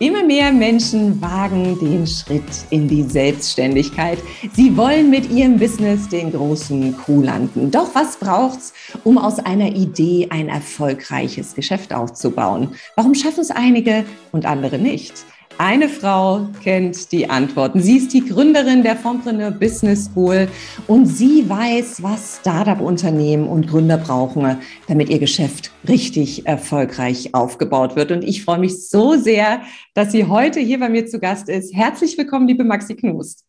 Immer 0.00 0.22
mehr 0.22 0.52
Menschen 0.52 1.20
wagen 1.20 1.76
den 1.80 2.06
Schritt 2.06 2.44
in 2.70 2.86
die 2.86 3.02
Selbstständigkeit. 3.02 4.18
Sie 4.52 4.76
wollen 4.76 5.10
mit 5.10 5.28
ihrem 5.28 5.58
Business 5.58 6.08
den 6.08 6.30
großen 6.30 6.96
Kuh 6.98 7.20
landen. 7.22 7.72
Doch 7.72 7.96
was 7.96 8.16
braucht's, 8.16 8.72
um 9.02 9.18
aus 9.18 9.40
einer 9.40 9.74
Idee 9.74 10.28
ein 10.30 10.48
erfolgreiches 10.48 11.56
Geschäft 11.56 11.92
aufzubauen? 11.92 12.76
Warum 12.94 13.16
schaffen 13.16 13.40
es 13.40 13.50
einige 13.50 14.04
und 14.30 14.46
andere 14.46 14.78
nicht? 14.78 15.14
Eine 15.60 15.88
Frau 15.88 16.46
kennt 16.62 17.10
die 17.10 17.28
Antworten. 17.28 17.80
Sie 17.80 17.96
ist 17.96 18.12
die 18.12 18.24
Gründerin 18.24 18.84
der 18.84 18.94
Fompreneur 18.94 19.50
Business 19.50 20.04
School 20.04 20.46
und 20.86 21.06
sie 21.06 21.50
weiß, 21.50 22.00
was 22.00 22.38
Startup-Unternehmen 22.40 23.48
und 23.48 23.66
Gründer 23.66 23.96
brauchen, 23.96 24.60
damit 24.86 25.08
ihr 25.08 25.18
Geschäft 25.18 25.72
richtig 25.88 26.46
erfolgreich 26.46 27.34
aufgebaut 27.34 27.96
wird. 27.96 28.12
Und 28.12 28.22
ich 28.22 28.44
freue 28.44 28.60
mich 28.60 28.88
so 28.88 29.16
sehr, 29.16 29.62
dass 29.94 30.12
sie 30.12 30.26
heute 30.26 30.60
hier 30.60 30.78
bei 30.78 30.88
mir 30.88 31.06
zu 31.06 31.18
Gast 31.18 31.48
ist. 31.48 31.74
Herzlich 31.74 32.16
willkommen, 32.16 32.46
liebe 32.46 32.62
Maxi 32.62 32.94
Knust. 32.94 33.44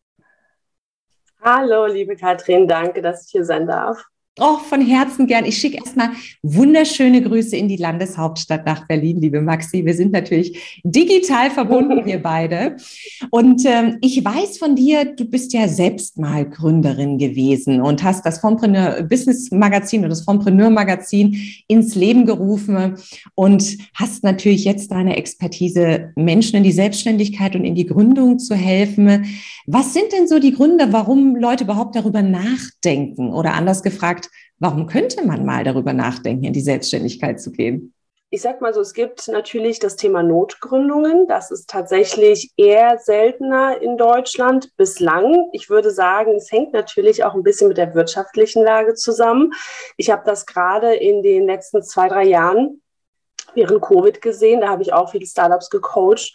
Hallo, 1.40 1.86
liebe 1.86 2.16
Katrin, 2.16 2.66
danke, 2.66 3.02
dass 3.02 3.26
ich 3.26 3.30
hier 3.30 3.44
sein 3.44 3.68
darf. 3.68 4.04
Oh, 4.42 4.56
von 4.56 4.80
Herzen 4.80 5.26
gern. 5.26 5.44
Ich 5.44 5.58
schicke 5.58 5.76
erstmal 5.76 6.12
wunderschöne 6.42 7.20
Grüße 7.20 7.54
in 7.56 7.68
die 7.68 7.76
Landeshauptstadt 7.76 8.64
nach 8.64 8.86
Berlin, 8.86 9.20
liebe 9.20 9.42
Maxi. 9.42 9.84
Wir 9.84 9.92
sind 9.92 10.12
natürlich 10.12 10.80
digital 10.82 11.50
verbunden, 11.50 12.00
wir 12.06 12.22
beide. 12.22 12.76
Und 13.30 13.66
ähm, 13.66 13.98
ich 14.00 14.24
weiß 14.24 14.56
von 14.56 14.76
dir, 14.76 15.04
du 15.04 15.26
bist 15.26 15.52
ja 15.52 15.68
selbst 15.68 16.18
mal 16.18 16.48
Gründerin 16.48 17.18
gewesen 17.18 17.82
und 17.82 18.02
hast 18.02 18.24
das 18.24 18.38
Fompreneur 18.38 19.02
Business 19.02 19.50
Magazin 19.50 20.00
oder 20.00 20.08
das 20.08 20.22
Fompreneur 20.22 20.70
Magazin 20.70 21.36
ins 21.68 21.94
Leben 21.94 22.24
gerufen 22.24 22.94
und 23.34 23.76
hast 23.92 24.24
natürlich 24.24 24.64
jetzt 24.64 24.90
deine 24.90 25.18
Expertise, 25.18 26.12
Menschen 26.16 26.56
in 26.56 26.64
die 26.64 26.72
Selbstständigkeit 26.72 27.54
und 27.56 27.66
in 27.66 27.74
die 27.74 27.84
Gründung 27.84 28.38
zu 28.38 28.54
helfen. 28.54 29.26
Was 29.66 29.92
sind 29.92 30.12
denn 30.12 30.26
so 30.26 30.38
die 30.38 30.54
Gründe, 30.54 30.94
warum 30.94 31.36
Leute 31.36 31.64
überhaupt 31.64 31.94
darüber 31.94 32.22
nachdenken? 32.22 33.34
Oder 33.34 33.52
anders 33.52 33.82
gefragt, 33.82 34.29
warum 34.60 34.86
könnte 34.86 35.26
man 35.26 35.44
mal 35.44 35.64
darüber 35.64 35.92
nachdenken, 35.92 36.44
in 36.44 36.52
die 36.52 36.60
Selbstständigkeit 36.60 37.40
zu 37.40 37.50
gehen? 37.50 37.92
Ich 38.32 38.42
sag 38.42 38.60
mal 38.60 38.72
so, 38.72 38.80
es 38.80 38.94
gibt 38.94 39.26
natürlich 39.26 39.80
das 39.80 39.96
Thema 39.96 40.22
Notgründungen. 40.22 41.26
Das 41.26 41.50
ist 41.50 41.68
tatsächlich 41.68 42.52
eher 42.56 42.98
seltener 42.98 43.82
in 43.82 43.96
Deutschland 43.96 44.70
bislang. 44.76 45.48
Ich 45.52 45.68
würde 45.68 45.90
sagen, 45.90 46.36
es 46.36 46.52
hängt 46.52 46.72
natürlich 46.72 47.24
auch 47.24 47.34
ein 47.34 47.42
bisschen 47.42 47.66
mit 47.66 47.76
der 47.76 47.92
wirtschaftlichen 47.96 48.62
Lage 48.62 48.94
zusammen. 48.94 49.52
Ich 49.96 50.10
habe 50.10 50.22
das 50.24 50.46
gerade 50.46 50.94
in 50.94 51.24
den 51.24 51.46
letzten 51.46 51.82
zwei, 51.82 52.06
drei 52.06 52.24
Jahren 52.24 52.80
während 53.54 53.82
Covid 53.82 54.20
gesehen. 54.20 54.60
Da 54.60 54.68
habe 54.68 54.82
ich 54.82 54.92
auch 54.92 55.10
viele 55.10 55.26
Startups 55.26 55.70
gecoacht. 55.70 56.32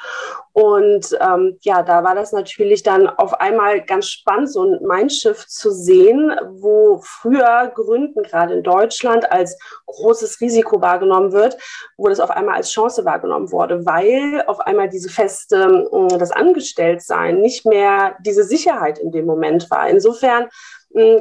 Und 0.53 1.17
ähm, 1.19 1.57
ja, 1.61 1.83
da 1.83 2.03
war 2.03 2.15
das 2.15 2.31
natürlich 2.31 2.81
dann 2.81 3.07
auf 3.09 3.33
einmal 3.41 3.81
ganz 3.81 4.07
spannend, 4.07 4.51
so 4.51 4.63
ein 4.63 4.79
Mindshift 4.81 5.49
zu 5.49 5.71
sehen, 5.71 6.31
wo 6.49 7.01
früher 7.03 7.71
Gründen 7.75 8.23
gerade 8.23 8.53
in 8.53 8.63
Deutschland 8.63 9.29
als 9.31 9.57
großes 9.85 10.39
Risiko 10.39 10.81
wahrgenommen 10.81 11.33
wird, 11.33 11.57
wo 11.97 12.07
das 12.07 12.19
auf 12.19 12.29
einmal 12.29 12.55
als 12.55 12.71
Chance 12.71 13.03
wahrgenommen 13.03 13.51
wurde, 13.51 13.85
weil 13.85 14.43
auf 14.47 14.59
einmal 14.61 14.89
diese 14.89 15.09
feste, 15.09 15.89
äh, 15.91 16.17
das 16.17 16.31
Angestelltsein 16.31 17.41
nicht 17.41 17.65
mehr 17.65 18.15
diese 18.21 18.43
Sicherheit 18.43 18.97
in 18.97 19.11
dem 19.11 19.25
Moment 19.25 19.69
war. 19.69 19.89
Insofern 19.89 20.47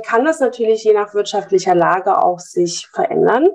kann 0.02 0.24
das 0.24 0.40
natürlich 0.40 0.84
je 0.84 0.92
nach 0.92 1.14
wirtschaftlicher 1.14 1.74
Lage 1.74 2.18
auch 2.18 2.38
sich 2.38 2.88
verändern. 2.88 3.48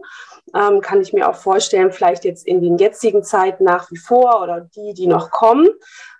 Ähm, 0.55 0.81
kann 0.81 1.01
ich 1.01 1.13
mir 1.13 1.29
auch 1.29 1.35
vorstellen, 1.35 1.91
vielleicht 1.91 2.25
jetzt 2.25 2.45
in 2.47 2.61
den 2.61 2.77
jetzigen 2.77 3.23
Zeiten 3.23 3.63
nach 3.63 3.91
wie 3.91 3.97
vor 3.97 4.41
oder 4.41 4.61
die, 4.61 4.93
die 4.93 5.07
noch 5.07 5.29
kommen, 5.29 5.67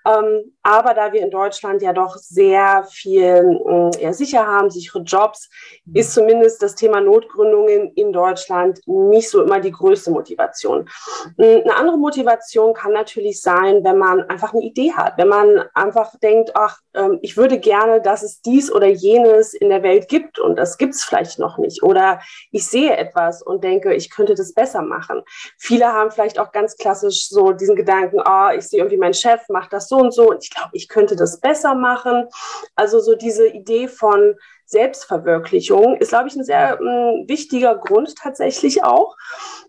ähm, 0.06 0.54
aber 0.64 0.94
da 0.94 1.12
wir 1.12 1.22
in 1.22 1.32
Deutschland 1.32 1.82
ja 1.82 1.94
doch 1.94 2.16
sehr 2.16 2.86
viel 2.90 3.60
äh, 3.68 4.04
ja, 4.04 4.14
sicher 4.14 4.46
haben, 4.46 4.70
sichere 4.70 5.02
Jobs, 5.04 5.50
mhm. 5.86 5.96
ist 5.96 6.14
zumindest 6.14 6.62
das 6.62 6.76
Thema 6.76 7.02
Notgründungen 7.02 7.92
in 7.96 8.14
Deutschland 8.14 8.80
nicht 8.86 9.30
so 9.30 9.44
immer 9.44 9.60
die 9.60 9.72
größte 9.72 10.12
Motivation. 10.12 10.90
Hm, 11.38 11.62
eine 11.64 11.76
andere 11.76 11.98
Motivation 11.98 12.74
kann 12.74 12.94
natürlich 12.94 13.42
sein, 13.42 13.84
wenn 13.84 13.98
man 13.98 14.22
einfach 14.30 14.54
eine 14.54 14.64
Idee 14.64 14.94
hat, 14.94 15.18
wenn 15.18 15.28
man 15.28 15.66
einfach 15.74 16.14
denkt, 16.22 16.52
ach, 16.56 16.80
ähm, 16.94 17.20
ich 17.22 17.36
würde 17.36 17.60
gerne, 17.60 18.02
dass 18.02 18.24
es 18.24 18.42
dies 18.42 18.72
oder 18.72 18.88
jenes 18.88 19.54
in 19.54 19.70
der 19.70 19.84
Welt 19.84 20.08
gibt 20.08 20.40
und 20.40 20.58
das 20.58 20.78
gibt 20.78 20.94
es 20.94 21.04
vielleicht 21.04 21.40
noch 21.40 21.58
nicht. 21.58 21.84
Oder 21.84 22.22
ich 22.52 22.66
sehe 22.68 22.96
etwas 22.96 23.42
und 23.42 23.64
denke, 23.64 23.94
ich 23.94 24.10
könnte 24.10 24.36
das 24.36 24.54
besser 24.54 24.81
machen. 24.81 25.24
Viele 25.58 25.88
haben 25.88 26.12
vielleicht 26.12 26.40
auch 26.40 26.52
ganz 26.52 26.78
klassisch 26.78 27.28
so 27.28 27.52
diesen 27.52 27.76
Gedanken, 27.76 28.22
oh, 28.26 28.50
ich 28.56 28.68
sehe 28.68 28.80
irgendwie, 28.80 28.98
mein 28.98 29.14
Chef 29.14 29.42
macht 29.50 29.74
das 29.74 29.89
so 29.90 29.98
und 29.98 30.14
so 30.14 30.30
und 30.30 30.44
ich 30.44 30.52
glaube, 30.52 30.70
ich 30.74 30.88
könnte 30.88 31.16
das 31.16 31.40
besser 31.40 31.76
machen. 31.76 32.28
Also 32.76 33.00
so 33.00 33.16
diese 33.16 33.48
Idee 33.48 33.88
von 33.88 34.36
Selbstverwirklichung 34.66 35.98
ist, 35.98 36.10
glaube 36.10 36.28
ich, 36.28 36.36
ein 36.36 36.44
sehr 36.44 36.80
äh, 36.80 37.28
wichtiger 37.28 37.76
Grund 37.76 38.16
tatsächlich 38.16 38.84
auch. 38.84 39.18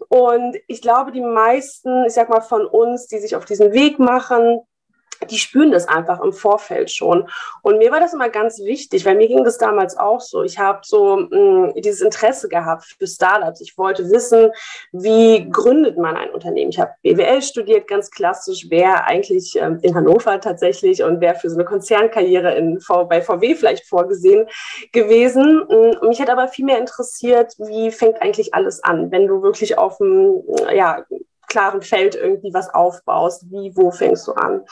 Und 0.09 0.56
ich 0.66 0.82
glaube, 0.82 1.10
die 1.10 1.22
meisten, 1.22 2.04
ich 2.04 2.12
sag 2.12 2.28
mal, 2.28 2.42
von 2.42 2.66
uns, 2.66 3.06
die 3.06 3.19
sich 3.19 3.34
auf 3.34 3.47
diesen 3.47 3.72
Weg 3.72 3.98
machen, 3.98 4.60
die 5.28 5.38
spüren 5.38 5.70
das 5.70 5.88
einfach 5.88 6.20
im 6.20 6.32
Vorfeld 6.32 6.91
schon. 6.91 7.28
Und 7.62 7.78
mir 7.78 7.91
war 7.91 8.00
das 8.00 8.14
immer 8.14 8.28
ganz 8.28 8.60
wichtig, 8.60 9.04
weil 9.04 9.16
mir 9.16 9.28
ging 9.28 9.44
das 9.44 9.58
damals 9.58 9.97
auch 9.97 10.20
so. 10.20 10.42
Ich 10.42 10.58
habe 10.58 10.81
so 10.82 11.16
mh, 11.16 11.36
mm, 11.36 11.75
dieses 11.82 12.00
Interesse 12.00 12.48
gehabt 12.48 12.97
für 12.98 13.06
Startups. 13.06 13.60
Ich 13.60 13.76
wollte 13.76 14.09
wissen, 14.10 14.50
wie 14.92 15.48
gründet 15.50 15.98
man 15.98 16.16
ein 16.16 16.30
Unternehmen. 16.30 16.70
Ich 16.70 16.80
habe 16.80 16.92
BWL 17.03 17.42
studiert, 17.42 17.88
ganz 17.88 18.10
klassisch, 18.10 18.66
wer 18.70 19.06
eigentlich 19.06 19.56
ähm, 19.56 19.78
in 19.82 19.94
Hannover 19.94 20.41
tatsächlich 20.41 21.03
und 21.03 21.20
wer 21.20 21.34
für 21.34 21.50
so 21.50 21.56
eine 21.56 21.64
Konzernkarriere 21.64 22.54
in 22.54 22.80
v 22.80 23.04
bei 23.04 23.20
VW 23.20 23.54
vielleicht 23.54 23.86
vorgesehen 23.86 24.47
gewesen. 24.92 25.62
Mm, 25.69 26.09
mich 26.09 26.20
hat 26.20 26.30
aber 26.30 26.48
viel 26.48 26.64
mehr 26.64 26.78
interessiert, 26.78 27.54
wie 27.59 27.91
fängt 27.91 28.22
eigentlich 28.22 28.54
alles 28.54 28.82
an, 28.82 29.10
wenn 29.10 29.26
du 29.26 29.42
wirklich 29.42 29.78
auf 29.78 29.98
dem 29.98 30.42
ja, 30.72 31.04
klaren 31.50 31.82
Feld 31.82 32.14
irgendwie 32.14 32.54
was 32.54 32.72
aufbaust. 32.72 33.44
Wie, 33.50 33.72
wo 33.76 33.90
fängst 33.90 34.26
du 34.26 34.32
an? 34.32 34.64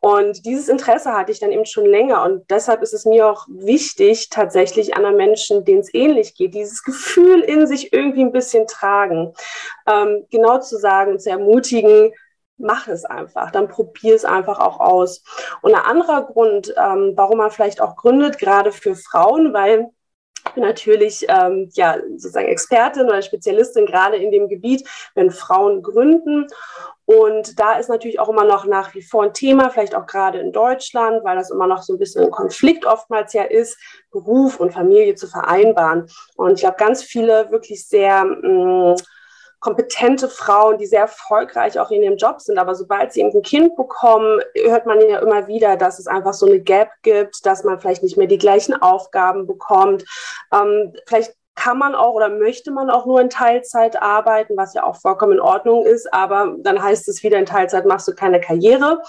Und 0.00 0.46
dieses 0.46 0.68
Interesse 0.68 1.12
hatte 1.12 1.32
ich 1.32 1.40
dann 1.40 1.50
eben 1.50 1.66
schon 1.66 1.86
länger. 1.86 2.22
Und 2.22 2.48
deshalb 2.50 2.82
ist 2.82 2.94
es 2.94 3.04
mir 3.04 3.26
auch 3.28 3.46
wichtig, 3.48 4.30
tatsächlich 4.30 4.94
anderen 4.94 5.16
Menschen, 5.16 5.64
denen 5.64 5.80
es 5.80 5.92
ähnlich 5.92 6.36
geht, 6.36 6.54
dieses 6.54 6.84
Gefühl 6.84 7.40
in 7.40 7.66
sich 7.66 7.92
irgendwie 7.92 8.22
ein 8.22 8.32
bisschen 8.32 8.68
tragen. 8.68 9.34
Ähm, 9.88 10.26
genau 10.30 10.58
zu 10.58 10.78
sagen, 10.78 11.18
zu 11.18 11.30
ermutigen, 11.30 12.12
mach 12.58 12.88
es 12.88 13.04
einfach, 13.04 13.50
dann 13.50 13.68
probier 13.68 14.14
es 14.14 14.24
einfach 14.24 14.58
auch 14.58 14.80
aus. 14.80 15.22
Und 15.62 15.74
ein 15.74 15.82
anderer 15.82 16.22
Grund, 16.26 16.74
ähm, 16.76 17.12
warum 17.14 17.38
man 17.38 17.50
vielleicht 17.50 17.80
auch 17.80 17.96
gründet, 17.96 18.38
gerade 18.38 18.72
für 18.72 18.94
Frauen, 18.94 19.54
weil 19.54 19.90
natürlich 20.58 21.26
ähm, 21.28 21.68
ja, 21.74 21.98
sozusagen 22.10 22.48
Expertin 22.48 23.06
oder 23.06 23.22
Spezialistin 23.22 23.86
gerade 23.86 24.16
in 24.16 24.30
dem 24.30 24.48
Gebiet, 24.48 24.88
wenn 25.14 25.30
Frauen 25.30 25.82
gründen. 25.82 26.46
Und 27.04 27.58
da 27.58 27.78
ist 27.78 27.88
natürlich 27.88 28.20
auch 28.20 28.28
immer 28.28 28.44
noch 28.44 28.66
nach 28.66 28.94
wie 28.94 29.02
vor 29.02 29.24
ein 29.24 29.32
Thema, 29.32 29.70
vielleicht 29.70 29.94
auch 29.94 30.06
gerade 30.06 30.40
in 30.40 30.52
Deutschland, 30.52 31.24
weil 31.24 31.36
das 31.36 31.50
immer 31.50 31.66
noch 31.66 31.82
so 31.82 31.94
ein 31.94 31.98
bisschen 31.98 32.24
ein 32.24 32.30
Konflikt 32.30 32.84
oftmals 32.84 33.32
ja 33.32 33.44
ist, 33.44 33.78
Beruf 34.10 34.60
und 34.60 34.74
Familie 34.74 35.14
zu 35.14 35.26
vereinbaren. 35.26 36.06
Und 36.36 36.54
ich 36.54 36.60
glaube, 36.60 36.76
ganz 36.76 37.02
viele 37.02 37.50
wirklich 37.50 37.88
sehr 37.88 38.24
mh, 38.24 38.92
mm, 38.92 38.96
kompetente 39.60 40.28
Frauen, 40.28 40.78
die 40.78 40.86
sehr 40.86 41.00
erfolgreich 41.00 41.78
auch 41.80 41.90
in 41.90 42.02
ihrem 42.02 42.16
Job 42.16 42.40
sind. 42.40 42.58
Aber 42.58 42.74
sobald 42.74 43.12
sie 43.12 43.20
eben 43.20 43.32
ein 43.34 43.42
Kind 43.42 43.76
bekommen, 43.76 44.40
hört 44.54 44.86
man 44.86 45.00
ja 45.00 45.18
immer 45.18 45.46
wieder, 45.48 45.76
dass 45.76 45.98
es 45.98 46.06
einfach 46.06 46.34
so 46.34 46.46
eine 46.46 46.60
Gap 46.60 46.90
gibt, 47.02 47.44
dass 47.44 47.64
man 47.64 47.80
vielleicht 47.80 48.02
nicht 48.02 48.16
mehr 48.16 48.26
die 48.26 48.38
gleichen 48.38 48.80
Aufgaben 48.80 49.46
bekommt. 49.46 50.04
Ähm, 50.52 50.92
vielleicht 51.06 51.34
kann 51.58 51.76
man 51.76 51.96
auch 51.96 52.14
oder 52.14 52.28
möchte 52.28 52.70
man 52.70 52.88
auch 52.88 53.04
nur 53.04 53.20
in 53.20 53.30
Teilzeit 53.30 54.00
arbeiten, 54.00 54.56
was 54.56 54.74
ja 54.74 54.84
auch 54.84 54.94
vollkommen 54.94 55.32
in 55.32 55.40
Ordnung 55.40 55.84
ist, 55.84 56.12
aber 56.14 56.54
dann 56.60 56.80
heißt 56.80 57.08
es 57.08 57.24
wieder, 57.24 57.36
in 57.36 57.46
Teilzeit 57.46 57.84
machst 57.84 58.06
du 58.06 58.14
keine 58.14 58.40
Karriere. 58.40 59.02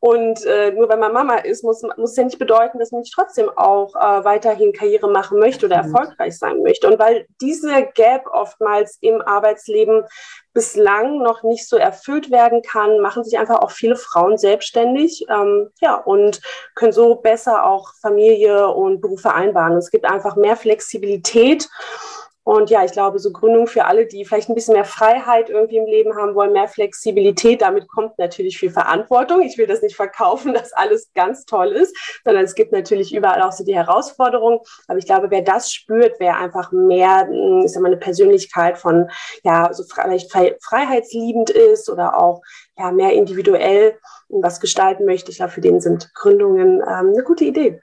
Und 0.00 0.44
äh, 0.44 0.72
nur 0.72 0.88
wenn 0.88 0.98
man 0.98 1.12
Mama 1.12 1.36
ist, 1.36 1.62
muss, 1.62 1.82
muss 1.96 2.10
es 2.10 2.16
ja 2.16 2.24
nicht 2.24 2.40
bedeuten, 2.40 2.80
dass 2.80 2.90
man 2.90 3.02
nicht 3.02 3.14
trotzdem 3.14 3.48
auch 3.54 3.94
äh, 3.94 4.24
weiterhin 4.24 4.72
Karriere 4.72 5.08
machen 5.08 5.38
möchte 5.38 5.66
oder 5.66 5.76
erfolgreich 5.76 6.36
sein 6.36 6.60
möchte. 6.64 6.88
Und 6.90 6.98
weil 6.98 7.26
diese 7.40 7.86
Gap 7.94 8.26
oftmals 8.26 8.98
im 9.00 9.22
Arbeitsleben 9.22 10.04
bislang 10.52 11.22
noch 11.22 11.42
nicht 11.42 11.68
so 11.68 11.76
erfüllt 11.76 12.30
werden 12.30 12.62
kann, 12.62 13.00
machen 13.00 13.24
sich 13.24 13.38
einfach 13.38 13.60
auch 13.60 13.70
viele 13.70 13.96
Frauen 13.96 14.36
selbstständig 14.36 15.24
ähm, 15.28 15.70
ja, 15.80 15.94
und 15.94 16.40
können 16.74 16.92
so 16.92 17.14
besser 17.14 17.64
auch 17.64 17.94
Familie 18.00 18.68
und 18.68 19.00
Beruf 19.00 19.22
vereinbaren. 19.22 19.76
Es 19.76 19.90
gibt 19.90 20.04
einfach 20.04 20.36
mehr 20.36 20.56
Flexibilität 20.56 21.68
und 22.44 22.70
ja, 22.70 22.84
ich 22.84 22.90
glaube, 22.90 23.20
so 23.20 23.30
Gründung 23.30 23.68
für 23.68 23.84
alle, 23.84 24.06
die 24.06 24.24
vielleicht 24.24 24.48
ein 24.48 24.56
bisschen 24.56 24.74
mehr 24.74 24.84
Freiheit 24.84 25.48
irgendwie 25.48 25.76
im 25.76 25.86
Leben 25.86 26.16
haben 26.16 26.34
wollen, 26.34 26.52
mehr 26.52 26.66
Flexibilität, 26.66 27.62
damit 27.62 27.86
kommt 27.86 28.18
natürlich 28.18 28.58
viel 28.58 28.70
Verantwortung. 28.70 29.42
Ich 29.42 29.58
will 29.58 29.68
das 29.68 29.80
nicht 29.80 29.94
verkaufen, 29.94 30.52
dass 30.54 30.72
alles 30.72 31.12
ganz 31.14 31.44
toll 31.44 31.68
ist, 31.68 31.96
sondern 32.24 32.44
es 32.44 32.56
gibt 32.56 32.72
natürlich 32.72 33.14
überall 33.14 33.42
auch 33.42 33.52
so 33.52 33.64
die 33.64 33.76
Herausforderungen. 33.76 34.58
Aber 34.88 34.98
ich 34.98 35.06
glaube, 35.06 35.30
wer 35.30 35.42
das 35.42 35.72
spürt, 35.72 36.16
wer 36.18 36.36
einfach 36.36 36.72
mehr, 36.72 37.28
hm, 37.28 37.62
ich 37.64 37.72
sag 37.72 37.82
mal, 37.82 37.88
eine 37.88 37.96
Persönlichkeit 37.98 38.76
von, 38.76 39.08
ja, 39.44 39.72
so 39.72 39.84
vielleicht 39.84 40.32
freiheitsliebend 40.32 41.50
ist 41.50 41.88
oder 41.88 42.20
auch, 42.20 42.42
ja, 42.76 42.90
mehr 42.90 43.12
individuell 43.12 43.98
was 44.28 44.60
gestalten 44.60 45.04
möchte, 45.04 45.30
ich 45.30 45.36
glaube, 45.36 45.52
für 45.52 45.60
den 45.60 45.80
sind 45.80 46.12
Gründungen 46.14 46.80
ähm, 46.80 47.12
eine 47.12 47.22
gute 47.22 47.44
Idee. 47.44 47.80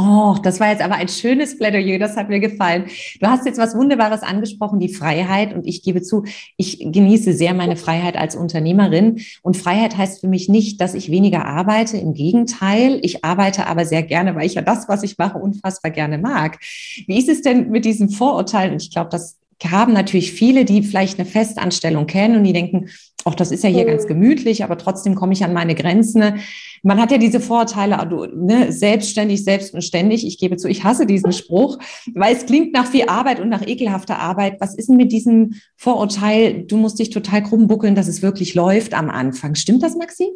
Oh, 0.00 0.36
das 0.40 0.60
war 0.60 0.70
jetzt 0.70 0.80
aber 0.80 0.94
ein 0.94 1.08
schönes 1.08 1.58
Plädoyer, 1.58 1.98
das 1.98 2.16
hat 2.16 2.28
mir 2.28 2.38
gefallen. 2.38 2.84
Du 3.20 3.26
hast 3.26 3.44
jetzt 3.46 3.58
was 3.58 3.74
Wunderbares 3.74 4.22
angesprochen, 4.22 4.78
die 4.78 4.94
Freiheit. 4.94 5.52
Und 5.52 5.66
ich 5.66 5.82
gebe 5.82 6.02
zu, 6.02 6.22
ich 6.56 6.78
genieße 6.78 7.32
sehr 7.32 7.52
meine 7.52 7.74
Freiheit 7.74 8.16
als 8.16 8.36
Unternehmerin. 8.36 9.20
Und 9.42 9.56
Freiheit 9.56 9.96
heißt 9.96 10.20
für 10.20 10.28
mich 10.28 10.48
nicht, 10.48 10.80
dass 10.80 10.94
ich 10.94 11.10
weniger 11.10 11.46
arbeite. 11.46 11.96
Im 11.96 12.14
Gegenteil, 12.14 13.00
ich 13.02 13.24
arbeite 13.24 13.66
aber 13.66 13.84
sehr 13.84 14.04
gerne, 14.04 14.36
weil 14.36 14.46
ich 14.46 14.54
ja 14.54 14.62
das, 14.62 14.88
was 14.88 15.02
ich 15.02 15.18
mache, 15.18 15.38
unfassbar 15.38 15.90
gerne 15.90 16.16
mag. 16.16 16.60
Wie 17.08 17.18
ist 17.18 17.28
es 17.28 17.42
denn 17.42 17.68
mit 17.70 17.84
diesen 17.84 18.08
Vorurteilen? 18.08 18.74
Und 18.74 18.82
ich 18.82 18.92
glaube, 18.92 19.10
das 19.10 19.36
haben 19.64 19.92
natürlich 19.92 20.32
viele, 20.32 20.64
die 20.64 20.84
vielleicht 20.84 21.18
eine 21.18 21.28
Festanstellung 21.28 22.06
kennen 22.06 22.36
und 22.36 22.44
die 22.44 22.52
denken, 22.52 22.88
auch 23.28 23.34
das 23.34 23.50
ist 23.50 23.62
ja 23.62 23.68
hier 23.68 23.84
mhm. 23.84 23.88
ganz 23.88 24.06
gemütlich, 24.06 24.64
aber 24.64 24.78
trotzdem 24.78 25.14
komme 25.14 25.34
ich 25.34 25.44
an 25.44 25.52
meine 25.52 25.74
Grenzen. 25.74 26.40
Man 26.82 27.00
hat 27.00 27.10
ja 27.10 27.18
diese 27.18 27.40
Vorteile, 27.40 27.98
also, 27.98 28.24
ne, 28.24 28.72
selbstständig, 28.72 29.44
selbst 29.44 29.74
und 29.74 29.82
ständig. 29.82 30.26
Ich 30.26 30.38
gebe 30.38 30.56
zu, 30.56 30.66
ich 30.66 30.82
hasse 30.82 31.04
diesen 31.04 31.32
Spruch, 31.34 31.78
weil 32.14 32.34
es 32.34 32.46
klingt 32.46 32.72
nach 32.72 32.86
viel 32.86 33.06
Arbeit 33.08 33.38
und 33.38 33.50
nach 33.50 33.66
ekelhafter 33.66 34.18
Arbeit. 34.18 34.60
Was 34.60 34.74
ist 34.74 34.88
denn 34.88 34.96
mit 34.96 35.12
diesem 35.12 35.54
Vorurteil, 35.76 36.64
du 36.64 36.78
musst 36.78 36.98
dich 36.98 37.10
total 37.10 37.42
krumm 37.42 37.66
buckeln, 37.66 37.94
dass 37.94 38.08
es 38.08 38.22
wirklich 38.22 38.54
läuft 38.54 38.94
am 38.94 39.10
Anfang? 39.10 39.54
Stimmt 39.54 39.82
das, 39.82 39.94
Maxi? 39.94 40.32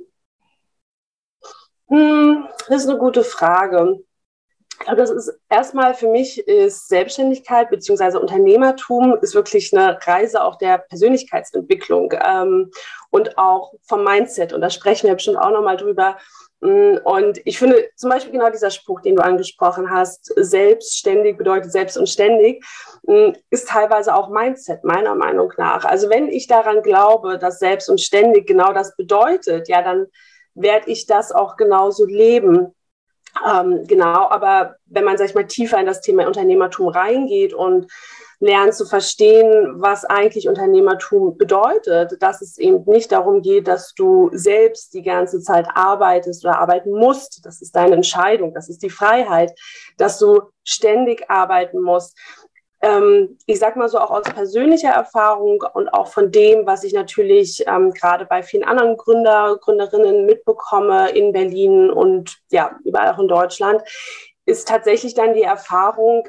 Hm, 1.88 2.44
das 2.68 2.84
ist 2.84 2.90
eine 2.90 2.98
gute 2.98 3.24
Frage. 3.24 4.02
Ich 4.82 4.86
glaube, 4.86 5.00
das 5.00 5.10
ist 5.12 5.32
erstmal 5.48 5.94
für 5.94 6.08
mich 6.08 6.44
ist 6.48 6.88
Selbstständigkeit 6.88 7.70
bzw. 7.70 8.18
Unternehmertum 8.18 9.16
ist 9.22 9.32
wirklich 9.32 9.72
eine 9.72 9.96
Reise 10.04 10.42
auch 10.42 10.56
der 10.56 10.78
Persönlichkeitsentwicklung 10.78 12.12
ähm, 12.20 12.72
und 13.10 13.38
auch 13.38 13.74
vom 13.86 14.02
Mindset. 14.02 14.52
Und 14.52 14.60
da 14.60 14.70
sprechen 14.70 15.06
wir 15.06 15.14
bestimmt 15.14 15.38
auch 15.38 15.52
nochmal 15.52 15.76
drüber. 15.76 16.16
Mm, 16.62 16.96
und 17.04 17.40
ich 17.44 17.60
finde 17.60 17.90
zum 17.94 18.10
Beispiel 18.10 18.32
genau 18.32 18.50
dieser 18.50 18.72
Spruch, 18.72 19.00
den 19.02 19.14
du 19.14 19.22
angesprochen 19.22 19.88
hast, 19.88 20.32
selbstständig 20.34 21.36
bedeutet 21.36 21.70
selbst 21.70 21.96
und 21.96 22.08
ständig, 22.08 22.64
mm, 23.04 23.34
ist 23.50 23.68
teilweise 23.68 24.16
auch 24.16 24.30
Mindset, 24.30 24.82
meiner 24.82 25.14
Meinung 25.14 25.52
nach. 25.58 25.84
Also 25.84 26.10
wenn 26.10 26.26
ich 26.26 26.48
daran 26.48 26.82
glaube, 26.82 27.38
dass 27.38 27.60
selbst 27.60 27.88
und 27.88 28.00
ständig 28.00 28.48
genau 28.48 28.72
das 28.72 28.96
bedeutet, 28.96 29.68
ja, 29.68 29.80
dann 29.80 30.08
werde 30.54 30.90
ich 30.90 31.06
das 31.06 31.30
auch 31.30 31.56
genauso 31.56 32.04
leben. 32.04 32.74
Ähm, 33.46 33.84
genau, 33.86 34.28
aber 34.28 34.76
wenn 34.86 35.04
man, 35.04 35.16
sag 35.16 35.28
ich 35.28 35.34
mal, 35.34 35.46
tiefer 35.46 35.78
in 35.78 35.86
das 35.86 36.00
Thema 36.00 36.26
Unternehmertum 36.26 36.88
reingeht 36.88 37.54
und 37.54 37.90
lernt 38.42 38.74
zu 38.74 38.84
verstehen, 38.86 39.80
was 39.80 40.04
eigentlich 40.04 40.48
Unternehmertum 40.48 41.38
bedeutet, 41.38 42.20
dass 42.20 42.42
es 42.42 42.58
eben 42.58 42.82
nicht 42.86 43.12
darum 43.12 43.40
geht, 43.40 43.68
dass 43.68 43.94
du 43.94 44.30
selbst 44.32 44.94
die 44.94 45.02
ganze 45.02 45.40
Zeit 45.40 45.68
arbeitest 45.74 46.44
oder 46.44 46.58
arbeiten 46.58 46.90
musst. 46.90 47.46
Das 47.46 47.62
ist 47.62 47.76
deine 47.76 47.94
Entscheidung, 47.94 48.52
das 48.52 48.68
ist 48.68 48.82
die 48.82 48.90
Freiheit, 48.90 49.52
dass 49.96 50.18
du 50.18 50.40
ständig 50.64 51.30
arbeiten 51.30 51.80
musst 51.80 52.18
ähm, 52.82 53.38
ich 53.46 53.60
sag 53.60 53.76
mal 53.76 53.88
so 53.88 53.98
auch 53.98 54.10
aus 54.10 54.24
persönlicher 54.24 54.90
Erfahrung 54.90 55.64
und 55.72 55.88
auch 55.94 56.08
von 56.08 56.32
dem, 56.32 56.66
was 56.66 56.82
ich 56.82 56.92
natürlich 56.92 57.64
ähm, 57.66 57.92
gerade 57.92 58.26
bei 58.26 58.42
vielen 58.42 58.64
anderen 58.64 58.96
Gründer, 58.96 59.56
Gründerinnen 59.60 60.26
mitbekomme 60.26 61.10
in 61.10 61.32
Berlin 61.32 61.90
und 61.90 62.38
ja, 62.50 62.76
überall 62.84 63.12
auch 63.12 63.20
in 63.20 63.28
Deutschland, 63.28 63.82
ist 64.44 64.66
tatsächlich 64.66 65.14
dann 65.14 65.34
die 65.34 65.42
Erfahrung, 65.42 66.26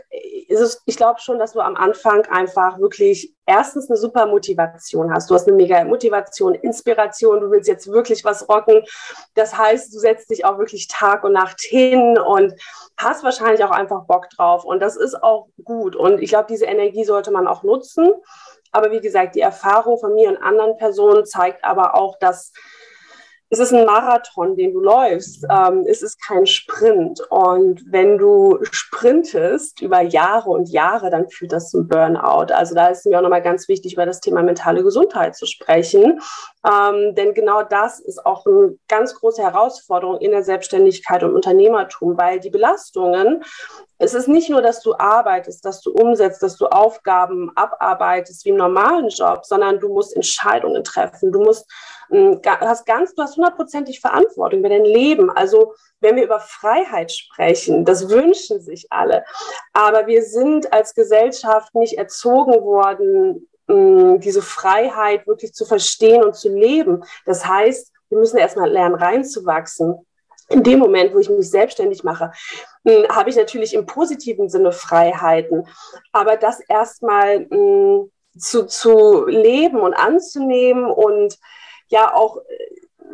ist 0.47 0.59
es, 0.59 0.81
ich 0.85 0.97
glaube 0.97 1.19
schon, 1.19 1.39
dass 1.39 1.53
du 1.53 1.61
am 1.61 1.75
Anfang 1.75 2.25
einfach 2.27 2.77
wirklich 2.79 3.33
erstens 3.47 3.89
eine 3.89 3.97
super 3.97 4.27
Motivation 4.27 5.11
hast. 5.11 5.29
Du 5.29 5.35
hast 5.35 5.47
eine 5.47 5.57
mega 5.57 5.83
Motivation, 5.83 6.53
Inspiration, 6.53 7.41
du 7.41 7.49
willst 7.49 7.67
jetzt 7.67 7.87
wirklich 7.87 8.23
was 8.23 8.47
rocken. 8.47 8.83
Das 9.33 9.57
heißt, 9.57 9.93
du 9.93 9.97
setzt 9.97 10.29
dich 10.29 10.45
auch 10.45 10.59
wirklich 10.59 10.87
Tag 10.87 11.23
und 11.23 11.33
Nacht 11.33 11.61
hin 11.61 12.19
und 12.19 12.53
hast 12.97 13.23
wahrscheinlich 13.23 13.63
auch 13.63 13.71
einfach 13.71 14.05
Bock 14.05 14.29
drauf. 14.29 14.63
Und 14.63 14.79
das 14.79 14.95
ist 14.95 15.21
auch 15.23 15.47
gut. 15.63 15.95
Und 15.95 16.21
ich 16.21 16.29
glaube, 16.29 16.47
diese 16.47 16.65
Energie 16.65 17.05
sollte 17.05 17.31
man 17.31 17.47
auch 17.47 17.63
nutzen. 17.63 18.11
Aber 18.71 18.91
wie 18.91 19.01
gesagt, 19.01 19.35
die 19.35 19.41
Erfahrung 19.41 19.97
von 19.97 20.13
mir 20.13 20.29
und 20.29 20.37
anderen 20.37 20.77
Personen 20.77 21.25
zeigt 21.25 21.63
aber 21.63 21.95
auch, 21.95 22.17
dass 22.19 22.53
es 23.53 23.59
ist 23.59 23.71
ein 23.71 23.85
Marathon, 23.85 24.55
den 24.57 24.73
du 24.73 24.79
läufst. 24.79 25.45
Ähm, 25.47 25.85
es 25.87 26.01
ist 26.01 26.19
kein 26.25 26.47
Sprint. 26.47 27.21
Und 27.29 27.83
wenn 27.85 28.17
du 28.17 28.57
sprintest 28.63 29.79
über 29.81 30.01
Jahre 30.01 30.49
und 30.49 30.69
Jahre, 30.69 31.11
dann 31.11 31.29
führt 31.29 31.51
das 31.51 31.69
zum 31.69 31.87
Burnout. 31.87 32.51
Also 32.51 32.73
da 32.73 32.87
ist 32.87 33.05
mir 33.05 33.19
auch 33.19 33.21
nochmal 33.21 33.43
ganz 33.43 33.67
wichtig, 33.67 33.93
über 33.93 34.07
das 34.07 34.21
Thema 34.21 34.41
mentale 34.41 34.83
Gesundheit 34.83 35.35
zu 35.35 35.45
sprechen. 35.45 36.19
Ähm, 36.65 37.13
denn 37.13 37.35
genau 37.35 37.61
das 37.61 37.99
ist 37.99 38.25
auch 38.25 38.47
eine 38.47 38.75
ganz 38.87 39.13
große 39.13 39.43
Herausforderung 39.43 40.17
in 40.17 40.31
der 40.31 40.43
Selbstständigkeit 40.43 41.23
und 41.23 41.35
Unternehmertum, 41.35 42.17
weil 42.17 42.39
die 42.39 42.49
Belastungen 42.49 43.43
es 44.03 44.13
ist 44.13 44.27
nicht 44.27 44.49
nur, 44.49 44.61
dass 44.61 44.81
du 44.81 44.95
arbeitest, 44.97 45.63
dass 45.63 45.81
du 45.81 45.91
umsetzt, 45.91 46.43
dass 46.43 46.57
du 46.57 46.67
Aufgaben 46.67 47.51
abarbeitest 47.55 48.43
wie 48.43 48.49
im 48.49 48.57
normalen 48.57 49.07
Job, 49.07 49.45
sondern 49.45 49.79
du 49.79 49.87
musst 49.93 50.13
Entscheidungen 50.13 50.83
treffen. 50.83 51.31
Du 51.31 51.41
musst, 51.41 51.71
hast 52.45 52.85
ganz, 52.85 53.13
du 53.15 53.23
hast 53.23 53.35
hundertprozentig 53.37 53.99
Verantwortung 53.99 54.59
über 54.59 54.69
dein 54.69 54.85
Leben. 54.85 55.29
Also, 55.29 55.73
wenn 55.99 56.15
wir 56.15 56.23
über 56.23 56.39
Freiheit 56.39 57.11
sprechen, 57.11 57.85
das 57.85 58.09
wünschen 58.09 58.61
sich 58.61 58.87
alle. 58.91 59.23
Aber 59.73 60.07
wir 60.07 60.23
sind 60.23 60.71
als 60.73 60.93
Gesellschaft 60.93 61.73
nicht 61.75 61.97
erzogen 61.97 62.61
worden, 62.63 63.49
hm, 63.67 64.19
diese 64.19 64.41
Freiheit 64.41 65.25
wirklich 65.27 65.53
zu 65.53 65.65
verstehen 65.65 66.23
und 66.23 66.35
zu 66.35 66.49
leben. 66.49 67.03
Das 67.25 67.45
heißt, 67.45 67.91
wir 68.09 68.17
müssen 68.17 68.37
erstmal 68.37 68.69
lernen, 68.69 68.95
reinzuwachsen 68.95 70.05
in 70.49 70.63
dem 70.63 70.79
Moment, 70.79 71.13
wo 71.13 71.19
ich 71.19 71.29
mich 71.29 71.49
selbstständig 71.49 72.03
mache, 72.03 72.31
hm, 72.85 73.07
habe 73.09 73.29
ich 73.29 73.35
natürlich 73.35 73.73
im 73.73 73.85
positiven 73.85 74.49
Sinne 74.49 74.71
Freiheiten. 74.71 75.67
Aber 76.11 76.37
das 76.37 76.59
erstmal 76.59 77.47
zu, 78.37 78.65
zu 78.65 79.25
leben 79.25 79.79
und 79.79 79.93
anzunehmen 79.93 80.85
und 80.85 81.37
ja 81.93 82.13
auch 82.13 82.37
äh, 82.37 82.41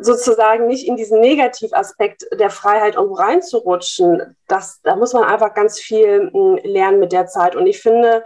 sozusagen 0.00 0.66
nicht 0.66 0.86
in 0.86 0.96
diesen 0.96 1.20
Negativaspekt 1.20 2.26
der 2.32 2.50
Freiheit 2.50 2.94
irgendwo 2.94 3.16
reinzurutschen, 3.16 4.36
das, 4.48 4.80
da 4.82 4.96
muss 4.96 5.12
man 5.12 5.24
einfach 5.24 5.54
ganz 5.54 5.78
viel 5.78 6.30
hm, 6.32 6.58
lernen 6.64 6.98
mit 6.98 7.12
der 7.12 7.26
Zeit. 7.26 7.54
Und 7.54 7.66
ich 7.66 7.80
finde, 7.80 8.24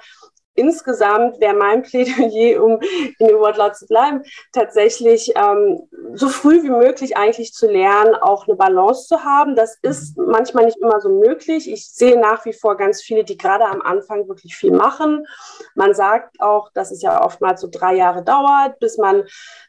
insgesamt 0.54 1.40
wäre 1.40 1.54
mein 1.54 1.82
Plädoyer, 1.84 2.62
um 2.62 2.80
in 3.18 3.28
dem 3.28 3.38
Wortlaut 3.38 3.76
zu 3.76 3.86
bleiben, 3.86 4.22
tatsächlich 4.52 5.32
ähm, 5.36 5.88
so 6.14 6.28
früh 6.28 6.62
wie 6.62 6.70
möglich 6.70 7.16
eigentlich 7.16 7.52
zu 7.52 7.70
lernen, 7.70 8.14
auch 8.14 8.46
eine 8.46 8.56
Balance 8.56 9.06
zu 9.06 9.24
haben. 9.24 9.56
Das 9.56 9.76
ist 9.82 10.16
manchmal 10.16 10.66
nicht 10.66 10.78
immer 10.78 11.00
so 11.00 11.08
möglich. 11.08 11.70
Ich 11.70 11.90
sehe 11.90 12.18
nach 12.18 12.44
wie 12.44 12.52
vor 12.52 12.76
ganz 12.76 13.02
viele, 13.02 13.24
die 13.24 13.36
gerade 13.36 13.66
am 13.66 13.82
Anfang 13.82 14.28
wirklich 14.28 14.56
viel 14.56 14.72
machen. 14.72 15.26
Man 15.74 15.94
sagt 15.94 16.40
auch, 16.40 16.70
dass 16.72 16.90
es 16.90 17.02
ja 17.02 17.24
oftmals 17.24 17.60
so 17.60 17.68
drei 17.70 17.94
Jahre 17.94 18.22
dauert, 18.22 18.78
bis 18.78 18.98
man 18.98 19.24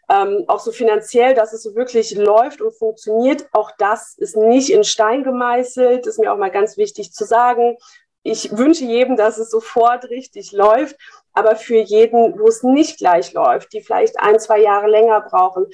ähm, 0.09 0.45
auch 0.47 0.59
so 0.59 0.71
finanziell, 0.71 1.33
dass 1.33 1.53
es 1.53 1.63
so 1.63 1.75
wirklich 1.75 2.15
läuft 2.15 2.61
und 2.61 2.73
funktioniert. 2.73 3.47
Auch 3.51 3.71
das 3.77 4.15
ist 4.17 4.37
nicht 4.37 4.71
in 4.71 4.83
Stein 4.83 5.23
gemeißelt, 5.23 6.05
ist 6.05 6.19
mir 6.19 6.31
auch 6.31 6.37
mal 6.37 6.51
ganz 6.51 6.77
wichtig 6.77 7.11
zu 7.11 7.25
sagen 7.25 7.77
ich 8.25 8.57
wünsche 8.57 8.85
jedem, 8.85 9.15
dass 9.15 9.37
es 9.37 9.51
sofort 9.51 10.09
richtig 10.09 10.51
läuft, 10.51 10.97
aber 11.33 11.55
für 11.55 11.77
jeden, 11.77 12.39
wo 12.39 12.47
es 12.47 12.63
nicht 12.63 12.97
gleich 12.97 13.33
läuft, 13.33 13.71
die 13.71 13.81
vielleicht 13.81 14.19
ein, 14.19 14.39
zwei 14.39 14.59
Jahre 14.61 14.89
länger 14.89 15.21
brauchen, 15.21 15.67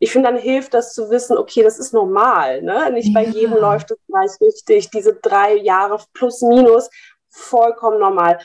ich 0.00 0.10
finde, 0.10 0.30
dann 0.30 0.38
hilft 0.40 0.74
das 0.74 0.94
zu 0.94 1.10
wissen, 1.10 1.38
okay, 1.38 1.62
das 1.62 1.78
ist 1.78 1.94
normal. 1.94 2.60
Ne? 2.62 2.90
Nicht 2.92 3.14
bei 3.14 3.24
jedem 3.24 3.56
läuft 3.56 3.92
es 3.92 3.98
gleich 4.08 4.32
richtig. 4.40 4.90
Diese 4.90 5.14
drei 5.14 5.54
Jahre 5.54 6.00
plus 6.12 6.42
minus, 6.42 6.90
vollkommen 7.30 8.00
normal. 8.00 8.38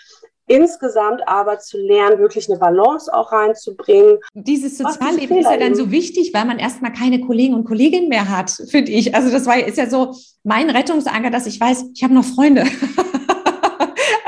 Insgesamt 0.45 1.27
aber 1.27 1.57
zu 1.57 1.79
lernen, 1.79 2.19
wirklich 2.19 2.47
eine 2.47 2.59
Balance 2.59 3.11
auch 3.11 3.31
reinzubringen. 3.31 4.19
Dieses 4.35 4.77
Sozialleben 4.77 5.37
ist 5.39 5.49
ja 5.49 5.57
dann 5.57 5.73
so 5.73 5.89
wichtig, 5.89 6.31
weil 6.31 6.45
man 6.45 6.59
erstmal 6.59 6.93
keine 6.93 7.21
Kollegen 7.21 7.55
und 7.55 7.65
Kolleginnen 7.65 8.07
mehr 8.07 8.29
hat, 8.29 8.51
finde 8.51 8.91
ich. 8.91 9.15
Also 9.15 9.31
das 9.31 9.47
war, 9.47 9.57
ist 9.57 9.79
ja 9.79 9.89
so 9.89 10.13
mein 10.43 10.69
Rettungsanker, 10.69 11.31
dass 11.31 11.47
ich 11.47 11.59
weiß, 11.59 11.85
ich 11.95 12.03
habe 12.03 12.13
noch 12.13 12.23
Freunde. 12.23 12.65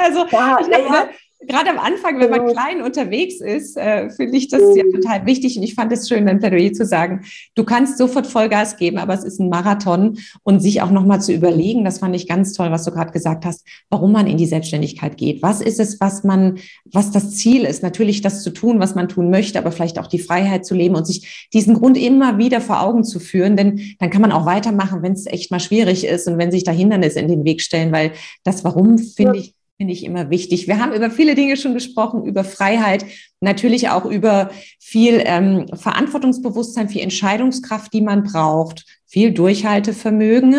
Also 0.02 0.26
ja, 0.32 0.58
glaube, 0.58 1.10
gerade 1.48 1.70
am 1.70 1.80
Anfang, 1.80 2.20
wenn 2.20 2.30
man 2.30 2.48
klein 2.48 2.82
unterwegs 2.82 3.40
ist, 3.40 3.78
äh, 3.78 4.10
finde 4.10 4.38
ich 4.38 4.50
das 4.50 4.62
ja 4.76 4.84
mhm. 4.84 4.94
total 4.94 5.26
wichtig. 5.26 5.58
Und 5.58 5.64
ich 5.64 5.74
fand 5.74 5.92
es 5.92 6.08
schön, 6.08 6.26
dein 6.26 6.40
Plädoyer 6.40 6.74
zu 6.74 6.86
sagen, 6.86 7.22
du 7.56 7.64
kannst 7.64 7.98
sofort 7.98 8.28
Vollgas 8.28 8.76
geben, 8.76 8.98
aber 8.98 9.14
es 9.14 9.24
ist 9.24 9.40
ein 9.40 9.50
Marathon 9.50 10.18
und 10.44 10.60
sich 10.60 10.82
auch 10.82 10.92
nochmal 10.92 11.22
zu 11.22 11.32
überlegen, 11.32 11.86
das 11.86 12.00
fand 12.00 12.16
ich 12.16 12.28
ganz 12.28 12.54
toll, 12.54 12.72
was 12.72 12.84
du 12.84 12.92
gerade 12.92 13.12
gesagt 13.12 13.46
hast, 13.46 13.66
warum 13.90 14.12
man 14.12 14.28
in 14.28 14.38
die 14.38 14.48
Selbstständigkeit 14.48 15.16
geht. 15.16 15.42
Was 15.42 15.62
ist 15.62 15.80
es, 15.80 16.02
was 16.02 16.24
man, 16.24 16.60
was 16.92 17.12
das 17.12 17.38
Ziel 17.38 17.64
ist? 17.64 17.84
Natürlich 17.84 18.22
das 18.22 18.44
zu 18.44 18.52
tun, 18.52 18.80
was 18.80 18.96
man 18.96 19.08
tun 19.08 19.30
möchte, 19.30 19.60
aber 19.60 19.72
vielleicht 19.72 19.98
auch 19.98 20.08
die 20.08 20.20
Freiheit 20.20 20.66
zu 20.66 20.76
leben 20.76 20.96
und 20.96 21.08
sich 21.08 21.48
diesen 21.54 21.76
Grund 21.76 21.98
immer 21.98 22.38
wieder 22.38 22.60
vor 22.60 22.82
Augen 22.82 23.06
zu 23.06 23.20
führen, 23.20 23.56
denn 23.56 23.96
dann 24.00 24.10
kann 24.10 24.22
man 24.22 24.34
auch 24.34 24.46
weitermachen, 24.46 25.02
wenn 25.04 25.14
es 25.14 25.26
echt 25.26 25.52
mal 25.52 25.60
schwierig 25.60 26.06
ist 26.06 26.28
und 26.28 26.38
wenn 26.38 26.52
sich 26.52 26.66
da 26.66 26.72
Hindernisse 26.72 27.20
in 27.20 27.30
den 27.30 27.46
Weg 27.46 27.62
stellen, 27.62 27.94
weil 27.94 28.12
das 28.44 28.64
Warum 28.66 28.98
finde 28.98 29.38
ich 29.38 29.59
finde 29.80 29.94
ich 29.94 30.04
immer 30.04 30.30
wichtig. 30.30 30.68
Wir 30.68 30.78
haben 30.78 30.92
über 30.92 31.10
viele 31.10 31.36
Dinge 31.36 31.56
schon 31.56 31.74
gesprochen, 31.74 32.26
über 32.26 32.44
Freiheit, 32.44 33.06
natürlich 33.40 33.88
auch 33.88 34.04
über 34.04 34.50
viel 34.78 35.24
ähm, 35.24 35.68
Verantwortungsbewusstsein, 35.74 36.90
viel 36.90 37.02
Entscheidungskraft, 37.02 37.94
die 37.94 38.02
man 38.02 38.24
braucht, 38.24 38.84
viel 39.06 39.32
Durchhaltevermögen. 39.32 40.54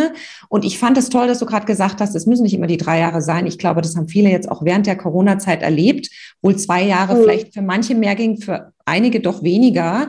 Und 0.49 0.65
ich 0.65 0.79
fand 0.79 0.97
es 0.97 1.11
toll, 1.11 1.27
dass 1.27 1.39
du 1.39 1.45
gerade 1.45 1.67
gesagt 1.67 2.01
hast, 2.01 2.15
es 2.15 2.25
müssen 2.25 2.45
nicht 2.45 2.55
immer 2.55 2.67
die 2.67 2.79
drei 2.79 3.01
Jahre 3.01 3.21
sein. 3.21 3.47
Ich 3.47 3.59
glaube, 3.59 3.83
das 3.83 3.95
haben 3.95 4.09
viele 4.09 4.31
jetzt 4.31 4.51
auch 4.51 4.65
während 4.65 4.87
der 4.87 4.97
Corona-Zeit 4.97 5.61
erlebt, 5.61 6.09
wohl 6.41 6.57
zwei 6.57 6.83
Jahre 6.83 7.15
mhm. 7.15 7.21
vielleicht 7.21 7.53
für 7.53 7.63
manche 7.63 7.95
mehr 7.95 8.15
ging, 8.15 8.41
für 8.41 8.73
einige 8.87 9.21
doch 9.21 9.43
weniger. 9.43 10.09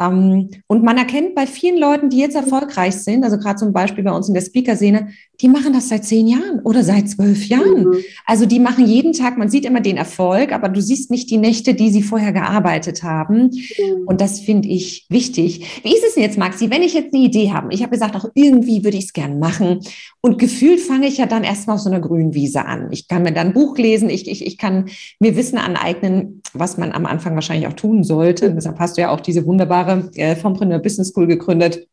Ähm, 0.00 0.50
und 0.68 0.84
man 0.84 0.98
erkennt 0.98 1.34
bei 1.34 1.48
vielen 1.48 1.78
Leuten, 1.78 2.10
die 2.10 2.18
jetzt 2.18 2.36
erfolgreich 2.36 2.94
sind, 2.94 3.24
also 3.24 3.38
gerade 3.38 3.56
zum 3.56 3.72
Beispiel 3.72 4.04
bei 4.04 4.12
uns 4.12 4.28
in 4.28 4.34
der 4.34 4.42
Speaker-Szene, 4.42 5.08
die 5.42 5.48
machen 5.48 5.72
das 5.72 5.88
seit 5.88 6.04
zehn 6.04 6.28
Jahren 6.28 6.60
oder 6.62 6.84
seit 6.84 7.08
zwölf 7.08 7.44
Jahren. 7.46 7.84
Mhm. 7.84 7.96
Also 8.24 8.46
die 8.46 8.60
machen 8.60 8.86
jeden 8.86 9.12
Tag, 9.12 9.36
man 9.36 9.50
sieht 9.50 9.64
immer 9.64 9.80
den 9.80 9.96
Erfolg, 9.96 10.52
aber 10.52 10.68
du 10.68 10.80
siehst 10.80 11.10
nicht 11.10 11.30
die 11.30 11.36
Nächte, 11.36 11.74
die 11.74 11.90
sie 11.90 12.02
vorher 12.02 12.32
gearbeitet 12.32 13.02
haben. 13.02 13.50
Mhm. 13.50 14.06
Und 14.06 14.20
das 14.20 14.38
finde 14.38 14.68
ich 14.68 15.04
wichtig. 15.08 15.82
Wie 15.82 15.92
ist 15.92 16.04
es 16.06 16.14
denn 16.14 16.22
jetzt, 16.22 16.38
Maxi, 16.38 16.70
wenn 16.70 16.82
ich 16.82 16.94
jetzt 16.94 17.12
eine 17.12 17.24
Idee 17.24 17.50
habe? 17.50 17.74
Ich 17.74 17.82
habe 17.82 17.90
gesagt, 17.90 18.14
auch 18.14 18.26
irgendwie 18.34 18.84
würde 18.84 18.96
ich 18.96 19.06
es 19.06 19.12
gern 19.12 19.40
machen. 19.40 19.80
Und 20.20 20.38
gefühlt 20.38 20.80
fange 20.80 21.08
ich 21.08 21.18
ja 21.18 21.26
dann 21.26 21.42
erstmal 21.42 21.74
auf 21.74 21.82
so 21.82 21.90
einer 21.90 22.00
grünen 22.00 22.34
Wiese 22.34 22.64
an. 22.64 22.88
Ich 22.92 23.08
kann 23.08 23.24
mir 23.24 23.32
dann 23.32 23.48
ein 23.48 23.52
Buch 23.52 23.76
lesen, 23.76 24.08
ich, 24.08 24.28
ich, 24.28 24.46
ich 24.46 24.58
kann 24.58 24.90
mir 25.18 25.34
Wissen 25.34 25.58
aneignen, 25.58 26.42
was 26.52 26.78
man 26.78 26.92
am 26.92 27.04
Anfang 27.04 27.34
wahrscheinlich 27.34 27.66
auch 27.66 27.72
tun 27.72 28.04
sollte. 28.04 28.50
Mhm. 28.50 28.54
Deshalb 28.54 28.78
hast 28.78 28.96
du 28.96 29.00
ja 29.00 29.10
auch 29.10 29.20
diese 29.20 29.44
wunderbare 29.44 30.10
äh, 30.14 30.36
Fompreneur 30.36 30.78
Business 30.78 31.08
School 31.08 31.26
gegründet. 31.26 31.88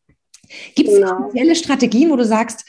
Gibt 0.76 0.90
es 0.90 0.96
genau. 0.96 1.30
spezielle 1.30 1.56
Strategien, 1.56 2.10
wo 2.10 2.16
du 2.16 2.26
sagst, 2.26 2.66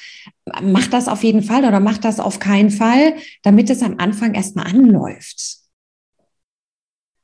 mach 0.62 0.86
das 0.88 1.08
auf 1.08 1.22
jeden 1.22 1.42
Fall 1.42 1.64
oder 1.64 1.80
mach 1.80 1.98
das 1.98 2.20
auf 2.20 2.38
keinen 2.38 2.70
Fall, 2.70 3.14
damit 3.42 3.70
es 3.70 3.82
am 3.82 3.96
Anfang 3.98 4.34
erstmal 4.34 4.66
anläuft? 4.66 5.58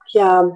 Ja, 0.08 0.50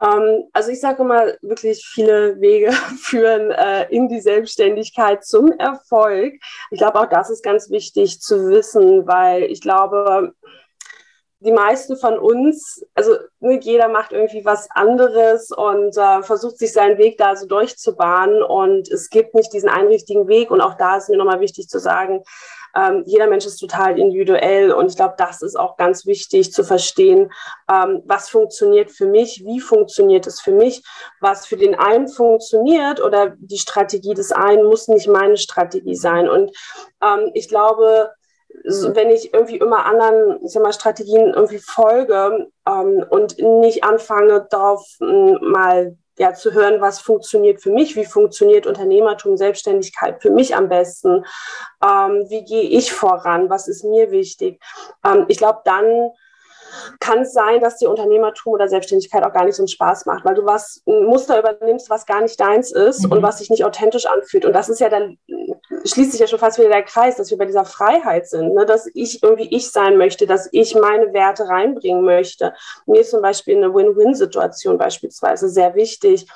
ähm, 0.00 0.44
also 0.52 0.70
ich 0.70 0.80
sage 0.80 1.02
immer, 1.02 1.26
wirklich 1.42 1.84
viele 1.84 2.40
Wege 2.40 2.72
führen 3.00 3.50
äh, 3.50 3.88
in 3.90 4.08
die 4.08 4.20
Selbstständigkeit 4.20 5.24
zum 5.24 5.52
Erfolg. 5.52 6.34
Ich 6.70 6.78
glaube, 6.78 7.00
auch 7.00 7.08
das 7.08 7.30
ist 7.30 7.42
ganz 7.42 7.70
wichtig 7.70 8.20
zu 8.20 8.48
wissen, 8.48 9.06
weil 9.06 9.44
ich 9.44 9.60
glaube, 9.60 10.34
die 11.40 11.52
meisten 11.52 11.96
von 11.96 12.18
uns, 12.18 12.84
also 12.94 13.16
ne, 13.38 13.60
jeder 13.60 13.88
macht 13.88 14.12
irgendwie 14.12 14.44
was 14.44 14.68
anderes 14.70 15.52
und 15.52 15.96
äh, 15.96 16.22
versucht 16.22 16.58
sich 16.58 16.72
seinen 16.72 16.98
Weg 16.98 17.16
da 17.16 17.36
so 17.36 17.46
durchzubahnen 17.46 18.42
und 18.42 18.90
es 18.90 19.08
gibt 19.08 19.34
nicht 19.34 19.52
diesen 19.52 19.68
einen 19.68 19.88
richtigen 19.88 20.26
Weg 20.26 20.50
und 20.50 20.60
auch 20.60 20.74
da 20.74 20.96
ist 20.96 21.08
mir 21.08 21.16
nochmal 21.16 21.40
wichtig 21.40 21.68
zu 21.68 21.78
sagen, 21.78 22.24
ähm, 22.74 23.04
jeder 23.06 23.28
Mensch 23.28 23.46
ist 23.46 23.58
total 23.58 23.98
individuell 23.98 24.72
und 24.72 24.90
ich 24.90 24.96
glaube, 24.96 25.14
das 25.16 25.40
ist 25.42 25.56
auch 25.56 25.76
ganz 25.76 26.06
wichtig 26.06 26.52
zu 26.52 26.64
verstehen, 26.64 27.32
ähm, 27.70 28.02
was 28.04 28.28
funktioniert 28.28 28.90
für 28.90 29.06
mich, 29.06 29.44
wie 29.44 29.60
funktioniert 29.60 30.26
es 30.26 30.40
für 30.40 30.52
mich, 30.52 30.82
was 31.20 31.46
für 31.46 31.56
den 31.56 31.76
einen 31.76 32.08
funktioniert 32.08 33.00
oder 33.00 33.34
die 33.38 33.58
Strategie 33.58 34.14
des 34.14 34.32
einen 34.32 34.64
muss 34.64 34.88
nicht 34.88 35.06
meine 35.06 35.36
Strategie 35.36 35.96
sein 35.96 36.28
und 36.28 36.50
ähm, 37.00 37.30
ich 37.34 37.48
glaube, 37.48 38.10
wenn 38.48 39.10
ich 39.10 39.32
irgendwie 39.32 39.58
immer 39.58 39.84
anderen 39.84 40.44
ich 40.44 40.52
sag 40.52 40.62
mal, 40.62 40.72
Strategien 40.72 41.32
irgendwie 41.34 41.58
folge 41.58 42.48
ähm, 42.66 43.04
und 43.08 43.38
nicht 43.38 43.84
anfange, 43.84 44.46
darauf 44.50 44.84
ähm, 45.00 45.38
mal 45.40 45.96
ja, 46.18 46.34
zu 46.34 46.52
hören, 46.52 46.80
was 46.80 47.00
funktioniert 47.00 47.62
für 47.62 47.70
mich, 47.70 47.94
wie 47.94 48.04
funktioniert 48.04 48.66
Unternehmertum, 48.66 49.36
Selbstständigkeit 49.36 50.20
für 50.20 50.30
mich 50.30 50.56
am 50.56 50.68
besten, 50.68 51.24
ähm, 51.82 52.26
wie 52.28 52.44
gehe 52.44 52.62
ich 52.62 52.92
voran, 52.92 53.48
was 53.48 53.68
ist 53.68 53.84
mir 53.84 54.10
wichtig. 54.10 54.60
Ähm, 55.04 55.26
ich 55.28 55.38
glaube, 55.38 55.60
dann 55.64 56.10
kann 57.00 57.20
es 57.20 57.32
sein, 57.32 57.60
dass 57.60 57.78
dir 57.78 57.90
Unternehmertum 57.90 58.54
oder 58.54 58.68
Selbstständigkeit 58.68 59.24
auch 59.24 59.32
gar 59.32 59.44
nicht 59.44 59.56
so 59.56 59.62
einen 59.62 59.68
Spaß 59.68 60.06
macht, 60.06 60.24
weil 60.24 60.34
du 60.34 60.44
was 60.44 60.82
ein 60.86 61.04
Muster 61.04 61.38
übernimmst, 61.38 61.90
was 61.90 62.06
gar 62.06 62.20
nicht 62.20 62.38
deins 62.40 62.72
ist 62.72 63.04
mhm. 63.04 63.12
und 63.12 63.22
was 63.22 63.38
sich 63.38 63.50
nicht 63.50 63.64
authentisch 63.64 64.06
anfühlt. 64.06 64.44
Und 64.44 64.52
das 64.52 64.68
ist 64.68 64.80
ja 64.80 64.88
dann, 64.88 65.18
schließt 65.84 66.12
sich 66.12 66.20
ja 66.20 66.26
schon 66.26 66.38
fast 66.38 66.58
wieder 66.58 66.68
der 66.68 66.82
Kreis, 66.82 67.16
dass 67.16 67.30
wir 67.30 67.38
bei 67.38 67.46
dieser 67.46 67.64
Freiheit 67.64 68.28
sind, 68.28 68.54
ne? 68.54 68.66
dass 68.66 68.88
ich 68.94 69.22
irgendwie 69.22 69.48
ich 69.54 69.70
sein 69.70 69.96
möchte, 69.96 70.26
dass 70.26 70.48
ich 70.52 70.74
meine 70.74 71.12
Werte 71.12 71.48
reinbringen 71.48 72.04
möchte. 72.04 72.54
Mir 72.86 73.00
ist 73.00 73.10
zum 73.10 73.22
Beispiel 73.22 73.56
eine 73.56 73.74
Win-Win-Situation 73.74 74.78
beispielsweise 74.78 75.48
sehr 75.48 75.74
wichtig 75.74 76.26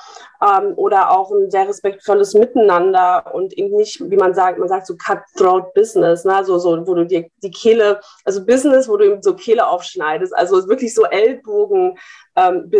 ähm, 0.42 0.72
oder 0.76 1.10
auch 1.10 1.30
ein 1.30 1.50
sehr 1.50 1.68
respektvolles 1.68 2.34
Miteinander 2.34 3.32
und 3.32 3.52
eben 3.54 3.76
nicht, 3.76 4.00
wie 4.10 4.16
man 4.16 4.34
sagt, 4.34 4.58
man 4.58 4.68
sagt 4.68 4.86
so 4.86 4.94
cutthroat 4.96 5.74
Business, 5.74 6.24
ne? 6.24 6.44
so, 6.44 6.58
so, 6.58 6.86
wo 6.86 6.94
du 6.94 7.06
dir 7.06 7.28
die 7.42 7.50
Kehle, 7.50 8.00
also 8.24 8.44
Business, 8.44 8.88
wo 8.88 8.96
du 8.96 9.06
eben 9.06 9.22
so 9.22 9.34
Kehle 9.34 9.66
aufschneidest, 9.66 10.21
also 10.32 10.68
wirklich 10.68 10.94
so 10.94 11.04
Ellbogen 11.04 11.98
ähm. 12.36 12.70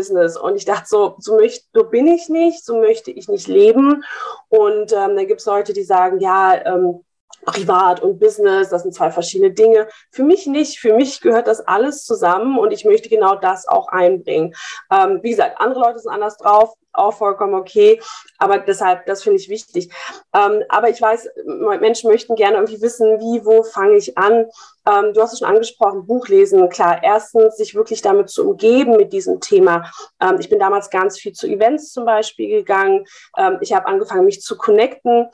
Und 0.40 0.56
ich 0.56 0.64
dachte 0.64 0.87
so, 0.87 1.16
so, 1.18 1.37
möcht, 1.37 1.64
so 1.72 1.84
bin 1.84 2.06
ich 2.06 2.28
nicht, 2.28 2.64
so 2.64 2.78
möchte 2.78 3.11
ich 3.11 3.28
nicht 3.28 3.49
leben. 3.49 4.04
Und 4.49 4.92
ähm, 4.92 5.16
dann 5.16 5.26
gibt 5.26 5.40
es 5.40 5.46
Leute, 5.46 5.72
die 5.72 5.84
sagen, 5.84 6.20
ja, 6.20 6.61
ähm, 6.64 7.04
Privat 7.44 8.00
und 8.00 8.20
Business, 8.20 8.68
das 8.68 8.82
sind 8.82 8.94
zwei 8.94 9.11
verschiedene 9.11 9.52
Dinge. 9.52 9.88
Für 10.11 10.22
mich 10.22 10.46
nicht. 10.46 10.78
Für 10.78 10.94
mich 10.94 11.20
gehört 11.20 11.46
das 11.46 11.61
alles 11.61 12.04
zusammen 12.04 12.58
und 12.58 12.72
ich 12.72 12.84
möchte 12.84 13.08
genau 13.08 13.34
das 13.34 13.66
auch 13.66 13.88
einbringen. 13.88 14.54
Ähm, 14.92 15.20
wie 15.22 15.30
gesagt, 15.30 15.61
andere 15.61 15.80
Leute 15.80 15.99
sind 15.99 16.12
anders 16.12 16.37
drauf 16.37 16.75
auch 16.92 17.14
vollkommen 17.14 17.54
okay. 17.54 18.00
Aber 18.38 18.58
deshalb, 18.58 19.06
das 19.06 19.22
finde 19.22 19.38
ich 19.38 19.49
wichtig. 19.49 19.90
Ähm, 20.34 20.62
aber 20.68 20.90
ich 20.90 21.00
weiß, 21.00 21.28
Menschen 21.80 22.11
möchten 22.11 22.34
gerne 22.34 22.56
irgendwie 22.56 22.80
wissen, 22.80 23.18
wie, 23.20 23.44
wo 23.44 23.62
fange 23.62 23.96
ich 23.96 24.16
an? 24.18 24.46
Ähm, 24.84 25.12
du 25.14 25.22
hast 25.22 25.32
es 25.32 25.38
schon 25.38 25.49
angesprochen, 25.49 26.06
Buch 26.06 26.28
lesen. 26.28 26.68
Klar, 26.68 27.00
erstens 27.02 27.56
sich 27.56 27.75
wirklich 27.75 28.02
damit 28.02 28.30
zu 28.30 28.49
umgeben 28.49 28.96
mit 28.96 29.12
diesem 29.12 29.40
Thema. 29.40 29.90
Ähm, 30.20 30.38
ich 30.40 30.49
bin 30.49 30.58
damals 30.58 30.90
ganz 30.90 31.18
viel 31.18 31.32
zu 31.32 31.46
Events 31.46 31.92
zum 31.92 32.04
Beispiel 32.04 32.49
gegangen. 32.49 33.04
Ähm, 33.37 33.58
ich 33.61 33.72
habe 33.72 33.87
angefangen, 33.87 34.25
mich 34.25 34.42
zu 34.42 34.56
connecten. 34.56 35.28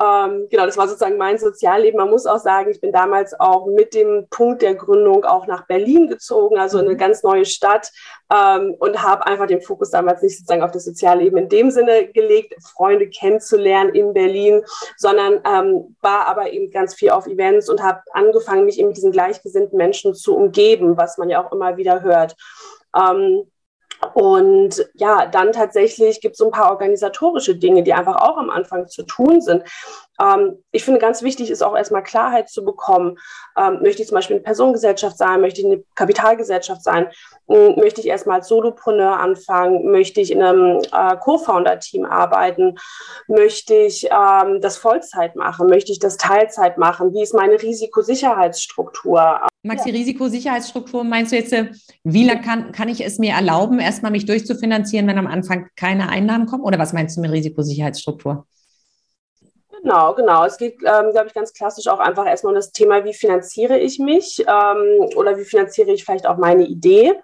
Ähm, 0.00 0.46
genau, 0.50 0.66
das 0.66 0.76
war 0.76 0.86
sozusagen 0.86 1.16
mein 1.16 1.38
Sozialleben. 1.38 1.98
Man 1.98 2.10
muss 2.10 2.26
auch 2.26 2.38
sagen, 2.38 2.70
ich 2.70 2.80
bin 2.80 2.92
damals 2.92 3.38
auch 3.38 3.66
mit 3.66 3.94
dem 3.94 4.28
Punkt 4.30 4.62
der 4.62 4.74
Gründung 4.74 5.24
auch 5.24 5.46
nach 5.46 5.66
Berlin 5.66 6.08
gezogen, 6.08 6.58
also 6.58 6.78
in 6.78 6.84
eine 6.84 6.94
mhm. 6.94 6.98
ganz 6.98 7.22
neue 7.22 7.44
Stadt 7.44 7.90
ähm, 8.32 8.74
und 8.78 9.02
habe 9.02 9.26
einfach 9.26 9.46
den 9.46 9.60
Fokus 9.60 9.90
damals 9.90 10.22
nicht 10.22 10.38
sozusagen 10.38 10.62
auf 10.62 10.70
das 10.70 10.84
Sozialleben 10.84 11.38
in 11.38 11.48
dem 11.48 11.70
Sinne 11.70 12.08
gelegt, 12.08 12.54
Freunde 12.62 13.08
kennenzulernen 13.08 13.94
in 13.94 14.12
Berlin, 14.12 14.62
sondern 14.96 15.40
ähm, 15.44 15.96
war 16.00 16.26
aber 16.26 16.52
eben 16.52 16.70
ganz 16.70 16.94
viel 16.94 17.10
auf 17.10 17.26
Events 17.26 17.68
und 17.68 17.82
habe 17.82 18.00
angefangen, 18.12 18.64
mich 18.64 18.78
eben 18.78 18.88
mit 18.88 18.96
diesen 18.96 19.12
gleichgesinnten 19.12 19.76
Menschen 19.76 20.14
zu 20.14 20.36
umgeben, 20.36 20.96
was 20.96 21.18
man 21.18 21.28
ja 21.28 21.44
auch 21.44 21.52
immer 21.52 21.76
wieder 21.76 22.02
hört. 22.02 22.36
Ähm, 22.96 23.44
und 24.14 24.84
ja, 24.94 25.26
dann 25.26 25.52
tatsächlich 25.52 26.20
gibt 26.20 26.32
es 26.32 26.38
so 26.38 26.46
ein 26.46 26.50
paar 26.50 26.70
organisatorische 26.70 27.56
Dinge, 27.56 27.82
die 27.82 27.94
einfach 27.94 28.16
auch 28.16 28.36
am 28.36 28.50
Anfang 28.50 28.88
zu 28.88 29.04
tun 29.04 29.40
sind. 29.40 29.64
Ähm, 30.20 30.62
ich 30.72 30.84
finde, 30.84 31.00
ganz 31.00 31.22
wichtig 31.22 31.50
ist 31.50 31.62
auch 31.62 31.76
erstmal 31.76 32.02
Klarheit 32.02 32.48
zu 32.48 32.64
bekommen. 32.64 33.18
Ähm, 33.56 33.80
möchte 33.82 34.02
ich 34.02 34.08
zum 34.08 34.16
Beispiel 34.16 34.36
eine 34.36 34.42
Personengesellschaft 34.42 35.16
sein? 35.16 35.40
Möchte 35.40 35.60
ich 35.60 35.66
eine 35.66 35.82
Kapitalgesellschaft 35.94 36.82
sein? 36.82 37.08
Ähm, 37.48 37.76
möchte 37.76 38.00
ich 38.00 38.08
erstmal 38.08 38.38
als 38.38 38.48
Solopreneur 38.48 39.18
anfangen? 39.18 39.90
Möchte 39.90 40.20
ich 40.20 40.32
in 40.32 40.42
einem 40.42 40.80
äh, 40.92 41.16
Co-Founder-Team 41.16 42.04
arbeiten? 42.04 42.76
Möchte 43.28 43.74
ich 43.74 44.08
ähm, 44.10 44.60
das 44.60 44.76
Vollzeit 44.76 45.36
machen? 45.36 45.68
Möchte 45.68 45.92
ich 45.92 46.00
das 46.00 46.16
Teilzeit 46.16 46.76
machen? 46.76 47.14
Wie 47.14 47.22
ist 47.22 47.34
meine 47.34 47.60
Risikosicherheitsstruktur? 47.60 49.40
Maxi, 49.64 49.90
ja. 49.90 49.94
Risikosicherheitsstruktur, 49.94 51.04
meinst 51.04 51.32
du 51.32 51.36
jetzt, 51.36 51.52
äh, 51.52 51.70
wie 52.02 52.24
lange 52.24 52.40
kann, 52.40 52.72
kann 52.72 52.88
ich 52.88 53.04
es 53.04 53.18
mir 53.18 53.32
erlauben, 53.32 53.78
erstmal 53.78 54.10
mich 54.10 54.26
durchzufinanzieren, 54.26 55.06
wenn 55.06 55.18
am 55.18 55.28
Anfang 55.28 55.68
keine 55.76 56.08
Einnahmen 56.08 56.46
kommen? 56.46 56.64
Oder 56.64 56.78
was 56.78 56.92
meinst 56.92 57.16
du 57.16 57.20
mit 57.20 57.30
Risikosicherheitsstruktur? 57.30 58.46
Genau, 59.82 60.14
genau. 60.14 60.44
Es 60.44 60.58
geht, 60.58 60.74
ähm, 60.84 61.10
glaube 61.12 61.26
ich, 61.26 61.34
ganz 61.34 61.52
klassisch 61.52 61.88
auch 61.88 61.98
einfach 61.98 62.26
erstmal 62.26 62.52
um 62.52 62.56
das 62.56 62.72
Thema, 62.72 63.04
wie 63.04 63.14
finanziere 63.14 63.78
ich 63.78 63.98
mich 63.98 64.40
ähm, 64.40 65.08
oder 65.16 65.36
wie 65.36 65.44
finanziere 65.44 65.92
ich 65.92 66.04
vielleicht 66.04 66.26
auch 66.26 66.38
meine 66.38 66.64
Idee. 66.64 67.14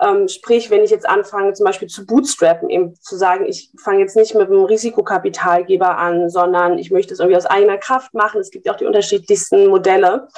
Ähm, 0.00 0.28
sprich, 0.28 0.70
wenn 0.70 0.82
ich 0.82 0.90
jetzt 0.90 1.08
anfange, 1.08 1.52
zum 1.52 1.66
Beispiel 1.66 1.88
zu 1.88 2.06
bootstrappen, 2.06 2.70
eben 2.70 2.94
zu 3.00 3.16
sagen, 3.16 3.44
ich 3.46 3.70
fange 3.78 4.00
jetzt 4.00 4.16
nicht 4.16 4.34
mit 4.34 4.48
einem 4.48 4.64
Risikokapitalgeber 4.64 5.98
an, 5.98 6.30
sondern 6.30 6.78
ich 6.78 6.90
möchte 6.90 7.12
es 7.12 7.20
irgendwie 7.20 7.36
aus 7.36 7.46
eigener 7.46 7.76
Kraft 7.76 8.14
machen. 8.14 8.40
Es 8.40 8.50
gibt 8.50 8.66
ja 8.66 8.72
auch 8.72 8.78
die 8.78 8.86
unterschiedlichsten 8.86 9.68
Modelle. 9.68 10.28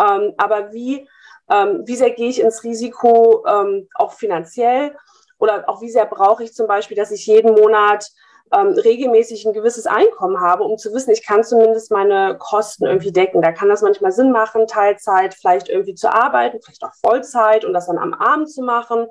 Ähm, 0.00 0.32
aber 0.38 0.72
wie 0.72 1.06
Ähm, 1.52 1.82
wie 1.84 1.96
sehr 1.96 2.10
gehe 2.10 2.28
ich 2.28 2.40
ins 2.40 2.62
Risiko, 2.62 3.44
ähm, 3.44 3.88
auch 3.96 4.12
finanziell? 4.12 4.94
Oder 5.40 5.64
auch 5.68 5.80
wie 5.82 5.90
sehr 5.90 6.06
brauche 6.06 6.44
ich 6.44 6.54
zum 6.54 6.68
Beispiel, 6.68 6.96
dass 6.96 7.10
ich 7.10 7.26
jeden 7.26 7.54
Monat 7.54 8.06
ähm, 8.52 8.68
regelmäßig 8.68 9.46
ein 9.46 9.52
gewisses 9.52 9.86
Einkommen 9.86 10.40
habe, 10.40 10.62
um 10.64 10.76
zu 10.76 10.92
wissen, 10.92 11.10
ich 11.10 11.24
kann 11.26 11.42
zumindest 11.42 11.90
meine 11.90 12.36
Kosten 12.38 12.84
irgendwie 12.84 13.12
decken. 13.12 13.42
Da 13.42 13.50
kann 13.52 13.68
das 13.68 13.82
manchmal 13.82 14.12
Sinn 14.12 14.30
machen, 14.30 14.66
Teilzeit 14.66 15.34
vielleicht 15.34 15.68
irgendwie 15.68 15.94
zu 15.94 16.08
arbeiten, 16.12 16.60
vielleicht 16.60 16.84
auch 16.84 16.94
Vollzeit 17.00 17.64
und 17.64 17.72
das 17.72 17.86
dann 17.86 17.98
am 17.98 18.14
Abend 18.14 18.48
zu 18.48 18.62
machen 18.62 19.06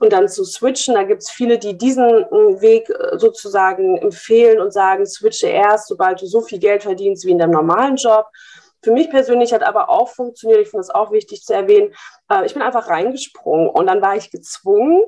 und 0.00 0.12
dann 0.12 0.28
zu 0.28 0.44
switchen. 0.44 0.94
Da 0.94 1.04
gibt 1.04 1.22
es 1.22 1.30
viele, 1.30 1.58
die 1.58 1.76
diesen 1.76 2.08
äh, 2.08 2.60
Weg 2.60 2.88
äh, 2.90 3.18
sozusagen 3.18 3.98
empfehlen 3.98 4.60
und 4.60 4.72
sagen, 4.72 5.06
switche 5.06 5.48
erst, 5.48 5.88
sobald 5.88 6.20
du 6.20 6.26
so 6.26 6.40
viel 6.40 6.58
Geld 6.58 6.82
verdienst 6.82 7.24
wie 7.24 7.32
in 7.32 7.38
deinem 7.38 7.52
normalen 7.52 7.96
Job. 7.96 8.26
Für 8.84 8.92
mich 8.92 9.10
persönlich 9.10 9.52
hat 9.52 9.62
aber 9.62 9.88
auch 9.88 10.10
funktioniert, 10.10 10.60
ich 10.60 10.68
finde 10.68 10.82
es 10.82 10.90
auch 10.90 11.10
wichtig 11.10 11.42
zu 11.42 11.54
erwähnen, 11.54 11.94
äh, 12.30 12.44
ich 12.44 12.52
bin 12.52 12.62
einfach 12.62 12.88
reingesprungen 12.88 13.68
und 13.68 13.86
dann 13.86 14.02
war 14.02 14.16
ich 14.16 14.30
gezwungen. 14.30 15.02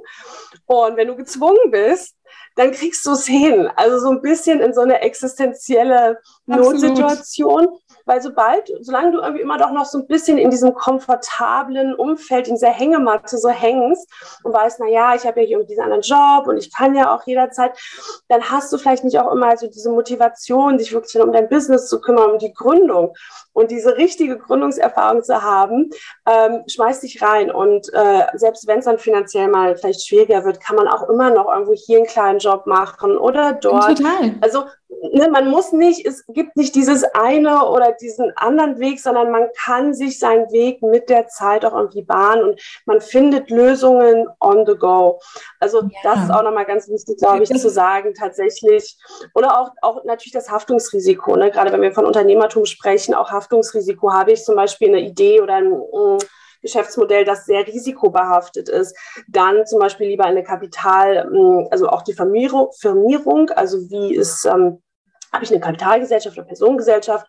Und 0.64 0.96
wenn 0.96 1.08
du 1.08 1.16
gezwungen 1.16 1.70
bist, 1.70 2.16
dann 2.56 2.72
kriegst 2.72 3.04
du 3.06 3.12
es 3.12 3.26
hin. 3.26 3.70
Also 3.76 3.98
so 3.98 4.10
ein 4.10 4.22
bisschen 4.22 4.60
in 4.60 4.72
so 4.72 4.80
eine 4.80 5.02
existenzielle 5.02 6.18
Notsituation. 6.46 7.68
Weil 8.06 8.22
sobald, 8.22 8.72
solange 8.80 9.12
du 9.12 9.18
irgendwie 9.18 9.42
immer 9.42 9.58
doch 9.58 9.72
noch 9.72 9.84
so 9.84 9.98
ein 9.98 10.06
bisschen 10.06 10.38
in 10.38 10.50
diesem 10.50 10.74
komfortablen 10.74 11.94
Umfeld, 11.94 12.48
in 12.48 12.54
dieser 12.54 12.70
Hängematte 12.70 13.36
so 13.36 13.48
hängst 13.48 14.08
und 14.44 14.54
weißt, 14.54 14.80
na 14.80 14.86
ja, 14.86 15.14
ich 15.14 15.26
habe 15.26 15.40
ja 15.40 15.46
hier 15.46 15.64
diesen 15.64 15.82
anderen 15.82 16.02
Job 16.02 16.46
und 16.46 16.56
ich 16.56 16.72
kann 16.72 16.94
ja 16.94 17.14
auch 17.14 17.26
jederzeit, 17.26 17.72
dann 18.28 18.48
hast 18.50 18.72
du 18.72 18.78
vielleicht 18.78 19.04
nicht 19.04 19.18
auch 19.18 19.32
immer 19.32 19.56
so 19.56 19.66
diese 19.66 19.90
Motivation, 19.90 20.78
dich 20.78 20.92
wirklich 20.92 21.20
um 21.20 21.32
dein 21.32 21.48
Business 21.48 21.88
zu 21.88 22.00
kümmern, 22.00 22.30
um 22.32 22.38
die 22.38 22.54
Gründung. 22.54 23.14
Und 23.52 23.70
diese 23.70 23.96
richtige 23.96 24.38
Gründungserfahrung 24.38 25.22
zu 25.22 25.42
haben, 25.42 25.90
ähm, 26.26 26.62
schmeißt 26.68 27.02
dich 27.02 27.22
rein. 27.22 27.50
Und 27.50 27.92
äh, 27.94 28.26
selbst 28.34 28.66
wenn 28.66 28.80
es 28.80 28.84
dann 28.84 28.98
finanziell 28.98 29.48
mal 29.48 29.76
vielleicht 29.76 30.06
schwieriger 30.06 30.44
wird, 30.44 30.60
kann 30.60 30.76
man 30.76 30.88
auch 30.88 31.08
immer 31.08 31.30
noch 31.30 31.48
irgendwo 31.48 31.72
hier 31.72 31.96
einen 31.98 32.06
kleinen 32.06 32.38
Job 32.38 32.66
machen 32.66 33.16
oder 33.16 33.54
dort. 33.54 33.98
Total. 33.98 34.34
Also 34.42 34.64
ne, 35.12 35.28
man 35.30 35.48
muss 35.50 35.72
nicht, 35.72 36.06
es 36.06 36.24
gibt 36.28 36.56
nicht 36.56 36.74
dieses 36.74 37.04
eine 37.04 37.66
oder 37.66 37.92
diesen 37.92 38.32
anderen 38.36 38.78
Weg, 38.78 39.00
sondern 39.00 39.30
man 39.30 39.48
kann 39.64 39.94
sich 39.94 40.18
seinen 40.18 40.50
Weg 40.50 40.82
mit 40.82 41.08
der 41.08 41.28
Zeit 41.28 41.64
auch 41.64 41.74
irgendwie 41.74 42.02
bahnen 42.02 42.42
und 42.42 42.60
man 42.86 43.00
findet 43.00 43.50
Lösungen 43.50 44.28
on 44.40 44.66
the 44.66 44.76
go. 44.76 45.20
Also 45.60 45.82
ja. 45.82 45.88
das 46.02 46.24
ist 46.24 46.30
auch 46.30 46.42
nochmal 46.42 46.66
ganz 46.66 46.88
wichtig, 46.88 47.18
glaube 47.18 47.42
ich, 47.42 47.48
zu 47.48 47.70
sagen, 47.70 48.14
tatsächlich. 48.14 48.96
Oder 49.34 49.60
auch, 49.60 49.70
auch 49.82 50.04
natürlich 50.04 50.32
das 50.32 50.50
Haftungsrisiko. 50.50 51.36
Ne? 51.36 51.50
Gerade 51.50 51.72
wenn 51.72 51.82
wir 51.82 51.92
von 51.92 52.06
Unternehmertum 52.06 52.66
sprechen, 52.66 53.14
auch 53.14 53.30
Haftungsrisiko. 53.30 54.12
Habe 54.12 54.32
ich 54.32 54.44
zum 54.44 54.56
Beispiel 54.56 54.88
eine 54.88 55.00
Idee 55.00 55.40
oder 55.40 55.54
ein 55.54 55.70
mm, 55.70 56.18
Geschäftsmodell, 56.62 57.24
das 57.24 57.46
sehr 57.46 57.66
risikobehaftet 57.66 58.68
ist, 58.68 58.96
dann 59.28 59.66
zum 59.66 59.78
Beispiel 59.78 60.08
lieber 60.08 60.24
eine 60.24 60.42
Kapital, 60.42 61.28
mm, 61.30 61.68
also 61.70 61.88
auch 61.88 62.02
die 62.02 62.14
Firmierung, 62.14 63.50
also 63.50 63.78
wie 63.90 64.14
ist 64.14 64.44
ähm, 64.46 64.82
habe 65.36 65.44
ich 65.44 65.50
eine 65.50 65.60
Kapitalgesellschaft 65.60 66.36
oder 66.36 66.46
Personengesellschaft 66.46 67.26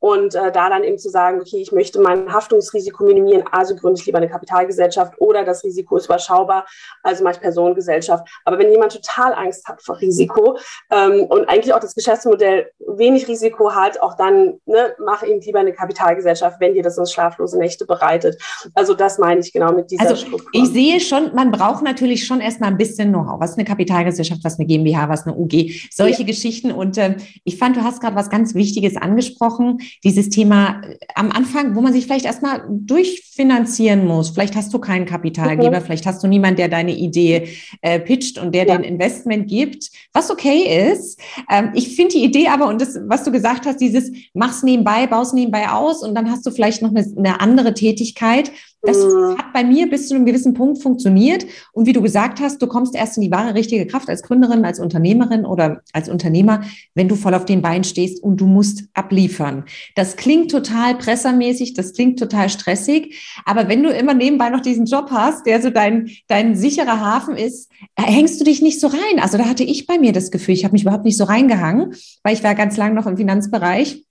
und 0.00 0.34
äh, 0.34 0.52
da 0.52 0.70
dann 0.70 0.84
eben 0.84 0.98
zu 0.98 1.10
sagen, 1.10 1.40
okay, 1.40 1.58
ich 1.60 1.72
möchte 1.72 2.00
mein 2.00 2.32
Haftungsrisiko 2.32 3.04
minimieren, 3.04 3.44
also 3.50 3.74
gründe 3.74 4.00
ich 4.00 4.06
lieber 4.06 4.18
eine 4.18 4.28
Kapitalgesellschaft 4.28 5.14
oder 5.18 5.44
das 5.44 5.64
Risiko 5.64 5.96
ist 5.96 6.06
überschaubar, 6.06 6.66
also 7.02 7.24
mache 7.24 7.34
ich 7.34 7.40
Personengesellschaft. 7.40 8.26
Aber 8.44 8.58
wenn 8.58 8.70
jemand 8.70 8.92
total 8.92 9.34
Angst 9.34 9.66
hat 9.66 9.82
vor 9.82 10.00
Risiko 10.00 10.58
ähm, 10.90 11.24
und 11.28 11.48
eigentlich 11.48 11.74
auch 11.74 11.80
das 11.80 11.94
Geschäftsmodell 11.94 12.70
wenig 12.96 13.26
Risiko 13.28 13.74
hat, 13.74 14.00
auch 14.00 14.16
dann 14.16 14.60
ne, 14.66 14.94
mache 15.04 15.26
eben 15.26 15.40
lieber 15.40 15.58
eine 15.58 15.72
Kapitalgesellschaft, 15.72 16.60
wenn 16.60 16.74
dir 16.74 16.82
das 16.82 16.96
uns 16.98 17.12
schlaflose 17.12 17.58
Nächte 17.58 17.84
bereitet. 17.84 18.40
Also 18.74 18.94
das 18.94 19.18
meine 19.18 19.40
ich 19.40 19.52
genau 19.52 19.72
mit 19.72 19.90
dieser 19.90 20.02
also, 20.02 20.16
Struktur. 20.16 20.50
Ich 20.52 20.68
sehe 20.68 21.00
schon, 21.00 21.34
man 21.34 21.50
braucht 21.50 21.82
natürlich 21.82 22.24
schon 22.24 22.40
erstmal 22.40 22.70
ein 22.70 22.78
bisschen 22.78 23.08
Know-how. 23.08 23.40
Was 23.40 23.50
ist 23.50 23.58
eine 23.58 23.66
Kapitalgesellschaft, 23.66 24.44
was 24.44 24.54
ist 24.54 24.58
eine 24.60 24.66
GmbH, 24.68 25.08
was 25.08 25.20
ist 25.20 25.26
eine 25.26 25.36
UG, 25.36 25.88
solche 25.90 26.20
ja. 26.20 26.26
Geschichten 26.26 26.70
und 26.70 26.96
äh, 26.98 27.16
ich 27.48 27.56
fand, 27.56 27.76
du 27.76 27.82
hast 27.82 28.00
gerade 28.00 28.14
was 28.14 28.30
ganz 28.30 28.54
Wichtiges 28.54 28.96
angesprochen, 28.96 29.78
dieses 30.04 30.28
Thema 30.28 30.82
äh, 30.82 30.96
am 31.14 31.32
Anfang, 31.32 31.74
wo 31.74 31.80
man 31.80 31.92
sich 31.92 32.04
vielleicht 32.04 32.26
erstmal 32.26 32.62
durchfinanzieren 32.68 34.06
muss. 34.06 34.30
Vielleicht 34.30 34.54
hast 34.54 34.72
du 34.72 34.78
keinen 34.78 35.06
Kapitalgeber, 35.06 35.80
mhm. 35.80 35.84
vielleicht 35.84 36.06
hast 36.06 36.22
du 36.22 36.28
niemanden, 36.28 36.58
der 36.58 36.68
deine 36.68 36.94
Idee 36.94 37.48
äh, 37.80 37.98
pitcht 37.98 38.38
und 38.38 38.54
der 38.54 38.66
ja. 38.66 38.76
den 38.76 38.84
Investment 38.84 39.48
gibt, 39.48 39.90
was 40.12 40.30
okay 40.30 40.92
ist. 40.92 41.18
Ähm, 41.50 41.70
ich 41.74 41.96
finde 41.96 42.14
die 42.14 42.24
Idee 42.24 42.48
aber, 42.48 42.68
und 42.68 42.80
das, 42.80 42.98
was 43.06 43.24
du 43.24 43.32
gesagt 43.32 43.66
hast, 43.66 43.80
dieses 43.80 44.12
mach's 44.34 44.62
nebenbei, 44.62 45.06
baust 45.06 45.34
nebenbei 45.34 45.70
aus 45.70 46.02
und 46.02 46.14
dann 46.14 46.30
hast 46.30 46.44
du 46.46 46.50
vielleicht 46.50 46.82
noch 46.82 46.90
eine, 46.90 47.06
eine 47.16 47.40
andere 47.40 47.74
Tätigkeit. 47.74 48.52
Das 48.82 48.96
mhm. 48.98 49.36
hat 49.36 49.52
bei 49.52 49.64
mir 49.64 49.90
bis 49.90 50.08
zu 50.08 50.14
einem 50.14 50.24
gewissen 50.24 50.54
Punkt 50.54 50.80
funktioniert. 50.80 51.44
Und 51.72 51.86
wie 51.86 51.92
du 51.92 52.00
gesagt 52.00 52.40
hast, 52.40 52.62
du 52.62 52.68
kommst 52.68 52.94
erst 52.94 53.16
in 53.16 53.24
die 53.24 53.30
wahre 53.30 53.54
richtige 53.54 53.86
Kraft 53.86 54.08
als 54.08 54.22
Gründerin, 54.22 54.64
als 54.64 54.78
Unternehmerin 54.78 55.44
oder 55.44 55.82
als 55.92 56.08
Unternehmer, 56.08 56.62
wenn 56.94 57.08
du 57.08 57.16
voll 57.16 57.34
auf 57.34 57.44
den 57.44 57.60
Beinen 57.60 57.82
stehst 57.82 58.22
und 58.22 58.40
du 58.40 58.46
musst 58.46 58.84
abliefern. 58.94 59.64
Das 59.96 60.16
klingt 60.16 60.50
total 60.50 60.96
pressermäßig, 60.96 61.74
das 61.74 61.92
klingt 61.92 62.20
total 62.20 62.50
stressig. 62.50 63.16
Aber 63.44 63.68
wenn 63.68 63.82
du 63.82 63.90
immer 63.90 64.14
nebenbei 64.14 64.48
noch 64.48 64.60
diesen 64.60 64.86
Job 64.86 65.08
hast, 65.10 65.46
der 65.46 65.60
so 65.60 65.70
dein, 65.70 66.10
dein 66.28 66.54
sicherer 66.54 67.00
Hafen 67.00 67.36
ist, 67.36 67.70
hängst 67.98 68.40
du 68.40 68.44
dich 68.44 68.62
nicht 68.62 68.80
so 68.80 68.86
rein. 68.86 69.18
Also 69.20 69.38
da 69.38 69.46
hatte 69.46 69.64
ich 69.64 69.86
bei 69.86 69.98
mir 69.98 70.12
das 70.12 70.30
Gefühl, 70.30 70.54
ich 70.54 70.64
habe 70.64 70.72
mich 70.72 70.82
überhaupt 70.82 71.04
nicht 71.04 71.16
so 71.16 71.24
reingehangen, 71.24 71.94
weil 72.22 72.34
ich 72.34 72.44
war 72.44 72.54
ganz 72.54 72.76
lang 72.76 72.94
noch 72.94 73.06
im 73.06 73.16
Finanzbereich 73.16 74.04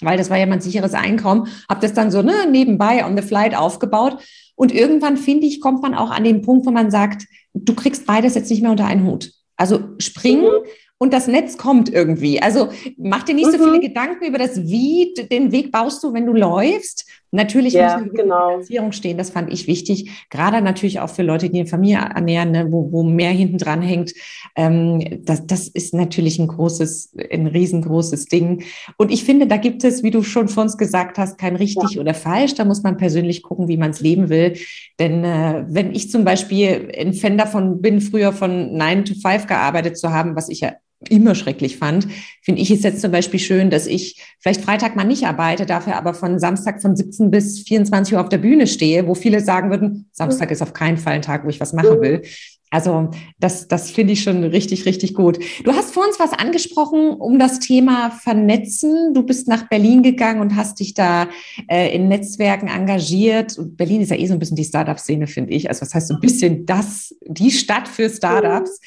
weil 0.00 0.18
das 0.18 0.30
war 0.30 0.38
ja 0.38 0.46
mein 0.46 0.60
sicheres 0.60 0.94
Einkommen, 0.94 1.48
habe 1.68 1.80
das 1.80 1.94
dann 1.94 2.10
so 2.10 2.22
ne, 2.22 2.46
nebenbei 2.50 3.04
on 3.04 3.16
the 3.16 3.22
flight 3.22 3.56
aufgebaut. 3.56 4.18
Und 4.56 4.72
irgendwann, 4.72 5.16
finde 5.16 5.46
ich, 5.46 5.60
kommt 5.60 5.82
man 5.82 5.94
auch 5.94 6.10
an 6.10 6.24
den 6.24 6.42
Punkt, 6.42 6.66
wo 6.66 6.70
man 6.70 6.90
sagt, 6.90 7.26
du 7.54 7.74
kriegst 7.74 8.06
beides 8.06 8.34
jetzt 8.34 8.50
nicht 8.50 8.62
mehr 8.62 8.70
unter 8.70 8.86
einen 8.86 9.06
Hut. 9.06 9.32
Also 9.56 9.80
springen 9.98 10.44
mhm. 10.44 10.68
und 10.98 11.12
das 11.12 11.26
Netz 11.26 11.56
kommt 11.56 11.92
irgendwie. 11.92 12.40
Also 12.40 12.68
mach 12.96 13.22
dir 13.22 13.34
nicht 13.34 13.46
mhm. 13.48 13.52
so 13.52 13.64
viele 13.64 13.80
Gedanken 13.80 14.24
über 14.24 14.38
das 14.38 14.62
Wie, 14.62 15.14
den 15.30 15.52
Weg 15.52 15.72
baust 15.72 16.02
du, 16.02 16.12
wenn 16.12 16.26
du 16.26 16.32
läufst, 16.32 17.06
Natürlich 17.34 17.72
ja, 17.72 17.98
muss 17.98 18.02
eine 18.02 18.10
genau. 18.10 18.48
Finanzierung 18.50 18.92
stehen, 18.92 19.18
das 19.18 19.30
fand 19.30 19.52
ich 19.52 19.66
wichtig. 19.66 20.26
Gerade 20.30 20.62
natürlich 20.62 21.00
auch 21.00 21.10
für 21.10 21.24
Leute, 21.24 21.50
die 21.50 21.58
eine 21.58 21.68
Familie 21.68 21.98
ernähren, 21.98 22.52
ne, 22.52 22.68
wo, 22.70 22.92
wo 22.92 23.02
mehr 23.02 23.32
hinten 23.32 23.58
dran 23.58 23.82
hängt. 23.82 24.12
Ähm, 24.54 25.20
das, 25.24 25.44
das 25.44 25.66
ist 25.66 25.94
natürlich 25.94 26.38
ein 26.38 26.46
großes, 26.46 27.16
ein 27.32 27.48
riesengroßes 27.48 28.26
Ding. 28.26 28.62
Und 28.98 29.10
ich 29.10 29.24
finde, 29.24 29.48
da 29.48 29.56
gibt 29.56 29.82
es, 29.82 30.04
wie 30.04 30.12
du 30.12 30.22
schon 30.22 30.46
vor 30.46 30.62
uns 30.62 30.78
gesagt 30.78 31.18
hast, 31.18 31.36
kein 31.36 31.56
richtig 31.56 31.90
ja. 31.92 32.00
oder 32.00 32.14
falsch. 32.14 32.54
Da 32.54 32.64
muss 32.64 32.84
man 32.84 32.96
persönlich 32.96 33.42
gucken, 33.42 33.66
wie 33.66 33.78
man 33.78 33.90
es 33.90 34.00
leben 34.00 34.28
will. 34.28 34.56
Denn 35.00 35.24
äh, 35.24 35.64
wenn 35.68 35.92
ich 35.92 36.12
zum 36.12 36.24
Beispiel 36.24 36.92
ein 36.96 37.14
Fan 37.14 37.36
davon 37.36 37.82
bin, 37.82 38.00
früher 38.00 38.32
von 38.32 38.76
9 38.76 39.06
to 39.06 39.14
5 39.14 39.48
gearbeitet 39.48 39.98
zu 39.98 40.12
haben, 40.12 40.36
was 40.36 40.48
ich 40.48 40.60
ja 40.60 40.74
immer 41.10 41.34
schrecklich 41.34 41.76
fand, 41.76 42.06
finde 42.42 42.60
ich 42.60 42.70
es 42.70 42.82
jetzt 42.82 43.00
zum 43.00 43.10
Beispiel 43.10 43.40
schön, 43.40 43.70
dass 43.70 43.86
ich 43.86 44.22
vielleicht 44.38 44.62
Freitag 44.62 44.96
mal 44.96 45.04
nicht 45.04 45.26
arbeite, 45.26 45.66
dafür 45.66 45.96
aber 45.96 46.14
von 46.14 46.38
Samstag 46.38 46.82
von 46.82 46.96
17 46.96 47.30
bis 47.30 47.62
24 47.62 48.14
Uhr 48.14 48.20
auf 48.20 48.28
der 48.28 48.38
Bühne 48.38 48.66
stehe, 48.66 49.06
wo 49.06 49.14
viele 49.14 49.40
sagen 49.40 49.70
würden, 49.70 50.08
Samstag 50.12 50.50
ist 50.50 50.62
auf 50.62 50.72
keinen 50.72 50.98
Fall 50.98 51.14
ein 51.14 51.22
Tag, 51.22 51.44
wo 51.44 51.48
ich 51.48 51.60
was 51.60 51.72
machen 51.72 52.00
will. 52.00 52.22
Also 52.70 53.10
das, 53.38 53.68
das 53.68 53.92
finde 53.92 54.14
ich 54.14 54.22
schon 54.24 54.42
richtig, 54.42 54.84
richtig 54.84 55.14
gut. 55.14 55.38
Du 55.62 55.72
hast 55.72 55.94
vor 55.94 56.04
uns 56.04 56.18
was 56.18 56.32
angesprochen 56.32 57.10
um 57.10 57.38
das 57.38 57.60
Thema 57.60 58.10
Vernetzen. 58.10 59.14
Du 59.14 59.22
bist 59.22 59.46
nach 59.46 59.68
Berlin 59.68 60.02
gegangen 60.02 60.40
und 60.40 60.56
hast 60.56 60.80
dich 60.80 60.92
da 60.92 61.28
äh, 61.68 61.94
in 61.94 62.08
Netzwerken 62.08 62.66
engagiert. 62.66 63.56
Und 63.58 63.76
Berlin 63.76 64.00
ist 64.00 64.10
ja 64.10 64.16
eh 64.16 64.26
so 64.26 64.32
ein 64.32 64.40
bisschen 64.40 64.56
die 64.56 64.64
Startup-Szene, 64.64 65.28
finde 65.28 65.52
ich. 65.52 65.68
Also 65.68 65.82
was 65.82 65.94
heißt 65.94 66.08
so 66.08 66.14
ein 66.14 66.20
bisschen 66.20 66.66
das, 66.66 67.14
die 67.26 67.52
Stadt 67.52 67.86
für 67.86 68.10
Startups. 68.10 68.80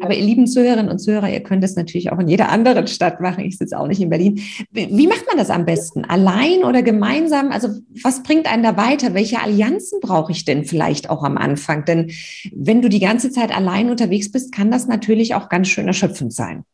Aber 0.00 0.14
ihr 0.14 0.24
lieben 0.24 0.46
Zuhörerinnen 0.46 0.90
und 0.90 0.98
Zuhörer, 0.98 1.30
ihr 1.30 1.40
könnt 1.40 1.64
es 1.64 1.76
natürlich 1.76 2.12
auch 2.12 2.18
in 2.18 2.28
jeder 2.28 2.50
anderen 2.50 2.86
Stadt 2.86 3.20
machen. 3.20 3.44
Ich 3.44 3.58
sitze 3.58 3.78
auch 3.78 3.86
nicht 3.86 4.00
in 4.00 4.10
Berlin. 4.10 4.40
Wie 4.70 5.06
macht 5.06 5.26
man 5.26 5.38
das 5.38 5.50
am 5.50 5.64
besten? 5.64 6.04
Allein 6.04 6.62
oder 6.62 6.82
gemeinsam? 6.82 7.52
Also 7.52 7.68
was 8.02 8.22
bringt 8.22 8.52
einen 8.52 8.62
da 8.62 8.76
weiter? 8.76 9.14
Welche 9.14 9.40
Allianzen 9.40 9.98
brauche 10.00 10.32
ich 10.32 10.44
denn 10.44 10.64
vielleicht 10.64 11.10
auch 11.10 11.22
am 11.22 11.38
Anfang? 11.38 11.84
Denn 11.86 12.12
wenn 12.52 12.82
du 12.82 12.88
die 12.88 13.00
ganze 13.00 13.19
Zeit 13.28 13.54
allein 13.54 13.90
unterwegs 13.90 14.32
bist, 14.32 14.54
kann 14.54 14.70
das 14.70 14.86
natürlich 14.86 15.34
auch 15.34 15.50
ganz 15.50 15.68
schön 15.68 15.86
erschöpfend 15.86 16.32
sein. 16.32 16.64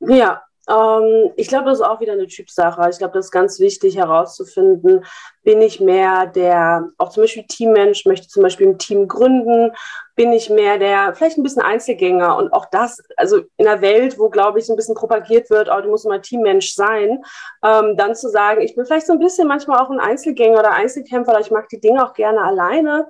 Ja, 0.00 0.42
ähm, 0.68 1.32
ich 1.36 1.48
glaube, 1.48 1.66
das 1.66 1.80
ist 1.80 1.84
auch 1.84 2.00
wieder 2.00 2.12
eine 2.12 2.26
Typsache. 2.26 2.88
Ich 2.90 2.98
glaube, 2.98 3.14
das 3.14 3.26
ist 3.26 3.30
ganz 3.30 3.58
wichtig 3.58 3.96
herauszufinden, 3.96 5.04
bin 5.48 5.62
ich 5.62 5.80
mehr 5.80 6.26
der, 6.26 6.90
auch 6.98 7.08
zum 7.08 7.22
Beispiel 7.22 7.44
Teammensch, 7.44 8.04
möchte 8.04 8.28
zum 8.28 8.42
Beispiel 8.42 8.68
ein 8.68 8.76
Team 8.76 9.08
gründen, 9.08 9.72
bin 10.14 10.30
ich 10.30 10.50
mehr 10.50 10.76
der, 10.76 11.14
vielleicht 11.14 11.38
ein 11.38 11.42
bisschen 11.42 11.62
Einzelgänger 11.62 12.36
und 12.36 12.52
auch 12.52 12.66
das, 12.66 13.00
also 13.16 13.38
in 13.56 13.66
einer 13.66 13.80
Welt, 13.80 14.18
wo, 14.18 14.28
glaube 14.28 14.58
ich, 14.58 14.66
so 14.66 14.74
ein 14.74 14.76
bisschen 14.76 14.94
propagiert 14.94 15.48
wird, 15.48 15.70
oh, 15.72 15.80
du 15.80 15.88
musst 15.88 16.06
mal 16.06 16.20
Teammensch 16.20 16.74
sein, 16.74 17.24
ähm, 17.64 17.96
dann 17.96 18.14
zu 18.14 18.28
sagen, 18.28 18.60
ich 18.60 18.74
bin 18.74 18.84
vielleicht 18.84 19.06
so 19.06 19.14
ein 19.14 19.20
bisschen 19.20 19.48
manchmal 19.48 19.80
auch 19.80 19.88
ein 19.88 20.00
Einzelgänger 20.00 20.58
oder 20.58 20.72
Einzelkämpfer 20.72 21.30
oder 21.30 21.40
ich 21.40 21.50
mag 21.50 21.66
die 21.70 21.80
Dinge 21.80 22.04
auch 22.04 22.12
gerne 22.12 22.42
alleine, 22.42 23.08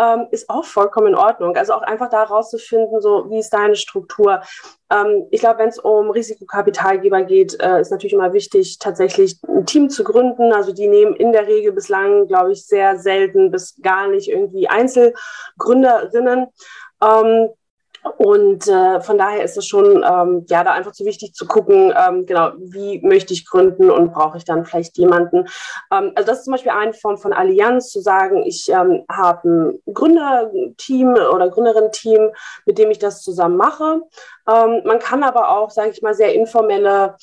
ähm, 0.00 0.26
ist 0.30 0.48
auch 0.48 0.64
vollkommen 0.64 1.08
in 1.08 1.14
Ordnung. 1.14 1.56
Also 1.56 1.72
auch 1.74 1.82
einfach 1.82 2.08
da 2.08 2.22
rauszufinden, 2.22 3.00
so, 3.00 3.28
wie 3.30 3.38
ist 3.38 3.50
deine 3.50 3.74
Struktur? 3.74 4.42
Ähm, 4.90 5.26
ich 5.30 5.40
glaube, 5.40 5.60
wenn 5.60 5.68
es 5.68 5.78
um 5.78 6.10
Risikokapitalgeber 6.10 7.22
geht, 7.22 7.60
äh, 7.60 7.80
ist 7.80 7.90
natürlich 7.90 8.14
immer 8.14 8.32
wichtig, 8.32 8.78
tatsächlich 8.78 9.38
ein 9.46 9.66
Team 9.66 9.88
zu 9.88 10.04
gründen. 10.04 10.52
Also 10.52 10.72
die 10.72 10.88
nehmen 10.88 11.14
in 11.16 11.32
der 11.32 11.46
Regel 11.46 11.72
bislang, 11.80 12.26
glaube 12.26 12.52
ich, 12.52 12.66
sehr 12.66 12.98
selten 12.98 13.50
bis 13.50 13.80
gar 13.82 14.08
nicht 14.08 14.28
irgendwie 14.28 14.68
Einzelgründerinnen. 14.68 16.48
Ähm, 17.02 17.48
und 18.16 18.66
äh, 18.66 19.00
von 19.00 19.18
daher 19.18 19.44
ist 19.44 19.58
es 19.58 19.66
schon 19.66 20.02
ähm, 20.02 20.46
ja 20.48 20.64
da 20.64 20.72
einfach 20.72 20.92
zu 20.92 21.04
wichtig 21.04 21.34
zu 21.34 21.46
gucken, 21.46 21.92
ähm, 21.94 22.24
genau, 22.24 22.52
wie 22.58 23.00
möchte 23.02 23.34
ich 23.34 23.46
gründen 23.46 23.90
und 23.90 24.14
brauche 24.14 24.38
ich 24.38 24.44
dann 24.44 24.64
vielleicht 24.64 24.96
jemanden. 24.96 25.46
Ähm, 25.92 26.12
also 26.14 26.26
das 26.26 26.38
ist 26.38 26.44
zum 26.44 26.52
Beispiel 26.52 26.72
eine 26.72 26.94
Form 26.94 27.18
von 27.18 27.34
Allianz, 27.34 27.90
zu 27.90 28.00
sagen, 28.00 28.42
ich 28.46 28.70
ähm, 28.70 29.04
habe 29.10 29.48
ein 29.48 29.82
Gründerteam 29.92 31.12
oder 31.12 31.50
Gründerin-Team, 31.50 32.30
mit 32.64 32.78
dem 32.78 32.90
ich 32.90 32.98
das 32.98 33.20
zusammen 33.22 33.58
mache. 33.58 34.00
Ähm, 34.48 34.82
man 34.84 34.98
kann 34.98 35.22
aber 35.22 35.50
auch, 35.50 35.70
sage 35.70 35.90
ich 35.90 36.00
mal, 36.00 36.14
sehr 36.14 36.34
informelle 36.34 37.16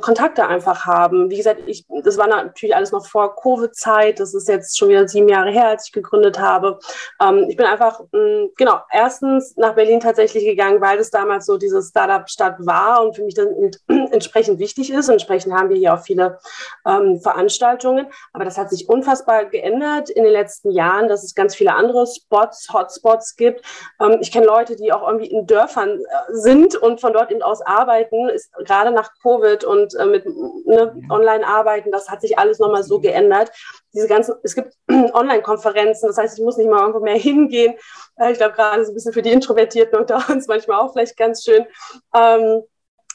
Kontakte 0.00 0.48
einfach 0.48 0.84
haben. 0.84 1.30
Wie 1.30 1.36
gesagt, 1.36 1.60
ich, 1.66 1.86
das 2.02 2.18
war 2.18 2.26
natürlich 2.26 2.74
alles 2.74 2.90
noch 2.90 3.06
vor 3.06 3.36
Covid-Zeit. 3.36 4.18
Das 4.18 4.34
ist 4.34 4.48
jetzt 4.48 4.76
schon 4.76 4.88
wieder 4.88 5.06
sieben 5.06 5.28
Jahre 5.28 5.52
her, 5.52 5.68
als 5.68 5.86
ich 5.86 5.92
gegründet 5.92 6.40
habe. 6.40 6.80
Ähm, 7.22 7.46
ich 7.48 7.56
bin 7.56 7.64
einfach, 7.64 8.00
mh, 8.10 8.48
genau, 8.56 8.80
erstens 8.90 9.56
nach 9.56 9.76
Berlin 9.76 10.00
tatsächlich 10.00 10.44
gegangen, 10.44 10.80
weil 10.80 10.98
es 10.98 11.12
damals 11.12 11.46
so 11.46 11.56
diese 11.56 11.80
Startup-Stadt 11.82 12.56
war 12.66 13.04
und 13.04 13.14
für 13.14 13.22
mich 13.22 13.34
dann 13.34 13.48
entsprechend 14.10 14.58
wichtig 14.58 14.90
ist. 14.90 15.08
Entsprechend 15.08 15.54
haben 15.54 15.68
wir 15.68 15.76
hier 15.76 15.94
auch 15.94 16.02
viele 16.02 16.40
ähm, 16.84 17.20
Veranstaltungen. 17.20 18.08
Aber 18.32 18.44
das 18.44 18.58
hat 18.58 18.70
sich 18.70 18.88
unfassbar 18.88 19.44
geändert 19.44 20.10
in 20.10 20.24
den 20.24 20.32
letzten 20.32 20.72
Jahren, 20.72 21.08
dass 21.08 21.22
es 21.22 21.36
ganz 21.36 21.54
viele 21.54 21.74
andere 21.74 22.08
Spots, 22.08 22.72
Hotspots 22.72 23.36
gibt. 23.36 23.64
Ähm, 24.00 24.18
ich 24.20 24.32
kenne 24.32 24.46
Leute, 24.46 24.74
die 24.74 24.92
auch 24.92 25.06
irgendwie 25.06 25.30
in 25.30 25.46
Dörfern 25.46 26.00
äh, 26.00 26.32
sind 26.32 26.74
und 26.74 27.00
von 27.00 27.12
dort 27.12 27.30
eben 27.30 27.42
aus 27.42 27.62
arbeiten. 27.62 28.28
Ist 28.30 28.52
gerade 28.64 28.90
nach 28.90 29.12
Covid 29.22 29.43
Covid 29.44 29.64
und 29.64 29.94
äh, 29.94 30.06
mit 30.06 30.26
ne, 30.26 30.94
Online-Arbeiten, 31.10 31.90
das 31.90 32.08
hat 32.08 32.20
sich 32.20 32.38
alles 32.38 32.58
nochmal 32.58 32.82
so 32.82 33.00
geändert. 33.00 33.50
Diese 33.92 34.08
ganzen, 34.08 34.34
es 34.42 34.54
gibt 34.54 34.74
Online-Konferenzen, 34.88 36.08
das 36.08 36.18
heißt, 36.18 36.38
ich 36.38 36.44
muss 36.44 36.56
nicht 36.56 36.70
mal 36.70 36.80
irgendwo 36.80 37.00
mehr 37.00 37.16
hingehen. 37.16 37.74
Äh, 38.16 38.32
ich 38.32 38.38
glaube, 38.38 38.54
gerade 38.54 38.84
so 38.84 38.92
ein 38.92 38.94
bisschen 38.94 39.12
für 39.12 39.22
die 39.22 39.32
Introvertierten 39.32 39.98
unter 39.98 40.24
uns 40.28 40.46
manchmal 40.48 40.80
auch 40.80 40.92
vielleicht 40.92 41.16
ganz 41.16 41.44
schön. 41.44 41.66
Ähm, 42.14 42.62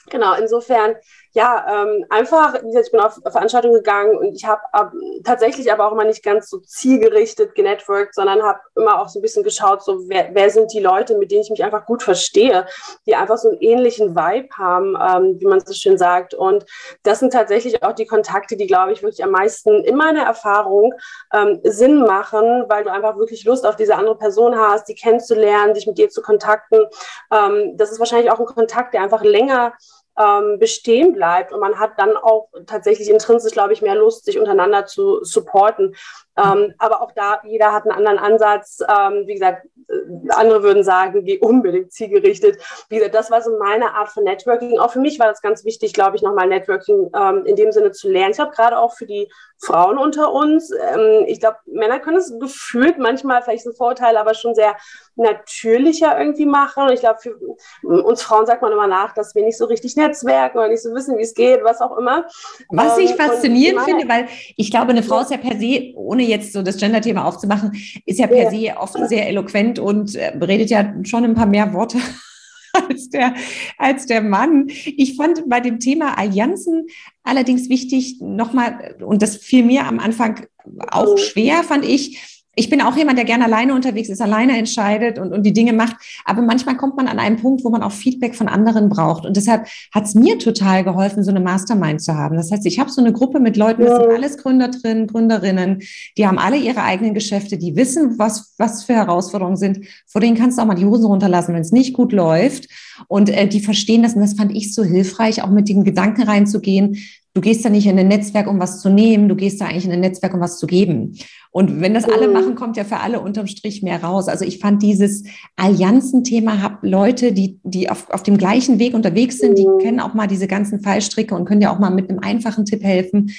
genau, 0.09 0.35
insofern 0.35 0.95
ja, 1.33 1.83
ähm, 1.83 2.05
einfach, 2.09 2.55
ich 2.55 2.91
bin 2.91 2.99
auf 2.99 3.19
Veranstaltungen 3.21 3.75
gegangen 3.75 4.17
und 4.17 4.33
ich 4.33 4.45
habe 4.45 4.61
ähm, 4.75 5.21
tatsächlich 5.23 5.71
aber 5.71 5.87
auch 5.87 5.91
immer 5.91 6.05
nicht 6.05 6.23
ganz 6.23 6.49
so 6.49 6.57
zielgerichtet 6.57 7.53
genetworked, 7.53 8.15
sondern 8.15 8.41
habe 8.41 8.59
immer 8.75 8.99
auch 8.99 9.09
so 9.09 9.19
ein 9.19 9.21
bisschen 9.21 9.43
geschaut, 9.43 9.83
so 9.83 10.09
wer, 10.09 10.29
wer 10.33 10.49
sind 10.49 10.73
die 10.73 10.79
Leute, 10.79 11.17
mit 11.17 11.29
denen 11.29 11.43
ich 11.43 11.51
mich 11.51 11.63
einfach 11.63 11.85
gut 11.85 12.01
verstehe, 12.01 12.65
die 13.05 13.15
einfach 13.15 13.37
so 13.37 13.49
einen 13.49 13.59
ähnlichen 13.61 14.15
Vibe 14.15 14.49
haben, 14.57 14.95
ähm, 14.95 15.39
wie 15.39 15.45
man 15.45 15.59
so 15.59 15.73
schön 15.73 15.99
sagt. 15.99 16.33
Und 16.33 16.65
das 17.03 17.19
sind 17.19 17.31
tatsächlich 17.31 17.83
auch 17.83 17.93
die 17.93 18.07
Kontakte, 18.07 18.57
die, 18.57 18.65
glaube 18.65 18.91
ich, 18.93 19.03
wirklich 19.03 19.23
am 19.23 19.31
meisten 19.31 19.83
in 19.83 19.95
meiner 19.95 20.23
Erfahrung 20.23 20.95
ähm, 21.31 21.59
Sinn 21.63 21.99
machen, 21.99 22.65
weil 22.69 22.83
du 22.83 22.91
einfach 22.91 23.17
wirklich 23.17 23.45
Lust 23.45 23.67
auf 23.67 23.75
diese 23.75 23.95
andere 23.95 24.17
Person 24.17 24.57
hast, 24.57 24.87
die 24.87 24.95
kennenzulernen, 24.95 25.75
dich 25.75 25.85
mit 25.85 25.99
dir 25.99 26.09
zu 26.09 26.23
kontakten. 26.23 26.87
Ähm, 27.31 27.77
das 27.77 27.91
ist 27.91 27.99
wahrscheinlich 27.99 28.31
auch 28.31 28.39
ein 28.39 28.47
Kontakt, 28.47 28.95
der 28.95 29.03
einfach 29.03 29.23
länger 29.23 29.73
ähm, 30.19 30.59
bestehen 30.59 31.13
bleibt. 31.13 31.53
Und 31.53 31.61
man 31.61 31.79
hat 31.79 31.93
dann 31.97 32.17
auch 32.17 32.49
tatsächlich 32.67 33.09
intrinsisch, 33.09 33.53
glaube 33.53 33.73
ich, 33.73 33.81
mehr 33.81 33.95
Lust, 33.95 34.25
sich 34.25 34.37
untereinander 34.37 34.85
zu 34.85 35.23
supporten. 35.23 35.95
Ähm, 36.37 36.73
aber 36.77 37.01
auch 37.01 37.11
da, 37.11 37.41
jeder 37.43 37.73
hat 37.73 37.83
einen 37.83 37.95
anderen 37.95 38.19
Ansatz. 38.19 38.79
Ähm, 38.81 39.23
wie 39.25 39.33
gesagt, 39.33 39.65
äh, 39.87 39.93
andere 40.29 40.63
würden 40.63 40.83
sagen, 40.83 41.23
geh 41.25 41.39
unbedingt 41.39 41.91
zielgerichtet. 41.91 42.57
Wie 42.89 42.97
gesagt, 42.97 43.15
das 43.15 43.31
war 43.31 43.41
so 43.41 43.57
meine 43.57 43.93
Art 43.93 44.09
von 44.09 44.23
Networking. 44.23 44.79
Auch 44.79 44.91
für 44.91 44.99
mich 44.99 45.19
war 45.19 45.27
das 45.27 45.41
ganz 45.41 45.65
wichtig, 45.65 45.93
glaube 45.93 46.15
ich, 46.15 46.21
nochmal 46.21 46.47
Networking 46.47 47.09
ähm, 47.15 47.45
in 47.45 47.55
dem 47.55 47.71
Sinne 47.71 47.91
zu 47.91 48.09
lernen. 48.09 48.31
Ich 48.31 48.37
glaube, 48.37 48.51
gerade 48.51 48.77
auch 48.77 48.93
für 48.93 49.05
die 49.05 49.29
Frauen 49.57 49.97
unter 49.97 50.31
uns. 50.31 50.71
Ähm, 50.71 51.25
ich 51.27 51.39
glaube, 51.39 51.57
Männer 51.65 51.99
können 51.99 52.17
es 52.17 52.33
gefühlt 52.39 52.97
manchmal, 52.97 53.41
vielleicht 53.41 53.65
ein 53.65 53.73
Vorteil, 53.73 54.15
aber 54.15 54.33
schon 54.33 54.55
sehr 54.55 54.75
natürlicher 55.15 56.17
irgendwie 56.17 56.45
machen. 56.45 56.83
Und 56.83 56.93
ich 56.93 57.01
glaube, 57.01 57.19
für 57.19 57.35
uns 57.83 58.21
Frauen 58.21 58.45
sagt 58.45 58.61
man 58.61 58.71
immer 58.71 58.87
nach, 58.87 59.13
dass 59.13 59.35
wir 59.35 59.43
nicht 59.43 59.57
so 59.57 59.65
richtig 59.65 59.95
netzwerken 59.97 60.57
oder 60.57 60.69
nicht 60.69 60.83
so 60.83 60.93
wissen, 60.93 61.17
wie 61.17 61.23
es 61.23 61.33
geht, 61.33 61.63
was 61.63 61.81
auch 61.81 61.97
immer. 61.97 62.25
Was 62.69 62.97
ich 62.97 63.11
ähm, 63.11 63.17
faszinierend 63.17 63.81
finde, 63.81 64.07
weil 64.07 64.27
ich 64.55 64.71
glaube, 64.71 64.91
eine 64.91 65.03
Frau 65.03 65.19
ist 65.19 65.31
ja 65.31 65.37
per 65.37 65.57
se, 65.57 65.93
ohne 66.19 66.27
jetzt 66.27 66.51
so 66.53 66.61
das 66.61 66.77
Gender-Thema 66.77 67.25
aufzumachen, 67.25 67.71
ist 68.05 68.19
ja 68.19 68.27
per 68.27 68.51
se 68.51 68.75
oft 68.77 68.97
sehr 69.07 69.27
eloquent 69.27 69.79
und 69.79 70.15
äh, 70.15 70.37
redet 70.37 70.69
ja 70.69 70.93
schon 71.03 71.23
ein 71.23 71.33
paar 71.33 71.45
mehr 71.45 71.73
Worte 71.73 71.97
als 72.73 73.09
der, 73.09 73.33
als 73.77 74.05
der 74.05 74.21
Mann. 74.21 74.67
Ich 74.67 75.15
fand 75.15 75.49
bei 75.49 75.61
dem 75.61 75.79
Thema 75.79 76.17
Allianzen 76.17 76.87
allerdings 77.23 77.69
wichtig, 77.69 78.19
nochmal, 78.19 78.95
und 79.01 79.21
das 79.21 79.37
fiel 79.37 79.63
mir 79.63 79.85
am 79.85 79.99
Anfang 79.99 80.45
auch 80.91 81.17
schwer, 81.17 81.63
fand 81.63 81.85
ich, 81.85 82.38
ich 82.59 82.69
bin 82.69 82.81
auch 82.81 82.97
jemand, 82.97 83.17
der 83.17 83.23
gerne 83.23 83.45
alleine 83.45 83.73
unterwegs 83.73 84.09
ist, 84.09 84.21
alleine 84.21 84.57
entscheidet 84.57 85.17
und, 85.17 85.31
und 85.31 85.43
die 85.43 85.53
Dinge 85.53 85.71
macht. 85.71 85.95
Aber 86.25 86.41
manchmal 86.41 86.75
kommt 86.75 86.97
man 86.97 87.07
an 87.07 87.17
einen 87.17 87.37
Punkt, 87.37 87.63
wo 87.63 87.69
man 87.69 87.81
auch 87.81 87.93
Feedback 87.93 88.35
von 88.35 88.49
anderen 88.49 88.89
braucht. 88.89 89.25
Und 89.25 89.37
deshalb 89.37 89.65
hat 89.93 90.03
es 90.03 90.13
mir 90.13 90.37
total 90.39 90.83
geholfen, 90.83 91.23
so 91.23 91.31
eine 91.31 91.39
Mastermind 91.39 92.01
zu 92.01 92.15
haben. 92.15 92.35
Das 92.35 92.51
heißt, 92.51 92.65
ich 92.65 92.77
habe 92.77 92.91
so 92.91 92.99
eine 92.99 93.13
Gruppe 93.13 93.39
mit 93.39 93.55
Leuten, 93.55 93.83
das 93.83 93.97
sind 93.97 94.11
alles 94.11 94.37
Gründer 94.37 94.67
drin, 94.67 95.07
Gründerinnen, 95.07 95.81
die 96.17 96.27
haben 96.27 96.37
alle 96.37 96.57
ihre 96.57 96.83
eigenen 96.83 97.13
Geschäfte, 97.13 97.57
die 97.57 97.77
wissen, 97.77 98.19
was, 98.19 98.53
was 98.57 98.83
für 98.83 98.93
Herausforderungen 98.93 99.55
sind. 99.55 99.85
Vor 100.05 100.19
denen 100.19 100.35
kannst 100.35 100.57
du 100.57 100.61
auch 100.61 100.67
mal 100.67 100.75
die 100.75 100.85
Hosen 100.85 101.05
runterlassen, 101.05 101.53
wenn 101.53 101.61
es 101.61 101.71
nicht 101.71 101.93
gut 101.93 102.11
läuft. 102.11 102.67
Und 103.07 103.29
äh, 103.29 103.47
die 103.47 103.61
verstehen 103.61 104.03
das. 104.03 104.15
Und 104.15 104.21
das 104.21 104.33
fand 104.33 104.53
ich 104.53 104.73
so 104.73 104.83
hilfreich, 104.83 105.43
auch 105.43 105.49
mit 105.49 105.69
den 105.69 105.85
Gedanken 105.85 106.23
reinzugehen. 106.23 106.97
Du 107.35 107.41
gehst 107.41 107.63
da 107.63 107.69
nicht 107.69 107.85
in 107.85 107.97
ein 107.97 108.07
Netzwerk, 108.07 108.47
um 108.47 108.59
was 108.59 108.81
zu 108.81 108.89
nehmen, 108.89 109.29
du 109.29 109.35
gehst 109.35 109.61
da 109.61 109.65
eigentlich 109.65 109.85
in 109.85 109.91
ein 109.91 109.99
Netzwerk, 109.99 110.33
um 110.33 110.39
was 110.39 110.57
zu 110.57 110.65
geben. 110.65 111.15
Und 111.51 111.81
wenn 111.81 111.95
das 111.95 112.05
alle 112.05 112.27
mhm. 112.27 112.33
machen, 112.33 112.55
kommt 112.55 112.77
ja 112.77 112.83
für 112.83 112.97
alle 112.97 113.19
unterm 113.19 113.47
Strich 113.47 113.81
mehr 113.81 114.03
raus. 114.03 114.27
Also 114.27 114.45
ich 114.45 114.59
fand 114.59 114.83
dieses 114.83 115.23
Allianzenthema, 115.55 116.61
habe 116.61 116.87
Leute, 116.87 117.31
die, 117.31 117.59
die 117.63 117.89
auf, 117.89 118.09
auf 118.11 118.23
dem 118.23 118.37
gleichen 118.37 118.77
Weg 118.77 118.93
unterwegs 118.93 119.39
sind, 119.39 119.57
die 119.57 119.67
mhm. 119.67 119.79
kennen 119.79 119.99
auch 119.99 120.13
mal 120.13 120.27
diese 120.27 120.47
ganzen 120.47 120.81
Fallstricke 120.81 121.33
und 121.33 121.45
können 121.45 121.61
ja 121.61 121.73
auch 121.73 121.79
mal 121.79 121.89
mit 121.89 122.09
einem 122.09 122.19
einfachen 122.19 122.65
Tipp 122.65 122.83
helfen. 122.83 123.31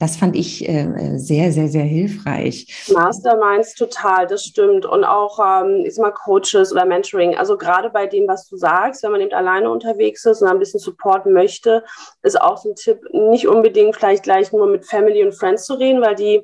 Das 0.00 0.16
fand 0.16 0.36
ich 0.36 0.66
äh, 0.68 1.18
sehr, 1.18 1.50
sehr, 1.50 1.66
sehr 1.66 1.82
hilfreich. 1.82 2.86
Masterminds 2.92 3.74
total, 3.74 4.28
das 4.28 4.44
stimmt. 4.44 4.86
Und 4.86 5.04
auch, 5.04 5.40
ähm, 5.40 5.82
ich 5.84 5.96
sag 5.96 6.02
mal, 6.02 6.12
Coaches 6.12 6.70
oder 6.72 6.84
Mentoring. 6.84 7.36
Also 7.36 7.58
gerade 7.58 7.90
bei 7.90 8.06
dem, 8.06 8.28
was 8.28 8.48
du 8.48 8.56
sagst, 8.56 9.02
wenn 9.02 9.10
man 9.10 9.20
eben 9.20 9.32
alleine 9.32 9.68
unterwegs 9.68 10.24
ist 10.24 10.40
und 10.40 10.48
ein 10.48 10.60
bisschen 10.60 10.78
Support 10.78 11.26
möchte, 11.26 11.82
ist 12.22 12.40
auch 12.40 12.58
so 12.58 12.70
ein 12.70 12.76
Tipp, 12.76 13.00
nicht 13.12 13.48
unbedingt 13.48 13.96
vielleicht 13.96 14.22
gleich 14.22 14.52
nur 14.52 14.68
mit 14.68 14.86
Family 14.86 15.24
und 15.24 15.32
Friends 15.34 15.66
zu 15.66 15.74
reden, 15.74 16.00
weil 16.00 16.14
die 16.14 16.42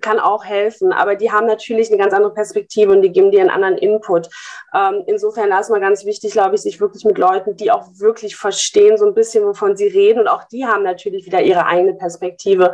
kann 0.00 0.18
auch 0.18 0.44
helfen, 0.44 0.92
aber 0.92 1.14
die 1.14 1.30
haben 1.30 1.46
natürlich 1.46 1.88
eine 1.88 1.98
ganz 1.98 2.12
andere 2.12 2.34
Perspektive 2.34 2.92
und 2.92 3.02
die 3.02 3.12
geben 3.12 3.30
dir 3.30 3.40
einen 3.40 3.50
anderen 3.50 3.78
Input. 3.78 4.28
Ähm, 4.74 5.04
insofern 5.06 5.52
ist 5.52 5.70
mal 5.70 5.80
ganz 5.80 6.04
wichtig, 6.04 6.32
glaube 6.32 6.54
ich, 6.54 6.62
sich 6.62 6.80
wirklich 6.80 7.04
mit 7.04 7.18
Leuten, 7.18 7.56
die 7.56 7.70
auch 7.70 7.86
wirklich 7.98 8.36
verstehen, 8.36 8.96
so 8.96 9.06
ein 9.06 9.14
bisschen, 9.14 9.44
wovon 9.44 9.76
sie 9.76 9.86
reden. 9.86 10.20
Und 10.20 10.28
auch 10.28 10.44
die 10.44 10.66
haben 10.66 10.82
natürlich 10.82 11.26
wieder 11.26 11.42
ihre 11.42 11.66
eigene 11.66 11.94
Perspektive, 11.94 12.72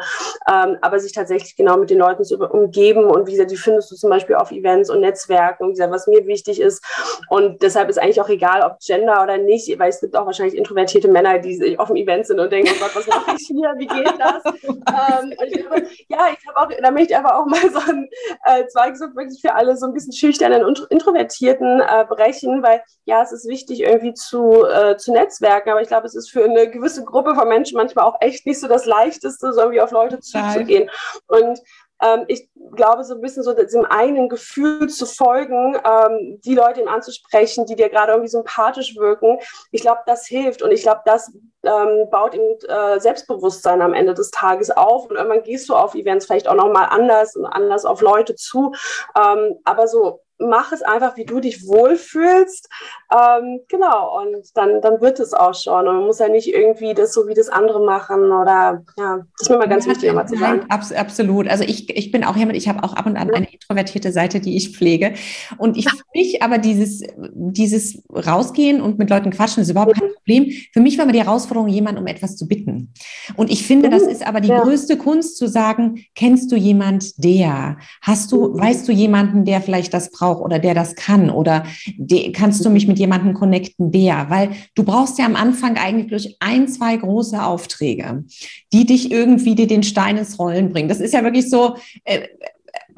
ähm, 0.49 0.79
aber 0.81 1.01
sich 1.01 1.13
tatsächlich 1.13 1.57
genau 1.57 1.77
mit 1.77 1.91
den 1.91 1.99
Leuten 1.99 2.25
zu 2.25 2.39
umgeben. 2.39 3.05
Und 3.05 3.27
wie 3.27 3.33
gesagt, 3.33 3.51
die 3.51 3.57
findest 3.57 3.91
du 3.91 3.97
zum 3.97 4.11
Beispiel 4.11 4.37
auf 4.37 4.51
Events 4.53 4.91
und 4.91 5.01
Netzwerken. 5.01 5.65
Und 5.65 5.71
wie 5.71 5.75
gesagt, 5.75 5.93
was 5.93 6.07
mir 6.07 6.27
wichtig 6.27 6.61
ist. 6.61 6.85
Und 7.29 7.63
deshalb 7.63 7.89
ist 7.89 7.99
eigentlich 7.99 8.21
auch 8.21 8.29
egal, 8.29 8.63
ob 8.63 8.79
Gender 8.81 9.23
oder 9.23 9.39
nicht, 9.39 9.79
weil 9.79 9.91
es 9.91 10.01
gibt 10.01 10.17
auch 10.17 10.27
wahrscheinlich 10.27 10.57
introvertierte 10.57 11.09
Männer, 11.09 11.39
die 11.39 11.79
auf 11.79 11.89
dem 11.89 11.97
Event 11.97 12.27
sind 12.27 12.39
und 12.39 12.53
denken, 12.53 12.71
oh 12.75 12.81
Gott, 12.81 12.95
was 12.95 13.07
mache 13.07 13.37
ich 13.39 13.47
hier, 13.47 13.75
wie 13.77 13.87
geht 13.87 14.15
das? 14.19 14.45
ähm, 14.65 15.35
ich 15.47 15.61
glaube, 15.61 15.87
ja, 16.09 16.29
ich 16.33 16.47
habe 16.47 16.57
auch, 16.57 16.81
da 16.81 16.91
möchte 16.91 17.08
ich 17.08 17.08
aber 17.15 17.39
auch 17.39 17.47
mal 17.47 17.61
so 17.71 17.79
ein 17.79 18.09
äh, 18.45 18.67
Zweig 18.67 18.97
so 18.97 19.07
wirklich 19.15 19.41
für 19.41 19.55
alle 19.55 19.77
so 19.77 19.87
ein 19.87 19.93
bisschen 19.93 20.13
schüchternen 20.13 20.65
und 20.65 20.87
introvertierten 20.91 21.81
äh, 21.81 22.05
brechen, 22.09 22.63
weil 22.63 22.83
ja, 23.05 23.23
es 23.23 23.33
ist 23.33 23.49
wichtig 23.49 23.81
irgendwie 23.81 24.15
zu, 24.15 24.65
äh, 24.65 24.97
zu 24.97 25.13
netzwerken, 25.13 25.71
aber 25.71 25.83
ich 25.83 25.89
glaube, 25.89 26.07
es 26.07 26.15
ist 26.15 26.31
für 26.31 26.45
eine 26.45 26.71
gewisse 26.71 27.05
Gruppe 27.05 27.35
von 27.35 27.49
Menschen 27.49 27.77
manchmal 27.77 28.05
auch 28.05 28.17
echt 28.21 28.47
nicht 28.47 28.61
so 28.61 28.69
das 28.69 28.87
Leichteste, 28.87 29.53
so 29.53 29.61
irgendwie 29.61 29.81
auf 29.81 29.91
Leute 29.91 30.21
zuzugehen. 30.21 30.91
Und 31.27 31.61
ähm, 32.03 32.25
ich 32.29 32.49
glaube, 32.75 33.05
so 33.05 33.15
ein 33.15 33.21
bisschen 33.21 33.43
so 33.43 33.55
diesem 33.55 33.85
eigenen 33.85 34.29
Gefühl 34.29 34.89
zu 34.89 35.07
folgen, 35.07 35.77
ähm, 35.85 36.41
die 36.45 36.55
Leute 36.55 36.81
ihm 36.81 36.89
anzusprechen, 36.89 37.67
die 37.67 37.77
dir 37.77 37.89
gerade 37.89 38.13
irgendwie 38.13 38.29
sympathisch 38.29 38.97
wirken. 38.97 39.39
Ich 39.73 39.83
glaube, 39.83 40.01
das 40.07 40.27
hilft 40.27 40.63
und 40.63 40.71
ich 40.71 40.83
glaube, 40.83 41.01
das 41.05 41.33
ähm, 41.65 42.09
baut 42.11 42.35
ihm 42.35 42.43
äh, 42.69 43.01
Selbstbewusstsein 43.01 43.83
am 43.83 43.95
Ende 43.95 44.15
des 44.15 44.31
Tages 44.31 44.71
auf 44.71 45.09
und 45.09 45.17
irgendwann 45.17 45.43
gehst 45.43 45.69
du 45.69 45.75
auf 45.75 45.95
Events 45.95 46.27
vielleicht 46.27 46.49
auch 46.49 46.55
nochmal 46.55 46.89
anders 46.91 47.37
und 47.37 47.47
anders 47.47 47.85
auf 47.85 48.01
Leute 48.01 48.35
zu. 48.35 48.73
Ähm, 49.17 49.59
aber 49.65 49.89
so 49.89 50.21
mach 50.39 50.73
es 50.73 50.83
einfach, 50.83 51.17
wie 51.17 51.25
du 51.25 51.41
dich 51.41 51.67
wohlfühlst. 51.67 52.69
Ähm, 53.13 53.61
genau, 53.69 54.21
und 54.21 54.37
dann, 54.55 54.81
dann 54.81 55.01
wird 55.01 55.21
es 55.21 55.33
auch 55.33 55.55
schon. 55.55 55.87
Und 55.89 55.97
man 55.97 56.05
muss 56.05 56.19
ja 56.19 56.29
nicht 56.29 56.53
irgendwie 56.53 56.95
das 56.95 57.13
so 57.13 57.27
wie 57.27 57.35
das 57.35 57.49
andere 57.49 57.85
machen 57.85 58.31
oder 58.33 58.85
ja, 58.99 59.17
das 59.17 59.43
ist 59.43 59.51
mir 59.51 59.59
mal 59.59 59.69
ganz 59.69 59.87
ja, 59.87 59.93
wichtig, 59.93 60.11
immer 60.11 60.27
zu 60.27 60.37
sagen. 60.37 60.65
Abs 60.69 60.93
absolut. 60.93 61.49
Also 61.49 61.65
ich, 61.65 61.95
ich 61.97 62.11
bin 62.11 62.25
auch 62.25 62.37
jemand, 62.37 62.57
ich 62.57 62.69
habe 62.69 62.83
auch 62.85 62.95
ab 62.95 63.07
und 63.07 63.17
an 63.17 63.31
eine 63.31 63.53
introvertierte 63.53 64.13
Seite, 64.13 64.41
die 64.41 64.57
ich 64.57 64.77
pflege. 64.77 65.15
Und 65.59 65.77
ich 65.77 65.89
für 65.91 66.05
mich 66.15 66.43
aber 66.43 66.59
dieses, 66.59 67.03
dieses 67.17 68.03
Rausgehen 68.11 68.81
und 68.81 68.99
mit 68.99 69.11
Leuten 69.11 69.31
quatschen 69.31 69.63
ist 69.63 69.71
überhaupt 69.71 69.99
kein 69.99 70.11
Problem. 70.29 70.51
Für 70.73 70.81
mich 70.81 70.97
war 70.97 71.05
immer 71.05 71.13
die 71.13 71.23
Herausforderung, 71.23 71.69
jemanden 71.69 72.01
um 72.01 72.07
etwas 72.07 72.37
zu 72.37 72.49
bitten. 72.49 72.95
Und 73.37 73.51
ich 73.51 73.65
finde, 73.65 73.91
das 73.91 74.05
mhm. 74.05 74.11
ist 74.11 74.27
aber 74.27 74.41
die 74.41 74.49
ja. 74.49 74.63
größte 74.63 74.97
Kunst 74.97 75.37
zu 75.37 75.47
sagen, 75.47 76.05
kennst 76.15 76.51
du 76.53 76.57
jemand, 76.57 77.23
der? 77.23 77.77
Hast 78.01 78.33
du, 78.33 78.49
mhm. 78.49 78.61
weißt 78.61 78.89
du 78.89 78.93
jemanden, 78.93 79.45
der 79.45 79.61
vielleicht 79.61 79.93
das 79.93 80.11
braucht? 80.11 80.39
auch 80.39 80.41
oder 80.45 80.59
der 80.59 80.75
das 80.75 80.95
kann 80.95 81.31
oder 81.31 81.65
de, 81.97 82.33
kannst 82.33 82.65
du 82.65 82.71
mich 82.71 82.87
mit 82.87 82.99
jemandem 82.99 83.35
connecten, 83.35 83.91
der, 83.91 84.31
weil 84.31 84.51
du 84.75 84.85
brauchst 84.85 85.19
ja 85.19 85.27
am 85.27 85.37
Anfang 85.37 85.77
eigentlich 85.77 86.09
durch 86.09 86.37
ein, 86.41 86.69
zwei 86.69 86.97
große 86.97 87.43
Aufträge, 87.43 88.25
die 88.73 88.87
dich 88.87 89.11
irgendwie 89.11 89.55
dir 89.55 89.67
den 89.67 89.83
Stein 89.83 90.17
ins 90.17 90.39
Rollen 90.39 90.71
bringen. 90.71 90.89
Das 90.89 91.01
ist 91.01 91.15
ja 91.15 91.23
wirklich 91.23 91.51
so, 91.51 91.77
äh, 92.05 92.21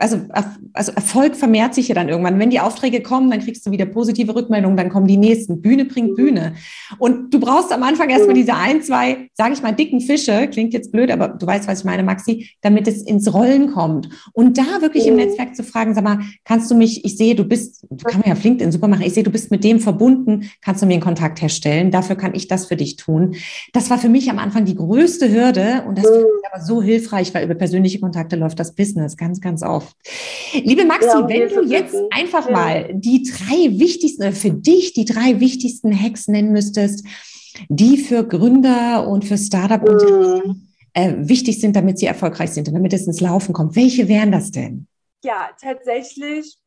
also, 0.01 0.21
also 0.73 0.93
Erfolg 0.93 1.37
vermehrt 1.37 1.75
sich 1.75 1.89
ja 1.89 1.95
dann 1.95 2.09
irgendwann. 2.09 2.39
Wenn 2.39 2.51
die 2.51 2.61
Aufträge 2.61 3.03
kommen, 3.03 3.31
dann 3.31 3.41
kriegst 3.41 3.67
du 3.67 3.71
wieder 3.71 3.87
positive 3.87 4.35
Rückmeldungen, 4.35 4.77
dann 4.77 4.89
kommen 4.89 5.07
die 5.07 5.17
nächsten. 5.17 5.61
Bühne 5.61 5.85
bringt 5.85 6.17
Bühne. 6.17 6.55
Und 6.99 7.33
du 7.33 7.41
brauchst 7.41 7.73
am 7.73 7.83
Anfang 7.83 8.09
erstmal 8.09 8.35
diese 8.35 8.55
ein, 8.55 8.83
zwei, 8.83 9.29
sage 9.35 9.55
ich 9.55 9.63
mal, 9.63 9.73
dicken 9.73 10.01
Fische, 10.01 10.49
klingt 10.49 10.73
jetzt 10.73 10.93
blöd, 10.93 11.11
aber 11.11 11.29
du 11.29 11.47
weißt, 11.47 11.69
was 11.69 11.81
ich 11.81 11.85
meine, 11.85 12.03
Maxi, 12.03 12.51
damit 12.63 12.89
es 12.89 13.03
ins 13.03 13.33
Rollen 13.33 13.73
kommt. 13.73 14.09
Und 14.33 14.59
da 14.59 14.81
wirklich 14.81 15.07
im 15.07 15.17
Netzwerk 15.17 15.55
zu 15.55 15.63
fragen, 15.63 15.95
sag 15.95 16.05
mal, 16.05 16.21
kannst 16.45 16.71
du 16.71 16.75
mich, 16.75 17.05
ich 17.05 17.17
sehe, 17.17 17.35
du 17.35 17.45
bist, 17.45 17.87
du 17.91 18.05
kann 18.05 18.21
man 18.21 18.29
ja 18.29 18.33
auf 18.33 18.43
LinkedIn 18.43 18.73
super 18.73 18.89
machen, 18.89 19.03
ich 19.03 19.15
sehe, 19.15 19.23
du 19.23 19.31
bist 19.31 19.51
mit 19.51 19.65
dem 19.65 19.81
verbunden, 19.81 20.51
kannst 20.63 20.83
du 20.83 20.87
mir 20.87 20.95
einen 20.95 21.03
Kontakt 21.03 21.43
herstellen, 21.43 21.91
dafür 21.91 22.17
kann 22.17 22.35
ich 22.35 22.49
das 22.49 22.67
für 22.67 22.77
dich 22.77 22.97
tun. 22.97 23.37
Das 23.73 23.91
war 23.91 23.99
für 23.99 24.09
mich 24.09 24.31
am 24.31 24.39
Anfang 24.39 24.65
die 24.65 24.75
größte 24.75 25.31
Hürde 25.31 25.85
und 25.87 25.99
das 25.99 26.07
finde 26.07 26.27
ich 26.27 26.53
aber 26.53 26.63
so 26.63 26.83
hilfreich, 26.83 27.35
weil 27.35 27.45
über 27.45 27.55
persönliche 27.55 28.01
Kontakte 28.01 28.37
läuft 28.37 28.59
das 28.59 28.75
Business 28.75 29.17
ganz, 29.17 29.41
ganz 29.41 29.63
oft. 29.63 29.90
Liebe 30.53 30.85
Maxi, 30.85 31.07
ja, 31.07 31.29
wenn 31.29 31.49
du 31.49 31.63
jetzt 31.65 31.93
wissen. 31.93 32.07
einfach 32.11 32.47
ja. 32.47 32.53
mal 32.53 32.91
die 32.93 33.23
drei 33.23 33.79
wichtigsten, 33.79 34.33
für 34.33 34.51
dich 34.51 34.93
die 34.93 35.05
drei 35.05 35.41
wichtigsten 35.41 35.99
Hacks 35.99 36.29
nennen 36.29 36.53
müsstest, 36.53 37.05
die 37.69 37.99
für 37.99 38.25
Gründer 38.25 39.07
und 39.09 39.25
für 39.25 39.37
Startup-Unternehmen 39.37 40.75
äh, 40.95 41.15
wichtig 41.17 41.61
sind, 41.61 41.77
damit 41.77 41.99
sie 41.99 42.07
erfolgreich 42.07 42.51
sind 42.51 42.69
und 42.69 42.75
damit 42.75 42.93
es 42.93 43.07
ins 43.07 43.21
Laufen 43.21 43.53
kommt. 43.53 43.77
Welche 43.77 44.09
wären 44.09 44.33
das 44.33 44.51
denn? 44.51 44.87
Ja, 45.23 45.51
tatsächlich 45.61 46.60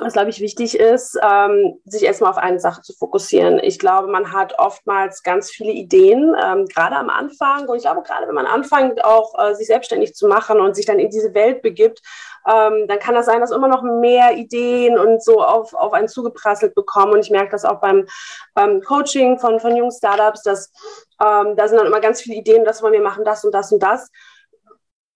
was, 0.00 0.12
glaube 0.12 0.30
ich, 0.30 0.40
wichtig 0.40 0.78
ist, 0.78 1.18
ähm, 1.22 1.80
sich 1.84 2.04
erstmal 2.04 2.30
auf 2.30 2.38
eine 2.38 2.60
Sache 2.60 2.82
zu 2.82 2.92
fokussieren. 2.94 3.58
Ich 3.58 3.78
glaube, 3.78 4.08
man 4.08 4.32
hat 4.32 4.58
oftmals 4.58 5.22
ganz 5.22 5.50
viele 5.50 5.72
Ideen, 5.72 6.34
ähm, 6.42 6.66
gerade 6.66 6.96
am 6.96 7.10
Anfang. 7.10 7.68
Und 7.68 7.76
ich 7.76 7.82
glaube, 7.82 8.02
gerade 8.02 8.28
wenn 8.28 8.34
man 8.34 8.46
anfängt, 8.46 9.04
auch 9.04 9.34
äh, 9.38 9.54
sich 9.54 9.66
selbstständig 9.66 10.14
zu 10.14 10.28
machen 10.28 10.60
und 10.60 10.76
sich 10.76 10.86
dann 10.86 10.98
in 10.98 11.10
diese 11.10 11.34
Welt 11.34 11.62
begibt, 11.62 12.00
ähm, 12.48 12.86
dann 12.86 12.98
kann 12.98 13.14
das 13.14 13.26
sein, 13.26 13.40
dass 13.40 13.50
immer 13.50 13.68
noch 13.68 13.82
mehr 13.82 14.36
Ideen 14.36 14.98
und 14.98 15.22
so 15.22 15.42
auf, 15.42 15.74
auf 15.74 15.92
einen 15.92 16.08
zugeprasselt 16.08 16.74
bekommen. 16.74 17.12
Und 17.12 17.20
ich 17.20 17.30
merke 17.30 17.50
das 17.50 17.64
auch 17.64 17.80
beim, 17.80 18.06
beim 18.54 18.80
Coaching 18.82 19.38
von, 19.38 19.60
von 19.60 19.76
jungen 19.76 19.92
Startups, 19.92 20.42
dass 20.42 20.72
ähm, 21.20 21.56
da 21.56 21.66
sind 21.66 21.78
dann 21.78 21.86
immer 21.86 22.00
ganz 22.00 22.20
viele 22.20 22.36
Ideen, 22.36 22.64
das 22.64 22.82
wollen 22.82 22.92
wir 22.92 23.02
machen, 23.02 23.24
das 23.24 23.44
und 23.44 23.52
das 23.52 23.72
und 23.72 23.82
das 23.82 24.10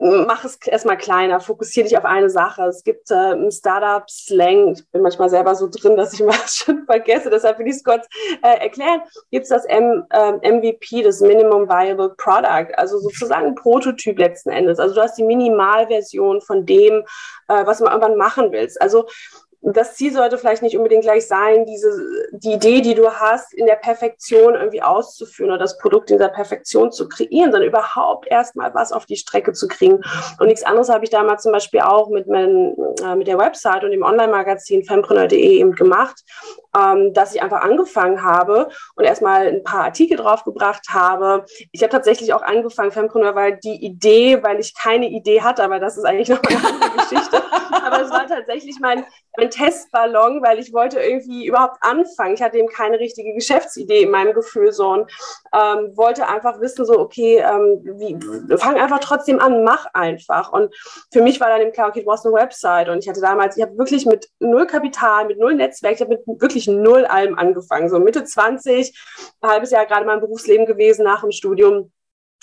mach 0.02 0.44
es 0.44 0.58
erstmal 0.66 0.98
kleiner, 0.98 1.38
fokussiere 1.38 1.86
dich 1.86 1.96
auf 1.96 2.04
eine 2.04 2.28
Sache. 2.28 2.64
Es 2.64 2.82
gibt 2.82 3.10
äh, 3.12 3.32
im 3.32 3.52
Startup-Slang, 3.52 4.72
ich 4.72 4.90
bin 4.90 5.02
manchmal 5.02 5.30
selber 5.30 5.54
so 5.54 5.68
drin, 5.68 5.96
dass 5.96 6.12
ich 6.12 6.20
mal 6.24 6.34
schon 6.48 6.84
vergesse, 6.86 7.30
deshalb 7.30 7.58
will 7.60 7.68
ich 7.68 7.76
es 7.76 7.84
kurz 7.84 8.08
äh, 8.42 8.58
erklären, 8.58 9.02
gibt 9.30 9.44
es 9.44 9.50
das 9.50 9.64
M, 9.64 10.04
äh, 10.10 10.32
MVP, 10.50 11.02
das 11.02 11.20
Minimum 11.20 11.68
Viable 11.68 12.14
Product, 12.16 12.76
also 12.76 12.98
sozusagen 12.98 13.46
ein 13.46 13.54
Prototyp 13.54 14.18
letzten 14.18 14.50
Endes. 14.50 14.80
Also 14.80 14.94
du 14.94 15.00
hast 15.00 15.16
die 15.18 15.24
Minimalversion 15.24 16.40
von 16.40 16.66
dem, 16.66 17.04
äh, 17.46 17.64
was 17.64 17.78
du 17.78 17.84
irgendwann 17.84 18.16
machen 18.16 18.50
willst. 18.50 18.82
Also 18.82 19.06
das 19.62 19.94
Ziel 19.94 20.12
sollte 20.12 20.38
vielleicht 20.38 20.62
nicht 20.62 20.76
unbedingt 20.76 21.04
gleich 21.04 21.26
sein, 21.28 21.64
diese, 21.66 21.92
die 22.32 22.54
Idee, 22.54 22.80
die 22.80 22.94
du 22.94 23.08
hast, 23.12 23.54
in 23.54 23.66
der 23.66 23.76
Perfektion 23.76 24.54
irgendwie 24.54 24.82
auszuführen 24.82 25.50
oder 25.50 25.58
das 25.58 25.78
Produkt 25.78 26.10
in 26.10 26.18
der 26.18 26.28
Perfektion 26.28 26.90
zu 26.90 27.08
kreieren, 27.08 27.52
sondern 27.52 27.68
überhaupt 27.68 28.26
erstmal 28.26 28.74
was 28.74 28.92
auf 28.92 29.06
die 29.06 29.16
Strecke 29.16 29.52
zu 29.52 29.68
kriegen. 29.68 30.00
Und 30.40 30.48
nichts 30.48 30.64
anderes 30.64 30.88
habe 30.88 31.04
ich 31.04 31.10
damals 31.10 31.44
zum 31.44 31.52
Beispiel 31.52 31.80
auch 31.80 32.08
mit, 32.08 32.26
mein, 32.26 32.74
äh, 33.04 33.14
mit 33.14 33.28
der 33.28 33.38
Website 33.38 33.84
und 33.84 33.92
dem 33.92 34.02
Online-Magazin 34.02 34.84
fempreneur.de 34.84 35.38
eben 35.38 35.76
gemacht, 35.76 36.22
ähm, 36.76 37.12
dass 37.14 37.34
ich 37.34 37.42
einfach 37.42 37.60
angefangen 37.60 38.22
habe 38.24 38.68
und 38.96 39.04
erstmal 39.04 39.46
ein 39.46 39.62
paar 39.62 39.84
Artikel 39.84 40.16
draufgebracht 40.16 40.88
habe. 40.88 41.44
Ich 41.70 41.82
habe 41.82 41.92
tatsächlich 41.92 42.34
auch 42.34 42.42
angefangen, 42.42 42.90
Fempreneur, 42.90 43.36
weil 43.36 43.58
die 43.58 43.84
Idee, 43.84 44.42
weil 44.42 44.58
ich 44.58 44.74
keine 44.74 45.08
Idee 45.08 45.42
hatte, 45.42 45.62
aber 45.62 45.78
das 45.78 45.96
ist 45.96 46.04
eigentlich 46.04 46.30
noch 46.30 46.42
eine 46.42 46.56
andere 46.56 46.90
Geschichte. 46.96 47.42
aber 47.84 48.02
es 48.02 48.10
war 48.10 48.26
tatsächlich 48.26 48.78
mein, 48.80 49.04
mein 49.36 49.50
Testballon, 49.52 50.42
weil 50.42 50.58
ich 50.58 50.72
wollte 50.72 50.98
irgendwie 51.00 51.46
überhaupt 51.46 51.76
anfangen. 51.80 52.34
Ich 52.34 52.42
hatte 52.42 52.58
eben 52.58 52.68
keine 52.68 52.98
richtige 52.98 53.34
Geschäftsidee 53.34 54.02
in 54.02 54.10
meinem 54.10 54.32
Gefühl 54.34 54.72
so 54.72 54.88
und 54.88 55.10
ähm, 55.54 55.96
wollte 55.96 56.26
einfach 56.26 56.60
wissen, 56.60 56.84
so, 56.84 56.98
okay, 56.98 57.38
ähm, 57.38 57.80
wie, 57.98 58.18
fang 58.56 58.76
einfach 58.76 59.00
trotzdem 59.00 59.38
an, 59.38 59.62
mach 59.64 59.86
einfach. 59.94 60.52
Und 60.52 60.74
für 61.12 61.22
mich 61.22 61.40
war 61.40 61.48
dann 61.48 61.60
eben 61.60 61.72
klar, 61.72 61.88
okay, 61.88 62.00
du 62.00 62.06
brauchst 62.06 62.26
eine 62.26 62.34
Website. 62.34 62.88
Und 62.88 62.98
ich 62.98 63.08
hatte 63.08 63.20
damals, 63.20 63.56
ich 63.56 63.62
habe 63.62 63.76
wirklich 63.78 64.06
mit 64.06 64.28
null 64.40 64.66
Kapital, 64.66 65.26
mit 65.26 65.38
null 65.38 65.54
Netzwerk, 65.54 65.94
ich 65.94 66.00
habe 66.00 66.16
mit 66.16 66.40
wirklich 66.40 66.66
null 66.66 67.04
allem 67.04 67.38
angefangen. 67.38 67.88
So 67.88 67.98
Mitte 67.98 68.24
20, 68.24 68.98
ein 69.40 69.50
halbes 69.50 69.70
Jahr 69.70 69.86
gerade 69.86 70.06
mein 70.06 70.20
Berufsleben 70.20 70.66
gewesen 70.66 71.04
nach 71.04 71.20
dem 71.20 71.32
Studium. 71.32 71.92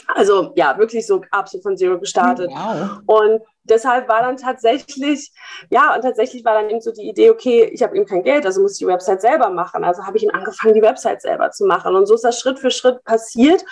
Also 0.07 0.53
ja, 0.55 0.77
wirklich 0.77 1.05
so 1.05 1.21
absolut 1.31 1.63
von 1.63 1.77
Zero 1.77 1.99
gestartet. 1.99 2.49
Wow. 2.51 2.99
Und 3.05 3.41
deshalb 3.69 4.07
war 4.07 4.21
dann 4.21 4.37
tatsächlich, 4.37 5.31
ja, 5.69 5.95
und 5.95 6.01
tatsächlich 6.01 6.43
war 6.45 6.53
dann 6.55 6.69
eben 6.69 6.81
so 6.81 6.91
die 6.91 7.07
Idee, 7.07 7.29
okay, 7.29 7.69
ich 7.73 7.83
habe 7.83 7.95
eben 7.95 8.05
kein 8.05 8.23
Geld, 8.23 8.45
also 8.45 8.61
muss 8.61 8.73
ich 8.73 8.79
die 8.79 8.87
Website 8.87 9.21
selber 9.21 9.49
machen. 9.49 9.83
Also 9.83 10.05
habe 10.05 10.17
ich 10.17 10.23
ihn 10.23 10.31
angefangen, 10.31 10.73
die 10.73 10.81
Website 10.81 11.21
selber 11.21 11.51
zu 11.51 11.65
machen. 11.65 11.95
Und 11.95 12.05
so 12.05 12.15
ist 12.15 12.23
das 12.23 12.39
Schritt 12.39 12.59
für 12.59 12.71
Schritt 12.71 13.03
passiert. 13.03 13.63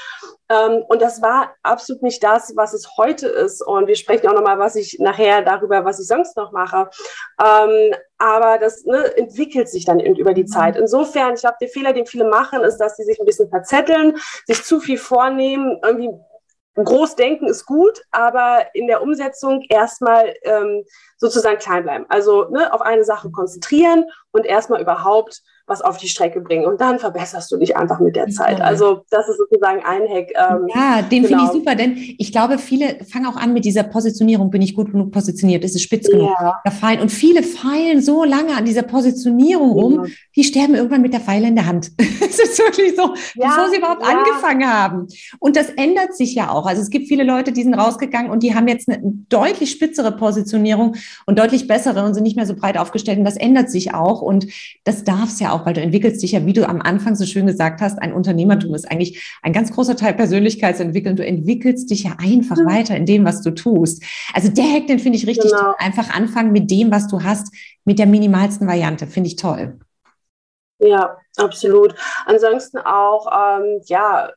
Ähm, 0.49 0.83
und 0.87 1.01
das 1.01 1.21
war 1.21 1.55
absolut 1.63 2.03
nicht 2.03 2.23
das, 2.23 2.53
was 2.55 2.73
es 2.73 2.97
heute 2.97 3.27
ist. 3.27 3.61
Und 3.61 3.87
wir 3.87 3.95
sprechen 3.95 4.27
auch 4.27 4.33
nochmal, 4.33 4.59
was 4.59 4.75
ich 4.75 4.97
nachher 4.99 5.41
darüber, 5.41 5.83
was 5.85 5.99
ich 5.99 6.07
sonst 6.07 6.37
noch 6.37 6.51
mache. 6.51 6.89
Ähm, 7.43 7.93
aber 8.17 8.57
das 8.57 8.83
ne, 8.85 9.15
entwickelt 9.17 9.69
sich 9.69 9.85
dann 9.85 9.99
über 9.99 10.33
die 10.33 10.45
Zeit. 10.45 10.75
Mhm. 10.75 10.81
Insofern, 10.81 11.33
ich 11.35 11.41
glaube, 11.41 11.57
der 11.61 11.69
Fehler, 11.69 11.93
den 11.93 12.05
viele 12.05 12.25
machen, 12.25 12.61
ist, 12.61 12.77
dass 12.77 12.97
sie 12.97 13.03
sich 13.03 13.19
ein 13.19 13.25
bisschen 13.25 13.49
verzetteln, 13.49 14.15
sich 14.45 14.63
zu 14.63 14.79
viel 14.79 14.97
vornehmen, 14.97 15.79
irgendwie 15.83 16.09
groß 16.85 17.15
denken 17.15 17.47
ist 17.47 17.65
gut, 17.65 18.01
aber 18.11 18.67
in 18.73 18.87
der 18.87 19.01
Umsetzung 19.01 19.63
erstmal 19.69 20.33
ähm, 20.43 20.83
sozusagen 21.17 21.57
klein 21.57 21.83
bleiben. 21.83 22.05
Also 22.09 22.49
ne, 22.49 22.71
auf 22.73 22.81
eine 22.81 23.03
Sache 23.03 23.31
konzentrieren 23.31 24.05
und 24.31 24.45
erstmal 24.45 24.81
überhaupt 24.81 25.41
was 25.67 25.81
auf 25.81 25.97
die 25.97 26.07
Strecke 26.07 26.39
bringen. 26.39 26.65
Und 26.65 26.79
dann 26.79 26.97
verbesserst 26.97 27.51
du 27.51 27.57
dich 27.57 27.75
einfach 27.75 27.99
mit 27.99 28.15
der 28.15 28.27
Zeit. 28.29 28.61
Also 28.61 29.01
das 29.09 29.27
ist 29.27 29.37
sozusagen 29.37 29.83
ein 29.83 30.03
Hack. 30.09 30.31
Ähm, 30.33 30.67
ja, 30.73 31.01
den 31.01 31.23
genau. 31.23 31.27
finde 31.27 31.43
ich 31.43 31.51
super, 31.51 31.75
denn 31.75 31.97
ich 31.97 32.31
glaube, 32.31 32.57
viele 32.57 33.03
fangen 33.03 33.25
auch 33.25 33.35
an 33.35 33.53
mit 33.53 33.65
dieser 33.65 33.83
Positionierung. 33.83 34.49
Bin 34.49 34.61
ich 34.61 34.75
gut 34.75 34.91
genug 34.91 35.11
positioniert? 35.11 35.65
Ist 35.65 35.75
es 35.75 35.81
spitz 35.81 36.09
genug? 36.09 36.31
Ja. 36.39 36.61
Fein. 36.71 37.01
Und 37.01 37.11
viele 37.11 37.43
feilen 37.43 38.01
so 38.01 38.23
lange 38.23 38.55
an 38.55 38.63
dieser 38.63 38.83
Positionierung 38.83 39.71
rum, 39.71 40.05
ja. 40.05 40.11
die 40.37 40.43
sterben 40.45 40.73
irgendwann 40.73 41.01
mit 41.01 41.13
der 41.13 41.19
Pfeile 41.19 41.47
in 41.47 41.55
der 41.55 41.65
Hand. 41.65 41.91
Es 42.29 42.39
ist 42.39 42.59
wirklich 42.59 42.95
so, 42.95 43.15
ja, 43.35 43.47
bevor 43.47 43.69
sie 43.69 43.77
überhaupt 43.77 44.03
angefangen 44.03 44.67
haben. 44.67 45.07
Und 45.39 45.55
das 45.55 45.69
ändert 45.69 46.15
sich 46.15 46.35
ja 46.35 46.51
auch. 46.51 46.65
Also 46.65 46.81
es 46.81 46.89
gibt 46.89 47.07
viele 47.07 47.23
Leute, 47.23 47.51
die 47.51 47.63
sind 47.63 47.73
rausgegangen 47.73 48.29
und 48.29 48.43
die 48.43 48.53
haben 48.53 48.67
jetzt 48.67 48.89
eine 48.89 48.99
deutlich 49.29 49.71
spitzere 49.71 50.11
Positionierung 50.11 50.95
und 51.25 51.39
deutlich 51.39 51.67
bessere 51.67 52.03
und 52.03 52.13
sind 52.13 52.23
nicht 52.23 52.35
mehr 52.35 52.45
so 52.45 52.53
breit 52.53 52.77
aufgestellt. 52.77 53.17
Und 53.17 53.25
das 53.25 53.37
ändert 53.37 53.71
sich 53.71 53.93
auch. 53.93 54.21
Und 54.21 54.47
das 54.83 55.03
darf 55.03 55.29
es 55.29 55.39
ja 55.39 55.53
auch 55.53 55.56
auch, 55.57 55.65
weil 55.65 55.73
du 55.73 55.81
entwickelst 55.81 56.21
dich 56.21 56.33
ja, 56.33 56.45
wie 56.45 56.53
du 56.53 56.67
am 56.67 56.81
Anfang 56.81 57.15
so 57.15 57.25
schön 57.25 57.47
gesagt 57.47 57.81
hast, 57.81 57.99
ein 57.99 58.13
Unternehmertum 58.13 58.73
ist 58.75 58.89
eigentlich 58.89 59.33
ein 59.41 59.53
ganz 59.53 59.71
großer 59.71 59.95
Teil 59.95 60.13
Persönlichkeitsentwickeln. 60.13 61.15
Du 61.15 61.25
entwickelst 61.25 61.89
dich 61.89 62.03
ja 62.03 62.15
einfach 62.19 62.57
mhm. 62.57 62.65
weiter 62.65 62.95
in 62.95 63.05
dem, 63.05 63.25
was 63.25 63.41
du 63.41 63.51
tust. 63.51 64.03
Also 64.33 64.49
der 64.49 64.65
Hack, 64.65 64.87
den 64.87 64.99
finde 64.99 65.17
ich 65.17 65.27
richtig 65.27 65.51
genau. 65.51 65.63
toll. 65.63 65.75
Einfach 65.79 66.13
anfangen 66.13 66.51
mit 66.51 66.69
dem, 66.69 66.91
was 66.91 67.07
du 67.07 67.23
hast, 67.23 67.53
mit 67.85 67.99
der 67.99 68.05
minimalsten 68.05 68.67
Variante. 68.67 69.07
Finde 69.07 69.27
ich 69.29 69.35
toll. 69.35 69.79
Ja, 70.79 71.17
absolut. 71.37 71.95
Ansonsten 72.25 72.77
auch, 72.77 73.27
ähm, 73.31 73.81
ja, 73.85 74.29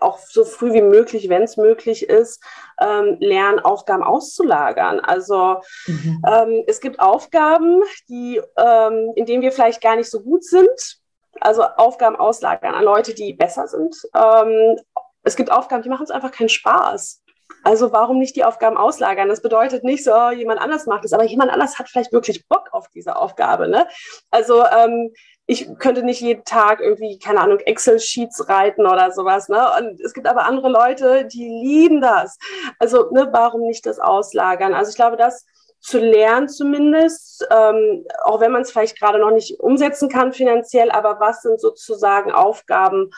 auch 0.00 0.18
so 0.18 0.44
früh 0.44 0.72
wie 0.72 0.82
möglich, 0.82 1.28
wenn 1.28 1.42
es 1.42 1.56
möglich 1.56 2.08
ist, 2.08 2.42
ähm, 2.80 3.16
lernen, 3.20 3.60
Aufgaben 3.60 4.02
auszulagern. 4.02 5.00
Also 5.00 5.60
mhm. 5.86 6.22
ähm, 6.26 6.64
es 6.66 6.80
gibt 6.80 7.00
Aufgaben, 7.00 7.82
die, 8.08 8.40
ähm, 8.56 9.12
in 9.16 9.26
denen 9.26 9.42
wir 9.42 9.52
vielleicht 9.52 9.82
gar 9.82 9.96
nicht 9.96 10.10
so 10.10 10.20
gut 10.22 10.44
sind. 10.44 10.98
Also 11.40 11.62
Aufgaben 11.62 12.16
auslagern 12.16 12.74
an 12.74 12.84
Leute, 12.84 13.14
die 13.14 13.32
besser 13.34 13.68
sind. 13.68 13.96
Ähm, 14.14 14.78
es 15.22 15.36
gibt 15.36 15.52
Aufgaben, 15.52 15.82
die 15.82 15.88
machen 15.88 16.02
uns 16.02 16.10
einfach 16.10 16.32
keinen 16.32 16.48
Spaß. 16.48 17.22
Also 17.62 17.92
warum 17.92 18.18
nicht 18.18 18.36
die 18.36 18.44
Aufgaben 18.44 18.76
auslagern? 18.76 19.28
Das 19.28 19.42
bedeutet 19.42 19.84
nicht 19.84 20.04
so, 20.04 20.12
oh, 20.14 20.30
jemand 20.30 20.60
anders 20.60 20.86
macht 20.86 21.04
es, 21.04 21.12
aber 21.12 21.24
jemand 21.24 21.50
anders 21.50 21.78
hat 21.78 21.88
vielleicht 21.88 22.12
wirklich 22.12 22.46
Bock 22.48 22.68
auf 22.72 22.88
diese 22.88 23.16
Aufgabe. 23.16 23.68
Ne? 23.68 23.86
Also 24.30 24.64
ähm, 24.64 25.12
ich 25.50 25.68
könnte 25.80 26.04
nicht 26.04 26.20
jeden 26.20 26.44
Tag 26.44 26.78
irgendwie, 26.80 27.18
keine 27.18 27.40
Ahnung, 27.40 27.58
Excel-Sheets 27.58 28.48
reiten 28.48 28.86
oder 28.86 29.10
sowas. 29.10 29.48
Ne? 29.48 29.60
Und 29.78 30.00
es 30.00 30.14
gibt 30.14 30.28
aber 30.28 30.44
andere 30.44 30.68
Leute, 30.68 31.24
die 31.24 31.44
lieben 31.44 32.00
das. 32.00 32.38
Also 32.78 33.10
ne, 33.10 33.28
warum 33.32 33.62
nicht 33.62 33.84
das 33.84 33.98
auslagern? 33.98 34.74
Also 34.74 34.90
ich 34.90 34.96
glaube, 34.96 35.16
das 35.16 35.44
zu 35.80 35.98
lernen 35.98 36.48
zumindest, 36.48 37.46
ähm, 37.50 38.04
auch 38.24 38.40
wenn 38.40 38.52
man 38.52 38.62
es 38.62 38.70
vielleicht 38.70 38.98
gerade 38.98 39.18
noch 39.18 39.30
nicht 39.30 39.60
umsetzen 39.60 40.08
kann 40.08 40.32
finanziell, 40.32 40.90
aber 40.90 41.20
was 41.20 41.42
sind 41.42 41.60
sozusagen 41.60 42.32
Aufgaben, 42.32 43.10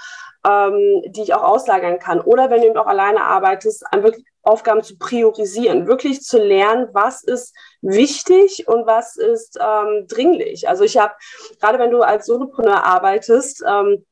ähm, 0.47 1.03
die 1.07 1.23
ich 1.23 1.35
auch 1.35 1.43
auslagern 1.43 1.99
kann. 1.99 2.21
Oder 2.21 2.51
wenn 2.51 2.61
du 2.61 2.69
eben 2.69 2.79
auch 2.79 2.87
alleine 2.87 3.25
arbeitest, 3.25 3.85
wirklich 3.93 4.25
Aufgaben 4.43 4.83
zu 4.83 4.99
priorisieren, 4.99 5.87
wirklich 5.87 6.23
zu 6.23 6.39
lernen, 6.39 6.89
was 6.93 7.23
ist 7.23 7.55
wichtig 7.81 8.67
und 8.67 8.87
was 8.87 9.17
ist 9.17 9.59
ähm, 9.61 10.07
dringlich. 10.09 10.69
Also 10.69 10.85
ich 10.85 10.99
habe, 10.99 11.15
gerade 11.61 11.79
wenn 11.79 11.91
du 11.91 12.03
als 12.03 12.27
Solopreneur 12.27 12.85
arbeitest, 12.85 13.63
ähm, 13.69 14.05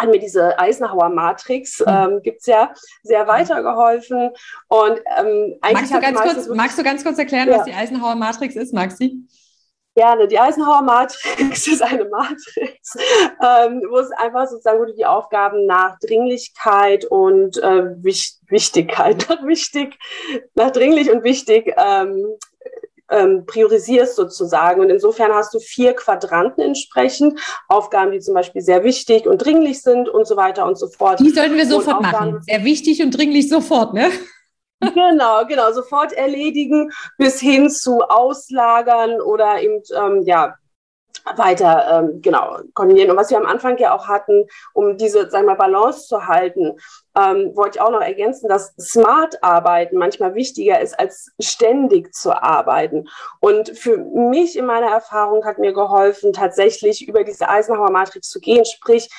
hat 0.00 0.10
mir 0.10 0.18
diese 0.18 0.58
Eisenhower 0.58 1.08
Matrix, 1.08 1.80
mhm. 1.80 1.86
ähm, 1.88 2.22
gibt 2.22 2.40
es 2.40 2.46
ja, 2.46 2.72
sehr 3.02 3.26
weitergeholfen. 3.26 4.30
Und 4.68 5.00
ähm, 5.18 5.58
magst, 5.60 5.92
du 5.92 6.00
ganz 6.00 6.20
kurz, 6.20 6.48
magst 6.48 6.78
du 6.78 6.82
ganz 6.82 7.04
kurz 7.04 7.18
erklären, 7.18 7.48
ja. 7.48 7.58
was 7.58 7.64
die 7.64 7.74
Eisenhower 7.74 8.14
Matrix 8.14 8.56
ist, 8.56 8.72
Maxi? 8.72 9.26
Gerne. 9.96 10.28
Die 10.28 10.38
Eisenhower 10.38 10.82
Matrix 10.82 11.66
ist 11.66 11.82
eine 11.82 12.04
Matrix, 12.04 12.96
ähm, 12.96 13.82
wo 13.90 13.98
es 13.98 14.10
einfach 14.12 14.46
sozusagen, 14.46 14.78
wo 14.78 14.84
du 14.84 14.94
die 14.94 15.04
Aufgaben 15.04 15.66
nach 15.66 15.98
Dringlichkeit 15.98 17.04
und 17.04 17.58
äh, 17.58 17.96
Wichtigkeit, 18.02 19.26
nach 19.28 19.44
wichtig, 19.44 19.98
nach 20.54 20.70
dringlich 20.70 21.10
und 21.10 21.24
wichtig 21.24 21.74
ähm, 21.76 22.24
ähm, 23.10 23.44
priorisierst 23.46 24.16
sozusagen. 24.16 24.80
Und 24.80 24.90
insofern 24.90 25.32
hast 25.32 25.52
du 25.54 25.58
vier 25.58 25.94
Quadranten 25.94 26.62
entsprechend. 26.62 27.40
Aufgaben, 27.68 28.12
die 28.12 28.20
zum 28.20 28.34
Beispiel 28.34 28.62
sehr 28.62 28.84
wichtig 28.84 29.26
und 29.26 29.38
dringlich 29.38 29.82
sind 29.82 30.08
und 30.08 30.26
so 30.26 30.36
weiter 30.36 30.66
und 30.66 30.78
so 30.78 30.88
fort. 30.88 31.20
Die 31.20 31.30
sollten 31.30 31.56
wir 31.56 31.66
sofort 31.66 32.02
machen. 32.02 32.42
Sehr 32.42 32.64
wichtig 32.64 33.02
und 33.02 33.10
dringlich 33.10 33.48
sofort, 33.48 33.94
ne? 33.94 34.10
Genau, 34.80 35.44
genau, 35.46 35.72
sofort 35.72 36.12
erledigen 36.14 36.90
bis 37.18 37.38
hin 37.38 37.68
zu 37.68 38.00
auslagern 38.00 39.20
oder 39.20 39.60
eben, 39.60 39.82
ähm, 39.94 40.22
ja, 40.24 40.54
weiter 41.36 41.86
ähm, 41.90 42.22
genau 42.22 42.58
koordinieren. 42.74 43.10
Und 43.10 43.16
was 43.16 43.30
wir 43.30 43.38
am 43.38 43.46
Anfang 43.46 43.78
ja 43.78 43.94
auch 43.94 44.08
hatten, 44.08 44.46
um 44.72 44.96
diese 44.96 45.30
sagen 45.30 45.46
wir, 45.46 45.54
Balance 45.54 46.06
zu 46.06 46.26
halten, 46.26 46.76
ähm, 47.16 47.54
wollte 47.56 47.78
ich 47.78 47.80
auch 47.80 47.90
noch 47.90 48.00
ergänzen, 48.00 48.48
dass 48.48 48.74
smart 48.76 49.42
arbeiten 49.42 49.96
manchmal 49.96 50.34
wichtiger 50.34 50.80
ist, 50.80 50.98
als 50.98 51.32
ständig 51.40 52.14
zu 52.14 52.32
arbeiten. 52.32 53.08
Und 53.40 53.70
für 53.70 53.98
mich 53.98 54.56
in 54.56 54.66
meiner 54.66 54.90
Erfahrung 54.90 55.44
hat 55.44 55.58
mir 55.58 55.72
geholfen, 55.72 56.32
tatsächlich 56.32 57.06
über 57.06 57.24
diese 57.24 57.48
Eisenhower 57.48 57.90
Matrix 57.90 58.28
zu 58.28 58.40
gehen. 58.40 58.64
Sprich, 58.64 59.10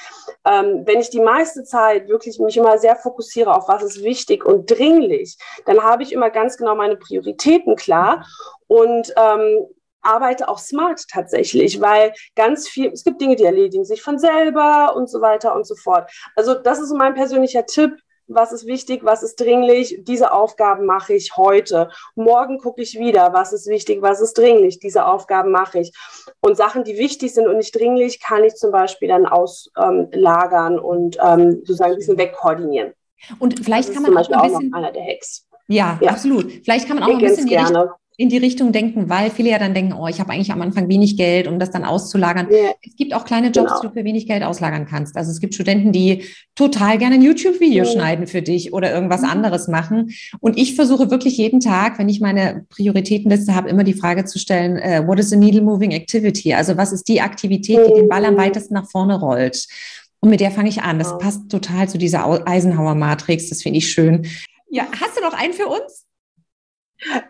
ähm, 0.46 0.84
wenn 0.86 1.00
ich 1.00 1.10
die 1.10 1.22
meiste 1.22 1.64
Zeit 1.64 2.08
wirklich 2.08 2.40
mich 2.40 2.58
immer 2.58 2.78
sehr 2.78 2.96
fokussiere 2.96 3.56
auf 3.56 3.68
was 3.68 3.84
ist 3.84 4.04
wichtig 4.04 4.46
und 4.46 4.70
dringlich, 4.70 5.38
dann 5.66 5.84
habe 5.84 6.04
ich 6.04 6.14
immer 6.14 6.30
ganz 6.30 6.58
genau 6.58 6.76
meine 6.76 6.96
Prioritäten 6.96 7.76
klar 7.76 8.26
und 8.68 9.14
ähm, 9.18 9.68
arbeite 10.02 10.48
auch 10.48 10.60
smart 10.60 11.04
tatsächlich, 11.10 11.82
weil 11.82 12.14
ganz 12.36 12.68
viel, 12.68 12.92
es 12.92 13.04
gibt 13.04 13.22
Dinge, 13.22 13.36
die 13.36 13.46
erledigen 13.46 13.86
sich 13.86 14.02
von 14.02 14.20
selber 14.20 14.96
und 14.96 15.10
so 15.10 15.22
weiter 15.22 15.56
und 15.56 15.66
so 15.66 15.76
fort. 15.76 16.12
Also 16.36 16.54
das 16.56 16.80
ist 16.80 16.90
so 16.90 16.96
mein 16.96 17.14
persönlicher 17.14 17.66
Tipp. 17.66 17.92
Was 18.34 18.54
ist 18.54 18.66
wichtig, 18.66 19.04
was 19.04 19.24
ist 19.24 19.42
dringlich? 19.42 20.00
Diese 20.04 20.32
Aufgaben 20.32 20.86
mache 20.86 21.14
ich 21.14 21.36
heute. 21.36 21.90
Morgen 22.16 22.60
gucke 22.60 22.82
ich 22.82 22.98
wieder, 22.98 23.34
was 23.34 23.52
ist 23.52 23.68
wichtig, 23.68 24.02
was 24.02 24.22
ist 24.22 24.38
dringlich? 24.38 24.80
Diese 24.80 25.06
Aufgaben 25.06 25.52
mache 25.52 25.80
ich. 25.80 25.92
Und 26.40 26.56
Sachen, 26.56 26.86
die 26.86 26.98
wichtig 26.98 27.34
sind 27.34 27.48
und 27.48 27.58
nicht 27.58 27.78
dringlich, 27.78 28.22
kann 28.22 28.46
ich 28.46 28.56
zum 28.56 28.72
Beispiel 28.72 29.10
dann 29.10 29.26
auslagern 29.26 30.74
ähm, 30.76 30.84
und 30.84 31.18
ähm, 31.22 31.56
sozusagen 31.66 31.92
ein 31.92 31.98
bisschen 31.98 32.18
wegkoordinieren. 32.18 32.94
Und 33.40 33.64
vielleicht 33.64 33.94
kann 33.94 34.04
man 34.04 34.18
auch 34.18 34.30
ein 34.30 34.42
bisschen, 34.42 34.74
auch 34.74 34.78
einer 34.78 34.92
der 34.94 35.04
Hacks. 35.04 35.48
Ja, 35.68 35.98
ja, 36.02 36.12
absolut. 36.12 36.52
Vielleicht 36.64 36.88
kann 36.88 37.00
man 37.00 37.04
auch 37.04 37.10
ich 37.10 37.16
ein 37.16 37.22
bisschen 37.22 37.48
die 37.48 37.56
Richtung, 37.56 37.90
in 38.22 38.30
die 38.30 38.38
Richtung 38.38 38.72
denken, 38.72 39.10
weil 39.10 39.32
viele 39.32 39.50
ja 39.50 39.58
dann 39.58 39.74
denken, 39.74 39.94
oh, 39.94 40.08
ich 40.08 40.20
habe 40.20 40.32
eigentlich 40.32 40.52
am 40.52 40.62
Anfang 40.62 40.88
wenig 40.88 41.18
Geld, 41.18 41.48
um 41.48 41.58
das 41.58 41.72
dann 41.72 41.84
auszulagern. 41.84 42.50
Ja. 42.52 42.70
Es 42.86 42.96
gibt 42.96 43.16
auch 43.16 43.26
kleine 43.26 43.48
Jobs, 43.48 43.72
genau. 43.72 43.82
die 43.82 43.88
du 43.88 43.94
für 43.94 44.06
wenig 44.06 44.28
Geld 44.28 44.44
auslagern 44.44 44.86
kannst. 44.86 45.18
Also 45.18 45.32
es 45.32 45.40
gibt 45.40 45.56
Studenten, 45.56 45.92
die 45.92 46.26
total 46.54 47.00
gerne 47.00 47.16
ein 47.16 47.24
YouTube-Video 47.24 47.84
ja. 47.84 47.92
schneiden 47.92 48.28
für 48.28 48.44
dich 48.44 48.74
oder 48.74 48.94
irgendwas 48.94 49.22
mhm. 49.22 49.30
anderes 49.30 49.68
machen. 49.68 50.12
Und 50.40 50.56
ich 50.56 50.76
versuche 50.76 51.10
wirklich 51.10 51.36
jeden 51.38 51.62
Tag, 51.62 51.98
wenn 51.98 52.10
ich 52.10 52.22
meine 52.22 52.68
Prioritätenliste 52.70 53.56
habe, 53.56 53.70
immer 53.70 53.84
die 53.84 53.96
Frage 53.96 54.26
zu 54.26 54.38
stellen, 54.38 54.78
uh, 54.78 55.08
what 55.08 55.18
is 55.18 55.34
a 55.34 55.36
needle 55.36 55.64
moving 55.64 55.92
activity? 55.92 56.54
Also 56.54 56.78
was 56.78 56.92
ist 56.92 57.08
die 57.08 57.22
Aktivität, 57.22 57.80
die 57.88 58.02
den 58.02 58.08
Ball 58.08 58.24
am 58.26 58.36
mhm. 58.36 58.40
weitesten 58.40 58.76
nach 58.76 58.88
vorne 58.88 59.20
rollt? 59.20 59.66
Und 60.20 60.30
mit 60.30 60.42
der 60.42 60.52
fange 60.52 60.70
ich 60.70 60.84
an. 60.84 61.00
Das 61.00 61.18
passt 61.18 61.50
total 61.50 61.90
zu 61.90 61.98
dieser 61.98 62.48
Eisenhower-Matrix. 62.48 63.50
Das 63.50 63.64
finde 63.64 63.80
ich 63.80 63.90
schön. 63.90 64.28
Ja, 64.70 64.86
hast 64.92 65.18
du 65.18 65.22
noch 65.22 65.34
einen 65.34 65.54
für 65.54 65.66
uns? 65.66 66.06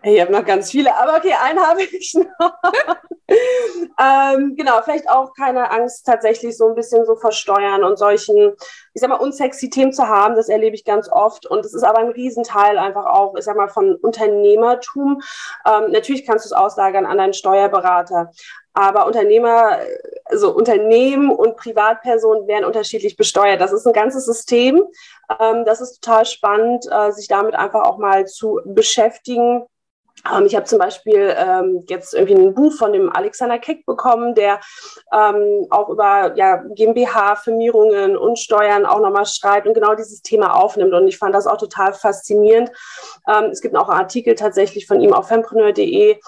Ich 0.02 0.20
habe 0.20 0.32
noch 0.32 0.44
ganz 0.44 0.70
viele, 0.70 0.94
aber 0.96 1.16
okay, 1.16 1.34
einen 1.42 1.60
habe 1.60 1.82
ich 1.82 2.14
noch. 2.38 2.52
ähm, 3.98 4.54
genau, 4.54 4.82
vielleicht 4.82 5.08
auch 5.08 5.32
keine 5.34 5.70
Angst, 5.70 6.04
tatsächlich 6.06 6.56
so 6.56 6.68
ein 6.68 6.74
bisschen 6.74 7.06
so 7.06 7.16
versteuern 7.16 7.82
und 7.82 7.98
solchen, 7.98 8.52
ich 8.92 9.00
sag 9.00 9.08
mal, 9.08 9.16
unsexy 9.16 9.70
Themen 9.70 9.92
zu 9.92 10.06
haben. 10.06 10.34
Das 10.34 10.50
erlebe 10.50 10.74
ich 10.74 10.84
ganz 10.84 11.08
oft. 11.10 11.46
Und 11.46 11.64
es 11.64 11.72
ist 11.72 11.84
aber 11.84 11.98
ein 11.98 12.10
Riesenteil 12.10 12.78
einfach 12.78 13.06
auch, 13.06 13.34
ich 13.36 13.44
sag 13.44 13.56
mal, 13.56 13.68
von 13.68 13.94
Unternehmertum. 13.96 15.22
Ähm, 15.66 15.90
natürlich 15.90 16.26
kannst 16.26 16.44
du 16.44 16.48
es 16.48 16.52
auslagern 16.52 17.06
an 17.06 17.16
deinen 17.18 17.32
Steuerberater. 17.34 18.30
Aber 18.74 19.06
Unternehmer, 19.06 19.78
also 20.24 20.54
Unternehmen 20.54 21.30
und 21.30 21.56
Privatpersonen 21.56 22.46
werden 22.46 22.64
unterschiedlich 22.64 23.16
besteuert. 23.16 23.60
Das 23.60 23.72
ist 23.72 23.86
ein 23.86 23.92
ganzes 23.92 24.24
System. 24.24 24.82
Ähm, 25.40 25.64
das 25.64 25.80
ist 25.80 26.02
total 26.02 26.24
spannend, 26.24 26.86
äh, 26.90 27.12
sich 27.12 27.28
damit 27.28 27.54
einfach 27.54 27.84
auch 27.84 27.98
mal 27.98 28.26
zu 28.26 28.60
beschäftigen. 28.64 29.66
Ähm, 30.32 30.46
ich 30.46 30.54
habe 30.54 30.64
zum 30.64 30.78
Beispiel 30.78 31.34
ähm, 31.36 31.84
jetzt 31.88 32.14
irgendwie 32.14 32.34
ein 32.34 32.54
Buch 32.54 32.72
von 32.72 32.92
dem 32.92 33.14
Alexander 33.14 33.58
Keck 33.58 33.84
bekommen, 33.84 34.34
der 34.34 34.60
auch 35.10 35.88
über 35.90 36.32
ja, 36.36 36.62
GmbH-Firmierungen 36.74 38.16
und 38.16 38.38
Steuern 38.38 38.86
auch 38.86 39.00
nochmal 39.00 39.26
schreibt 39.26 39.66
und 39.66 39.74
genau 39.74 39.94
dieses 39.94 40.22
Thema 40.22 40.54
aufnimmt. 40.54 40.94
Und 40.94 41.06
ich 41.06 41.18
fand 41.18 41.34
das 41.34 41.46
auch 41.46 41.58
total 41.58 41.92
faszinierend. 41.92 42.70
Es 43.50 43.60
gibt 43.60 43.76
auch 43.76 43.90
einen 43.90 44.00
Artikel 44.00 44.34
tatsächlich 44.34 44.86
von 44.86 45.00
ihm 45.02 45.12
auf 45.12 45.28
fempreneur.de. 45.28 46.18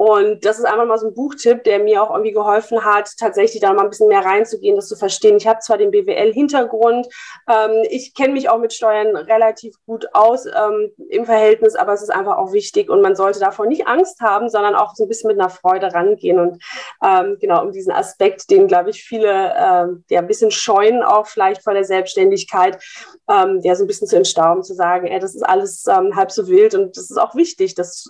Und 0.00 0.46
das 0.46 0.58
ist 0.58 0.64
einfach 0.64 0.86
mal 0.86 0.96
so 0.96 1.08
ein 1.08 1.14
Buchtipp, 1.14 1.62
der 1.64 1.78
mir 1.78 2.02
auch 2.02 2.08
irgendwie 2.08 2.32
geholfen 2.32 2.86
hat, 2.86 3.10
tatsächlich 3.18 3.60
da 3.60 3.74
mal 3.74 3.82
ein 3.82 3.90
bisschen 3.90 4.08
mehr 4.08 4.24
reinzugehen, 4.24 4.74
das 4.74 4.88
zu 4.88 4.96
verstehen. 4.96 5.36
Ich 5.36 5.46
habe 5.46 5.60
zwar 5.60 5.76
den 5.76 5.90
BWL-Hintergrund, 5.90 7.06
ähm, 7.46 7.82
ich 7.90 8.14
kenne 8.14 8.32
mich 8.32 8.48
auch 8.48 8.56
mit 8.56 8.72
Steuern 8.72 9.14
relativ 9.14 9.74
gut 9.84 10.06
aus 10.14 10.46
ähm, 10.46 10.90
im 11.10 11.26
Verhältnis, 11.26 11.74
aber 11.74 11.92
es 11.92 12.00
ist 12.00 12.08
einfach 12.08 12.38
auch 12.38 12.54
wichtig 12.54 12.88
und 12.88 13.02
man 13.02 13.14
sollte 13.14 13.40
davor 13.40 13.66
nicht 13.66 13.88
Angst 13.88 14.22
haben, 14.22 14.48
sondern 14.48 14.74
auch 14.74 14.94
so 14.94 15.04
ein 15.04 15.08
bisschen 15.08 15.28
mit 15.28 15.38
einer 15.38 15.50
Freude 15.50 15.92
rangehen. 15.92 16.40
Und 16.40 16.62
ähm, 17.04 17.36
genau 17.38 17.62
um 17.62 17.70
diesen 17.70 17.92
Aspekt, 17.92 18.48
den, 18.50 18.68
glaube 18.68 18.88
ich, 18.88 19.04
viele 19.04 19.54
ähm, 19.54 20.04
ja, 20.08 20.20
ein 20.20 20.26
bisschen 20.26 20.50
scheuen, 20.50 21.02
auch 21.02 21.26
vielleicht 21.26 21.62
vor 21.62 21.74
der 21.74 21.84
Selbstständigkeit, 21.84 22.82
ähm, 23.28 23.60
ja, 23.64 23.74
so 23.74 23.84
ein 23.84 23.86
bisschen 23.86 24.08
zu 24.08 24.16
entstauben, 24.16 24.62
zu 24.62 24.72
sagen, 24.72 25.08
ey, 25.08 25.20
das 25.20 25.34
ist 25.34 25.46
alles 25.46 25.84
ähm, 25.88 26.16
halb 26.16 26.32
so 26.32 26.48
wild 26.48 26.74
und 26.74 26.96
das 26.96 27.10
ist 27.10 27.20
auch 27.20 27.34
wichtig, 27.34 27.74
das 27.74 28.08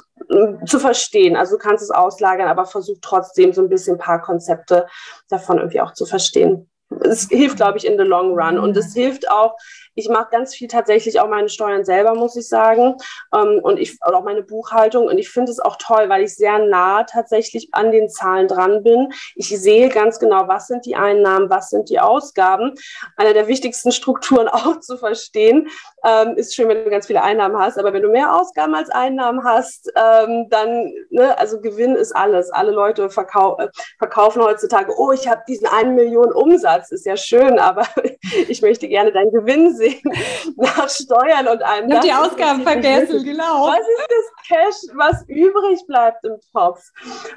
zu 0.66 0.78
verstehen. 0.78 1.36
Also 1.36 1.56
du 1.56 1.58
kannst 1.58 1.70
kannst 1.80 1.82
es 1.82 1.90
auslagern, 1.90 2.48
aber 2.48 2.64
versuch 2.64 2.98
trotzdem 3.00 3.52
so 3.52 3.62
ein 3.62 3.68
bisschen 3.68 3.96
ein 3.96 4.00
paar 4.00 4.22
Konzepte 4.22 4.86
davon 5.28 5.58
irgendwie 5.58 5.80
auch 5.80 5.92
zu 5.92 6.06
verstehen. 6.06 6.70
Es 7.02 7.28
hilft, 7.28 7.56
glaube 7.56 7.78
ich, 7.78 7.86
in 7.86 7.98
the 7.98 8.04
long 8.04 8.38
run. 8.38 8.58
Und 8.58 8.76
es 8.76 8.94
hilft 8.94 9.30
auch, 9.30 9.56
ich 9.94 10.08
mache 10.08 10.28
ganz 10.30 10.54
viel 10.54 10.68
tatsächlich 10.68 11.20
auch 11.20 11.28
meine 11.28 11.48
Steuern 11.48 11.84
selber, 11.84 12.14
muss 12.14 12.36
ich 12.36 12.48
sagen. 12.48 12.96
Ähm, 13.34 13.60
und 13.62 13.78
ich 13.78 13.98
auch 14.00 14.22
meine 14.22 14.42
Buchhaltung. 14.42 15.06
Und 15.06 15.18
ich 15.18 15.28
finde 15.28 15.52
es 15.52 15.60
auch 15.60 15.76
toll, 15.76 16.08
weil 16.08 16.22
ich 16.22 16.34
sehr 16.34 16.58
nah 16.58 17.04
tatsächlich 17.04 17.68
an 17.72 17.90
den 17.90 18.08
Zahlen 18.08 18.48
dran 18.48 18.82
bin. 18.82 19.12
Ich 19.34 19.48
sehe 19.48 19.88
ganz 19.88 20.18
genau, 20.18 20.48
was 20.48 20.68
sind 20.68 20.86
die 20.86 20.96
Einnahmen, 20.96 21.50
was 21.50 21.70
sind 21.70 21.88
die 21.90 22.00
Ausgaben. 22.00 22.74
Eine 23.16 23.34
der 23.34 23.48
wichtigsten 23.48 23.92
Strukturen 24.00 24.48
auch 24.48 24.80
zu 24.80 24.96
verstehen. 24.96 25.68
Ähm, 26.04 26.36
ist 26.36 26.54
schön, 26.54 26.68
wenn 26.68 26.84
du 26.84 26.90
ganz 26.90 27.06
viele 27.06 27.22
Einnahmen 27.22 27.58
hast, 27.58 27.78
aber 27.78 27.92
wenn 27.92 28.02
du 28.02 28.10
mehr 28.10 28.34
Ausgaben 28.34 28.74
als 28.74 28.90
Einnahmen 28.90 29.44
hast, 29.44 29.92
ähm, 29.96 30.48
dann, 30.48 30.92
ne, 31.10 31.36
also 31.38 31.60
Gewinn 31.60 31.94
ist 31.94 32.14
alles. 32.16 32.50
Alle 32.50 32.70
Leute 32.70 33.10
verkau 33.10 33.58
äh, 33.58 33.68
verkaufen 33.98 34.42
heutzutage, 34.42 34.92
oh, 34.96 35.12
ich 35.12 35.28
habe 35.28 35.42
diesen 35.46 35.66
einen 35.66 35.94
Million 35.94 36.32
Umsatz, 36.32 36.90
ist 36.90 37.06
ja 37.06 37.16
schön, 37.16 37.58
aber 37.58 37.86
ich 38.48 38.62
möchte 38.62 38.88
gerne 38.88 39.12
deinen 39.12 39.32
Gewinn 39.32 39.74
sehen 39.74 39.79
nach 40.56 40.88
Steuern 40.88 41.48
und 41.48 41.62
allem. 41.62 41.88
Ich 41.88 41.94
habe 41.94 42.06
die 42.06 42.12
Ausgaben 42.12 42.62
vergessen, 42.62 43.24
genau. 43.24 43.68
Was 43.68 43.80
ist 43.80 44.08
das 44.08 44.46
Cash, 44.46 44.94
was 44.94 45.24
übrig 45.28 45.80
bleibt 45.86 46.24
im 46.24 46.36
Topf? 46.52 46.82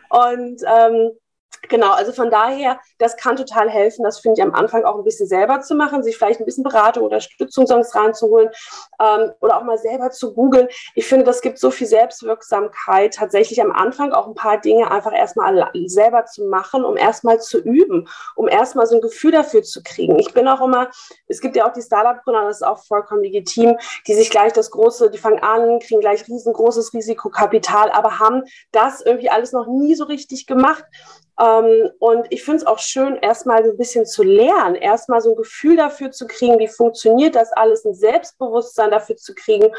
Und 0.10 0.62
ähm, 0.68 1.12
Genau, 1.70 1.92
also 1.92 2.12
von 2.12 2.30
daher, 2.30 2.80
das 2.98 3.16
kann 3.16 3.36
total 3.36 3.70
helfen, 3.70 4.04
das 4.04 4.20
finde 4.20 4.40
ich 4.40 4.44
am 4.44 4.54
Anfang 4.54 4.84
auch 4.84 4.98
ein 4.98 5.04
bisschen 5.04 5.28
selber 5.28 5.62
zu 5.62 5.76
machen, 5.76 6.04
sich 6.04 6.18
vielleicht 6.18 6.40
ein 6.40 6.46
bisschen 6.46 6.64
Beratung, 6.64 7.06
Unterstützung 7.06 7.66
sonst 7.66 7.96
reinzuholen 7.96 8.50
ähm, 9.00 9.32
oder 9.40 9.58
auch 9.58 9.64
mal 9.64 9.78
selber 9.78 10.12
zu 10.12 10.34
googeln. 10.34 10.68
Ich 10.94 11.06
finde, 11.06 11.24
das 11.24 11.42
gibt 11.42 11.60
so 11.60 11.72
viel 11.72 11.88
Selbstwirksamkeit, 11.88 13.14
tatsächlich 13.14 13.62
am 13.62 13.72
Anfang 13.72 14.12
auch 14.12 14.28
ein 14.28 14.36
paar 14.36 14.60
Dinge 14.60 14.92
einfach 14.92 15.14
erstmal 15.14 15.72
selber 15.86 16.26
zu 16.26 16.46
machen, 16.46 16.84
um 16.84 16.98
erstmal 16.98 17.40
zu 17.40 17.60
üben, 17.60 18.10
um 18.36 18.48
erstmal 18.48 18.86
so 18.86 18.96
ein 18.96 19.02
Gefühl 19.02 19.32
dafür 19.32 19.64
zu 19.64 19.82
kriegen. 19.84 20.20
Ich 20.20 20.34
bin 20.34 20.48
auch 20.48 20.62
immer, 20.62 20.90
es 21.28 21.40
gibt 21.40 21.56
ja 21.56 21.68
auch 21.68 21.74
die 21.74 21.82
Startup-Gründer, 21.82 22.44
das 22.44 22.58
ist 22.58 22.68
auch 22.68 22.84
vollkommen 22.84 23.24
legitim, 23.24 23.78
die 24.06 24.16
sich 24.16 24.30
gleich 24.30 24.52
das 24.52 24.70
große, 24.70 25.10
die 25.10 25.18
fangen 25.18 25.42
an, 25.42 25.80
kriegen 25.80 26.02
gleich 26.02 26.28
riesengroßes 26.28 26.94
Risikokapital, 26.94 27.90
aber 27.92 28.20
haben 28.20 28.44
das 28.72 29.02
irgendwie 29.02 29.30
alles 29.30 29.54
noch 29.54 29.68
nie 29.68 29.96
so 29.96 30.04
richtig 30.04 30.46
gemacht. 30.46 30.84
Ähm, 31.40 31.90
und 32.00 32.28
ich 32.30 32.44
finde 32.44 32.58
es 32.58 32.68
auch 32.68 32.80
schön, 32.80 33.16
erstmal 33.18 33.64
ein 33.64 33.78
bisschen 33.78 34.06
zu 34.06 34.24
lernen, 34.24 34.76
erstmal 34.76 35.22
so 35.22 35.32
ein 35.32 35.36
Gefühl 35.36 35.78
dafür 35.78 36.12
zu 36.12 36.28
kriegen, 36.28 36.60
wie 36.60 36.68
funktioniert 36.68 37.36
das 37.36 37.52
alles, 37.54 37.86
ein 37.86 37.96
Selbstbewusstsein 37.96 38.92
dafür 38.92 39.16
zu 39.16 39.34
kriegen. 39.34 39.74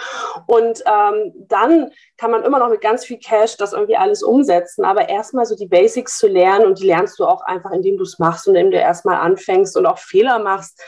Und 0.46 0.82
ähm, 0.86 1.32
dann 1.48 1.92
kann 2.16 2.30
man 2.30 2.42
immer 2.44 2.58
noch 2.58 2.70
mit 2.70 2.80
ganz 2.80 3.04
viel 3.04 3.18
Cash 3.18 3.56
das 3.56 3.72
irgendwie 3.72 3.96
alles 3.96 4.22
umsetzen. 4.22 4.84
Aber 4.84 5.08
erstmal 5.08 5.46
so 5.46 5.54
die 5.54 5.66
Basics 5.66 6.18
zu 6.18 6.26
lernen 6.26 6.66
und 6.66 6.80
die 6.80 6.86
lernst 6.86 7.18
du 7.18 7.24
auch 7.24 7.42
einfach, 7.42 7.70
indem 7.70 7.96
du 7.96 8.02
es 8.02 8.18
machst 8.18 8.48
und 8.48 8.56
indem 8.56 8.72
du 8.72 8.78
erstmal 8.78 9.16
anfängst 9.16 9.76
und 9.76 9.86
auch 9.86 9.98
Fehler 9.98 10.38
machst 10.38 10.80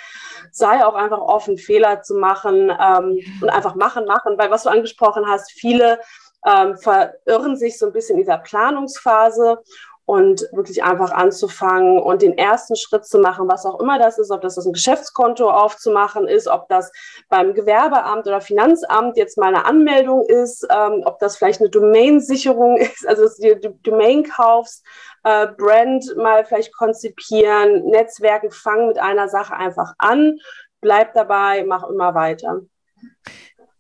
sei 0.53 0.85
auch 0.85 0.95
einfach 0.95 1.19
offen, 1.19 1.59
Fehler 1.59 2.03
zu 2.03 2.15
machen 2.15 2.71
ähm, 2.71 3.19
und 3.41 3.49
einfach 3.49 3.75
machen, 3.75 4.05
machen. 4.07 4.39
Weil 4.39 4.51
was 4.51 4.63
du 4.63 4.71
angesprochen 4.71 5.25
hast, 5.27 5.51
viele 5.53 6.01
ähm, 6.47 6.77
verirren 6.77 7.57
sich 7.57 7.79
so 7.79 7.87
ein 7.87 7.93
bisschen 7.93 8.17
in 8.17 8.23
dieser 8.23 8.39
Planungsphase 8.39 9.59
und 10.07 10.47
wirklich 10.53 10.85
einfach 10.85 11.11
anzufangen 11.11 11.99
und 11.99 12.23
den 12.23 12.39
ersten 12.39 12.77
Schritt 12.77 13.05
zu 13.05 13.19
machen, 13.19 13.49
was 13.49 13.67
auch 13.67 13.81
immer 13.81 13.99
das 13.99 14.19
ist, 14.19 14.31
ob 14.31 14.41
das, 14.41 14.57
ein 14.57 14.73
Geschäftskonto 14.73 15.51
aufzumachen 15.51 16.29
ist, 16.29 16.47
ob 16.47 16.69
das 16.69 16.93
beim 17.29 17.55
Gewerbeamt 17.55 18.27
oder 18.27 18.41
Finanzamt 18.41 19.17
jetzt 19.17 19.37
mal 19.37 19.49
eine 19.49 19.65
Anmeldung 19.65 20.25
ist, 20.25 20.65
ähm, 20.71 21.03
ob 21.05 21.19
das 21.19 21.37
vielleicht 21.37 21.61
eine 21.61 21.71
Domainsicherung 21.71 22.77
ist, 22.77 23.07
also 23.07 23.25
dass 23.25 23.37
du 23.37 23.57
die 23.57 23.83
Domain 23.83 24.23
kaufst, 24.23 24.87
äh, 25.25 25.49
Brand 25.49 26.17
mal 26.17 26.45
vielleicht 26.45 26.73
konzipieren, 26.73 27.87
Netzwerken, 27.87 28.53
fangen 28.53 28.87
mit 28.87 28.99
einer 28.99 29.29
Sache 29.29 29.55
einfach 29.55 29.93
an, 29.99 30.39
bleib 30.81 31.15
dabei, 31.15 31.65
mach 31.65 31.83
immer 31.83 32.15
weiter. 32.15 32.61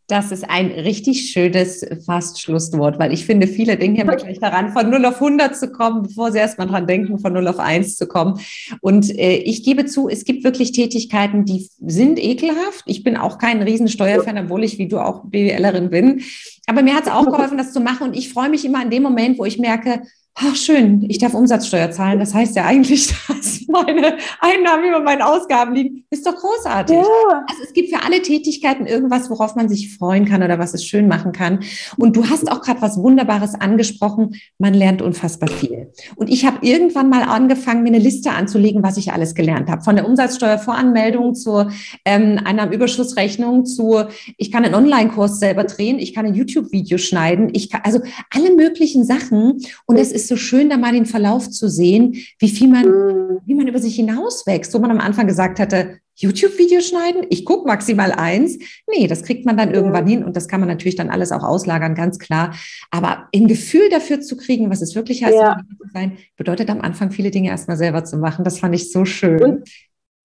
Das 0.08 0.30
ist 0.30 0.48
ein 0.48 0.66
richtig 0.68 1.32
schönes 1.32 1.84
Fast-Schlusswort, 2.04 2.98
weil 3.00 3.12
ich 3.12 3.26
finde, 3.26 3.48
viele 3.48 3.76
denken 3.76 4.02
immer 4.02 4.14
gleich 4.14 4.38
daran, 4.38 4.72
von 4.72 4.88
0 4.88 5.04
auf 5.04 5.16
100 5.16 5.56
zu 5.56 5.72
kommen, 5.72 6.04
bevor 6.04 6.30
sie 6.30 6.38
erst 6.38 6.58
mal 6.58 6.66
dran 6.66 6.86
denken, 6.86 7.18
von 7.18 7.32
0 7.32 7.48
auf 7.48 7.58
1 7.58 7.96
zu 7.96 8.06
kommen. 8.06 8.38
Und 8.80 9.10
äh, 9.18 9.38
ich 9.38 9.64
gebe 9.64 9.84
zu, 9.84 10.08
es 10.08 10.24
gibt 10.24 10.44
wirklich 10.44 10.70
Tätigkeiten, 10.70 11.44
die 11.44 11.68
sind 11.84 12.22
ekelhaft. 12.22 12.84
Ich 12.86 13.02
bin 13.02 13.16
auch 13.16 13.38
kein 13.38 13.62
Riesensteuerfan, 13.62 14.38
obwohl 14.38 14.62
ich, 14.62 14.78
wie 14.78 14.86
du 14.86 14.98
auch 14.98 15.24
BWLerin 15.24 15.90
bin. 15.90 16.22
Aber 16.68 16.82
mir 16.82 16.94
hat 16.94 17.06
es 17.06 17.12
auch 17.12 17.24
geholfen, 17.24 17.58
das 17.58 17.72
zu 17.72 17.80
machen. 17.80 18.08
Und 18.08 18.16
ich 18.16 18.32
freue 18.32 18.48
mich 18.48 18.64
immer 18.64 18.80
an 18.80 18.90
dem 18.90 19.02
Moment, 19.02 19.38
wo 19.38 19.44
ich 19.44 19.58
merke, 19.58 20.02
ach 20.38 20.54
schön, 20.54 21.04
ich 21.08 21.18
darf 21.18 21.34
Umsatzsteuer 21.34 21.90
zahlen. 21.90 22.18
Das 22.18 22.34
heißt 22.34 22.56
ja 22.56 22.66
eigentlich, 22.66 23.08
dass 23.28 23.62
meine 23.68 24.18
Einnahmen 24.40 24.84
über 24.84 25.00
meinen 25.00 25.22
Ausgaben 25.22 25.74
liegen. 25.74 26.04
Ist 26.10 26.26
doch 26.26 26.36
großartig. 26.36 26.96
Ja. 26.96 27.44
Also 27.48 27.62
es 27.64 27.72
gibt 27.72 27.90
für 27.90 28.04
alle 28.04 28.20
Tätigkeiten 28.20 28.86
irgendwas, 28.86 29.30
worauf 29.30 29.56
man 29.56 29.68
sich 29.68 29.96
freuen 29.96 30.26
kann 30.26 30.42
oder 30.42 30.58
was 30.58 30.74
es 30.74 30.84
schön 30.84 31.08
machen 31.08 31.32
kann. 31.32 31.60
Und 31.96 32.16
du 32.16 32.28
hast 32.28 32.50
auch 32.52 32.60
gerade 32.60 32.82
was 32.82 32.98
Wunderbares 32.98 33.54
angesprochen. 33.54 34.36
Man 34.58 34.74
lernt 34.74 35.00
unfassbar 35.00 35.48
viel. 35.48 35.92
Und 36.16 36.28
ich 36.28 36.44
habe 36.44 36.58
irgendwann 36.60 37.08
mal 37.08 37.22
angefangen, 37.22 37.82
mir 37.82 37.88
eine 37.88 37.98
Liste 37.98 38.30
anzulegen, 38.32 38.82
was 38.82 38.98
ich 38.98 39.12
alles 39.12 39.34
gelernt 39.34 39.70
habe. 39.70 39.82
Von 39.82 39.96
der 39.96 40.06
Umsatzsteuervoranmeldung 40.06 41.34
zur 41.34 41.70
ähm, 42.04 42.38
Einnahmenüberschussrechnung 42.44 43.64
zu, 43.64 44.04
ich 44.36 44.52
kann 44.52 44.64
einen 44.64 44.74
Online-Kurs 44.74 45.40
selber 45.40 45.64
drehen, 45.64 45.98
ich 45.98 46.14
kann 46.14 46.26
ein 46.26 46.34
YouTube-Video 46.34 46.98
schneiden, 46.98 47.50
ich 47.54 47.70
kann, 47.70 47.80
also 47.84 48.00
alle 48.30 48.54
möglichen 48.54 49.04
Sachen. 49.04 49.62
Und 49.86 49.96
es 49.96 50.12
ist 50.12 50.25
ist 50.26 50.28
so 50.28 50.36
schön, 50.36 50.68
da 50.68 50.76
mal 50.76 50.92
den 50.92 51.06
Verlauf 51.06 51.48
zu 51.50 51.68
sehen, 51.68 52.16
wie 52.38 52.48
viel 52.48 52.68
man, 52.68 52.84
mhm. 52.84 53.38
wie 53.46 53.54
man 53.54 53.68
über 53.68 53.78
sich 53.78 53.96
hinauswächst. 53.96 54.74
Wo 54.74 54.78
man 54.78 54.90
am 54.90 55.00
Anfang 55.00 55.26
gesagt 55.26 55.58
hatte, 55.58 55.98
YouTube-Video 56.16 56.80
schneiden, 56.80 57.26
ich 57.28 57.44
gucke 57.44 57.66
maximal 57.66 58.10
eins. 58.10 58.58
Nee, 58.88 59.06
das 59.06 59.22
kriegt 59.22 59.44
man 59.44 59.56
dann 59.56 59.72
irgendwann 59.72 60.06
hin 60.06 60.24
und 60.24 60.34
das 60.34 60.48
kann 60.48 60.60
man 60.60 60.68
natürlich 60.68 60.96
dann 60.96 61.10
alles 61.10 61.30
auch 61.30 61.42
auslagern, 61.42 61.94
ganz 61.94 62.18
klar. 62.18 62.54
Aber 62.90 63.28
ein 63.34 63.46
Gefühl 63.46 63.88
dafür 63.90 64.20
zu 64.20 64.36
kriegen, 64.36 64.70
was 64.70 64.80
es 64.80 64.94
wirklich 64.94 65.22
heißt, 65.22 65.34
ja. 65.36 65.60
sein, 65.92 66.16
bedeutet 66.36 66.70
am 66.70 66.80
Anfang 66.80 67.10
viele 67.10 67.30
Dinge 67.30 67.50
erstmal 67.50 67.76
selber 67.76 68.04
zu 68.04 68.16
machen. 68.16 68.44
Das 68.44 68.58
fand 68.58 68.74
ich 68.74 68.90
so 68.90 69.04
schön. 69.04 69.42
Und 69.42 69.68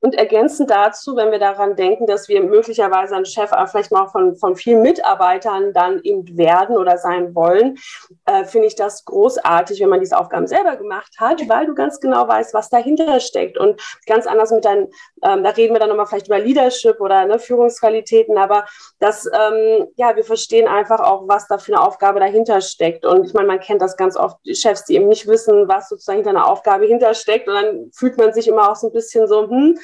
und 0.01 0.15
ergänzend 0.15 0.71
dazu, 0.71 1.15
wenn 1.15 1.31
wir 1.31 1.37
daran 1.37 1.75
denken, 1.75 2.07
dass 2.07 2.27
wir 2.27 2.41
möglicherweise 2.41 3.15
ein 3.15 3.25
Chef 3.25 3.51
vielleicht 3.69 3.91
mal 3.91 4.07
von, 4.07 4.35
von 4.35 4.55
vielen 4.55 4.81
Mitarbeitern 4.81 5.73
dann 5.73 6.01
eben 6.01 6.37
werden 6.37 6.75
oder 6.75 6.97
sein 6.97 7.35
wollen, 7.35 7.77
äh, 8.25 8.43
finde 8.45 8.67
ich 8.67 8.75
das 8.75 9.05
großartig, 9.05 9.79
wenn 9.79 9.89
man 9.89 9.99
diese 9.99 10.17
Aufgaben 10.17 10.47
selber 10.47 10.75
gemacht 10.75 11.13
hat, 11.19 11.47
weil 11.47 11.67
du 11.67 11.75
ganz 11.75 11.99
genau 11.99 12.27
weißt, 12.27 12.53
was 12.53 12.69
dahinter 12.69 13.19
steckt. 13.19 13.59
Und 13.59 13.79
ganz 14.07 14.25
anders 14.25 14.51
mit 14.51 14.65
deinen, 14.65 14.87
ähm, 15.23 15.43
da 15.43 15.51
reden 15.51 15.73
wir 15.75 15.79
dann 15.79 15.89
nochmal 15.89 16.07
vielleicht 16.07 16.27
über 16.27 16.39
Leadership 16.39 16.99
oder 16.99 17.25
ne, 17.25 17.37
Führungsqualitäten, 17.37 18.37
aber 18.39 18.65
das, 18.99 19.27
ähm, 19.27 19.87
ja, 19.97 20.15
wir 20.15 20.23
verstehen 20.23 20.67
einfach 20.67 20.99
auch, 20.99 21.27
was 21.27 21.47
da 21.47 21.59
für 21.59 21.73
eine 21.73 21.81
Aufgabe 21.83 22.19
dahinter 22.19 22.61
steckt. 22.61 23.05
Und 23.05 23.25
ich 23.27 23.33
meine, 23.35 23.47
man 23.47 23.59
kennt 23.59 23.83
das 23.83 23.97
ganz 23.97 24.17
oft, 24.17 24.37
Chefs, 24.51 24.85
die 24.85 24.95
eben 24.95 25.07
nicht 25.07 25.27
wissen, 25.27 25.67
was 25.67 25.89
sozusagen 25.89 26.17
hinter 26.17 26.31
einer 26.31 26.47
Aufgabe 26.47 26.85
hintersteckt. 26.85 27.47
Und 27.47 27.53
dann 27.53 27.91
fühlt 27.93 28.17
man 28.17 28.33
sich 28.33 28.47
immer 28.47 28.71
auch 28.71 28.75
so 28.75 28.87
ein 28.87 28.93
bisschen 28.93 29.27
so, 29.27 29.47
hm, 29.47 29.77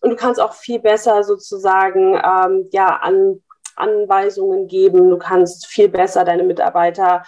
und 0.00 0.10
du 0.10 0.16
kannst 0.16 0.40
auch 0.40 0.54
viel 0.54 0.80
besser 0.80 1.22
sozusagen 1.22 2.14
ähm, 2.14 2.68
ja, 2.72 2.96
an, 2.96 3.42
Anweisungen 3.76 4.66
geben. 4.68 5.10
Du 5.10 5.18
kannst 5.18 5.66
viel 5.66 5.88
besser 5.88 6.24
deine 6.24 6.42
Mitarbeiter 6.42 7.22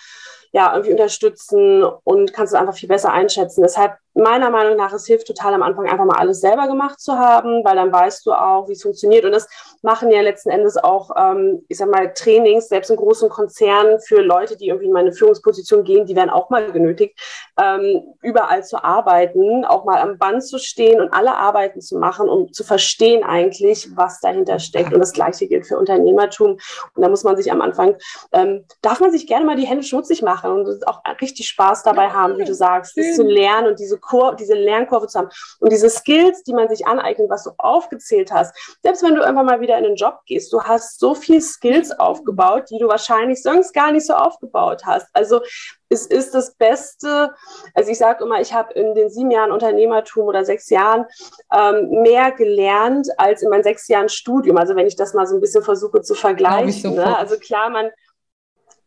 ja, 0.52 0.72
irgendwie 0.72 0.92
unterstützen 0.92 1.82
und 1.82 2.32
kannst 2.32 2.52
es 2.52 2.60
einfach 2.60 2.76
viel 2.76 2.88
besser 2.88 3.12
einschätzen. 3.12 3.62
Deshalb 3.62 3.96
meiner 4.14 4.50
Meinung 4.50 4.76
nach, 4.76 4.92
es 4.92 5.06
hilft 5.06 5.26
total 5.26 5.54
am 5.54 5.62
Anfang 5.62 5.88
einfach 5.88 6.04
mal 6.04 6.18
alles 6.18 6.40
selber 6.40 6.66
gemacht 6.66 7.00
zu 7.00 7.18
haben, 7.18 7.64
weil 7.64 7.76
dann 7.76 7.92
weißt 7.92 8.26
du 8.26 8.32
auch, 8.32 8.68
wie 8.68 8.72
es 8.72 8.82
funktioniert. 8.82 9.24
Und 9.24 9.32
das 9.32 9.48
machen 9.82 10.10
ja 10.10 10.20
letzten 10.20 10.50
Endes 10.50 10.76
auch, 10.76 11.10
ähm, 11.16 11.64
ich 11.68 11.78
sag 11.78 11.90
mal, 11.90 12.12
Trainings, 12.12 12.68
selbst 12.68 12.90
in 12.90 12.96
großen 12.96 13.28
Konzernen 13.30 14.00
für 14.00 14.20
Leute, 14.20 14.56
die 14.56 14.68
irgendwie 14.68 14.86
in 14.86 14.92
meine 14.92 15.12
Führungsposition 15.12 15.84
gehen, 15.84 16.04
die 16.04 16.14
werden 16.14 16.30
auch 16.30 16.50
mal 16.50 16.72
genötigt, 16.72 17.18
ähm, 17.60 18.02
überall 18.22 18.64
zu 18.64 18.82
arbeiten, 18.84 19.64
auch 19.64 19.84
mal 19.84 20.00
am 20.00 20.18
Band 20.18 20.44
zu 20.44 20.58
stehen 20.58 21.00
und 21.00 21.12
alle 21.12 21.36
Arbeiten 21.36 21.80
zu 21.80 21.96
machen, 21.98 22.28
um 22.28 22.52
zu 22.52 22.64
verstehen 22.64 23.24
eigentlich, 23.24 23.88
was 23.96 24.20
dahinter 24.20 24.58
steckt. 24.58 24.92
Und 24.92 25.00
das 25.00 25.12
Gleiche 25.12 25.46
gilt 25.48 25.66
für 25.66 25.78
Unternehmertum. 25.78 26.58
Und 26.94 27.02
da 27.02 27.08
muss 27.08 27.24
man 27.24 27.36
sich 27.36 27.50
am 27.50 27.62
Anfang, 27.62 27.96
ähm, 28.32 28.64
darf 28.82 29.00
man 29.00 29.10
sich 29.10 29.26
gerne 29.26 29.46
mal 29.46 29.56
die 29.56 29.66
Hände 29.66 29.82
schmutzig 29.82 30.22
machen 30.22 30.50
und 30.50 30.86
auch 30.86 31.00
richtig 31.20 31.48
Spaß 31.48 31.82
dabei 31.82 32.10
haben, 32.10 32.36
wie 32.38 32.44
du 32.44 32.54
sagst, 32.54 32.96
das 32.96 33.16
zu 33.16 33.22
lernen 33.22 33.68
und 33.68 33.78
diese 33.78 33.98
Kur 34.02 34.34
diese 34.34 34.54
Lernkurve 34.54 35.06
zu 35.06 35.18
haben. 35.18 35.28
Und 35.60 35.72
diese 35.72 35.88
Skills, 35.88 36.42
die 36.42 36.52
man 36.52 36.68
sich 36.68 36.86
aneignet, 36.86 37.30
was 37.30 37.44
du 37.44 37.52
aufgezählt 37.56 38.30
hast, 38.30 38.54
selbst 38.82 39.02
wenn 39.02 39.14
du 39.14 39.22
irgendwann 39.22 39.46
mal 39.46 39.60
wieder 39.60 39.78
in 39.78 39.84
den 39.84 39.96
Job 39.96 40.20
gehst, 40.26 40.52
du 40.52 40.62
hast 40.62 41.00
so 41.00 41.14
viel 41.14 41.40
Skills 41.40 41.90
aufgebaut, 41.98 42.64
die 42.70 42.78
du 42.78 42.88
wahrscheinlich 42.88 43.42
sonst 43.42 43.72
gar 43.72 43.92
nicht 43.92 44.06
so 44.06 44.14
aufgebaut 44.14 44.82
hast. 44.84 45.06
Also 45.14 45.40
es 45.88 46.06
ist 46.06 46.34
das 46.34 46.54
Beste, 46.54 47.32
also 47.74 47.90
ich 47.90 47.98
sage 47.98 48.24
immer, 48.24 48.40
ich 48.40 48.52
habe 48.52 48.72
in 48.72 48.94
den 48.94 49.10
sieben 49.10 49.30
Jahren 49.30 49.52
Unternehmertum 49.52 50.26
oder 50.26 50.44
sechs 50.44 50.70
Jahren 50.70 51.06
ähm, 51.52 52.02
mehr 52.02 52.32
gelernt 52.32 53.08
als 53.18 53.42
in 53.42 53.50
meinen 53.50 53.62
sechs 53.62 53.88
Jahren 53.88 54.08
Studium. 54.08 54.56
Also 54.56 54.74
wenn 54.74 54.86
ich 54.86 54.96
das 54.96 55.14
mal 55.14 55.26
so 55.26 55.36
ein 55.36 55.40
bisschen 55.40 55.62
versuche 55.62 56.00
zu 56.00 56.14
vergleichen. 56.14 56.94
Ne? 56.94 57.16
Also 57.16 57.36
klar, 57.36 57.70
man 57.70 57.90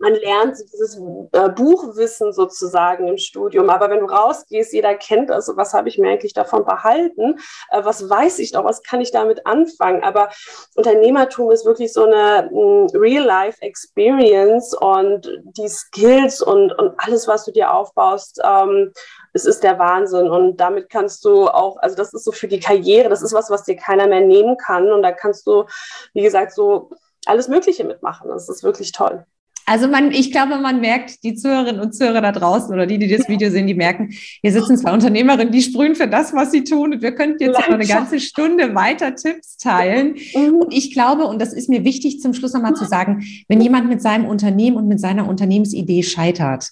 man 0.06 0.14
lernt 0.14 0.58
dieses 0.72 1.02
äh, 1.32 1.50
Buchwissen 1.50 2.32
sozusagen 2.32 3.08
im 3.08 3.18
Studium. 3.18 3.72
Aber 3.72 3.90
wenn 3.90 4.02
du 4.02 4.06
rausgehst, 4.06 4.72
jeder 4.72 4.94
kennt 4.94 5.32
das, 5.32 5.52
was 5.56 5.74
habe 5.74 5.90
ich 5.90 5.98
mir 5.98 6.12
eigentlich 6.12 6.34
davon 6.34 6.64
behalten? 6.64 7.40
Äh, 7.72 7.84
was 7.84 8.08
weiß 8.08 8.38
ich 8.38 8.54
noch? 8.54 8.64
Was 8.66 8.84
kann 8.84 9.02
ich 9.02 9.10
damit 9.10 9.48
anfangen? 9.48 10.04
Aber 10.04 10.30
Unternehmertum 10.76 11.50
ist 11.50 11.66
wirklich 11.66 11.92
so 11.92 12.04
eine 12.04 12.52
Real-Life-Experience 12.94 14.76
und 14.76 15.28
die 15.58 15.70
Skills 15.70 16.40
und, 16.40 16.72
und 16.78 16.94
alles, 16.98 17.28
was 17.28 17.46
du 17.46 17.52
dir 17.52 17.74
aufbaust, 17.74 18.40
ähm, 18.46 18.94
es 19.34 19.46
ist 19.46 19.64
der 19.64 19.80
Wahnsinn. 19.80 20.30
Und 20.30 20.58
damit 20.58 20.92
kannst 20.92 21.26
du 21.26 21.48
auch, 21.48 21.78
also 21.78 21.96
das 21.96 22.14
ist 22.14 22.26
so 22.26 22.32
für 22.32 22.48
die 22.48 22.60
Karriere, 22.60 23.10
das 23.10 23.24
ist 23.24 23.34
was, 23.34 23.50
was 23.50 23.64
dir 23.64 23.76
keiner 23.76 24.06
mehr 24.06 24.22
nehmen 24.22 24.56
kann. 24.58 24.92
Und 24.92 25.02
da 25.02 25.12
kannst 25.12 25.48
du, 25.48 25.66
wie 26.14 26.22
gesagt, 26.22 26.54
so 26.54 26.92
alles 27.26 27.48
Mögliche 27.48 27.84
mitmachen. 27.84 28.30
Das 28.30 28.50
ist 28.50 28.62
wirklich 28.62 28.92
toll. 28.92 29.26
Also 29.66 29.88
man, 29.88 30.12
ich 30.12 30.32
glaube, 30.32 30.58
man 30.58 30.80
merkt, 30.80 31.24
die 31.24 31.34
Zuhörerinnen 31.34 31.82
und 31.82 31.94
Zuhörer 31.94 32.22
da 32.22 32.32
draußen 32.32 32.72
oder 32.72 32.86
die, 32.86 33.00
die 33.00 33.08
das 33.08 33.28
Video 33.28 33.50
sehen, 33.50 33.66
die 33.66 33.74
merken, 33.74 34.10
hier 34.42 34.52
sitzen 34.52 34.78
zwei 34.78 34.94
Unternehmerinnen, 34.94 35.52
die 35.52 35.62
sprühen 35.62 35.96
für 35.96 36.08
das, 36.08 36.34
was 36.34 36.52
sie 36.52 36.64
tun. 36.64 36.94
Und 36.94 37.02
wir 37.02 37.14
könnten 37.14 37.42
jetzt 37.42 37.60
noch 37.60 37.68
eine 37.70 37.86
ganze 37.86 38.20
Stunde 38.20 38.76
weiter 38.76 39.16
Tipps 39.16 39.58
teilen. 39.58 40.16
Mhm. 40.36 40.56
Und 40.56 40.74
ich 40.74 40.94
glaube, 40.94 41.26
und 41.26 41.42
das 41.42 41.52
ist 41.52 41.68
mir 41.68 41.84
wichtig 41.84 42.22
zum 42.22 42.34
Schluss 42.34 42.54
nochmal 42.54 42.76
zu 42.76 42.86
sagen, 42.86 43.24
wenn 43.48 43.60
jemand 43.60 43.90
mit 43.90 44.02
seinem 44.02 44.26
Unternehmen 44.26 44.78
und 44.78 44.88
mit 44.88 45.00
seiner 45.00 45.28
Unternehmensidee 45.28 46.04
scheitert, 46.04 46.70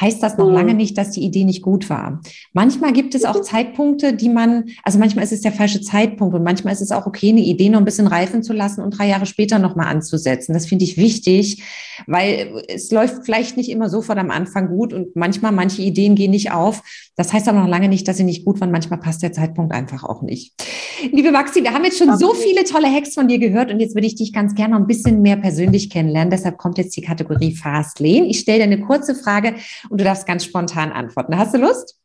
heißt 0.00 0.22
das 0.22 0.36
noch 0.36 0.48
mhm. 0.48 0.54
lange 0.54 0.74
nicht, 0.74 0.98
dass 0.98 1.10
die 1.10 1.22
Idee 1.22 1.44
nicht 1.44 1.62
gut 1.62 1.88
war. 1.88 2.20
Manchmal 2.52 2.92
gibt 2.92 3.14
es 3.14 3.24
auch 3.24 3.40
Zeitpunkte, 3.40 4.14
die 4.14 4.28
man, 4.28 4.64
also 4.82 4.98
manchmal 4.98 5.24
ist 5.24 5.32
es 5.32 5.40
der 5.40 5.52
falsche 5.52 5.80
Zeitpunkt 5.80 6.34
und 6.34 6.42
manchmal 6.42 6.72
ist 6.72 6.80
es 6.80 6.90
auch 6.90 7.06
okay, 7.06 7.28
eine 7.28 7.40
Idee 7.40 7.68
noch 7.68 7.78
ein 7.78 7.84
bisschen 7.84 8.06
reifen 8.06 8.42
zu 8.42 8.52
lassen 8.52 8.82
und 8.82 8.98
drei 8.98 9.08
Jahre 9.08 9.26
später 9.26 9.58
nochmal 9.58 9.86
anzusetzen. 9.86 10.52
Das 10.52 10.66
finde 10.66 10.84
ich 10.84 10.96
wichtig, 10.96 11.62
weil 12.06 12.62
es 12.68 12.90
läuft 12.90 13.24
vielleicht 13.24 13.56
nicht 13.56 13.70
immer 13.70 13.88
sofort 13.88 14.18
am 14.18 14.30
Anfang 14.30 14.68
gut 14.68 14.92
und 14.92 15.14
manchmal 15.14 15.52
manche 15.52 15.82
Ideen 15.82 16.14
gehen 16.16 16.32
nicht 16.32 16.50
auf. 16.50 16.82
Das 17.16 17.32
heißt 17.32 17.48
aber 17.48 17.60
noch 17.60 17.68
lange 17.68 17.88
nicht, 17.88 18.08
dass 18.08 18.16
sie 18.16 18.24
nicht 18.24 18.44
gut 18.44 18.60
waren. 18.60 18.72
Manchmal 18.72 18.98
passt 18.98 19.22
der 19.22 19.32
Zeitpunkt 19.32 19.72
einfach 19.72 20.02
auch 20.02 20.22
nicht. 20.22 20.52
Liebe 21.12 21.30
Maxi, 21.30 21.62
wir 21.62 21.72
haben 21.72 21.84
jetzt 21.84 21.98
schon 21.98 22.16
so 22.18 22.34
viele 22.34 22.64
tolle 22.64 22.88
Hacks 22.88 23.14
von 23.14 23.28
dir 23.28 23.38
gehört 23.38 23.70
und 23.70 23.78
jetzt 23.78 23.94
würde 23.94 24.06
ich 24.06 24.16
dich 24.16 24.32
ganz 24.32 24.54
gerne 24.54 24.74
noch 24.74 24.80
ein 24.80 24.86
bisschen 24.86 25.22
mehr 25.22 25.36
persönlich 25.36 25.90
kennenlernen. 25.90 26.30
Deshalb 26.30 26.58
kommt 26.58 26.78
jetzt 26.78 26.96
die 26.96 27.02
Kategorie 27.02 27.54
Fast 27.54 28.00
Lane. 28.00 28.26
Ich 28.26 28.40
stelle 28.40 28.58
dir 28.58 28.64
eine 28.64 28.80
kurze 28.80 29.14
Frage 29.14 29.54
und 29.90 30.00
du 30.00 30.04
darfst 30.04 30.26
ganz 30.26 30.44
spontan 30.44 30.92
antworten. 30.92 31.36
Hast 31.38 31.54
du 31.54 31.58
Lust? 31.58 31.98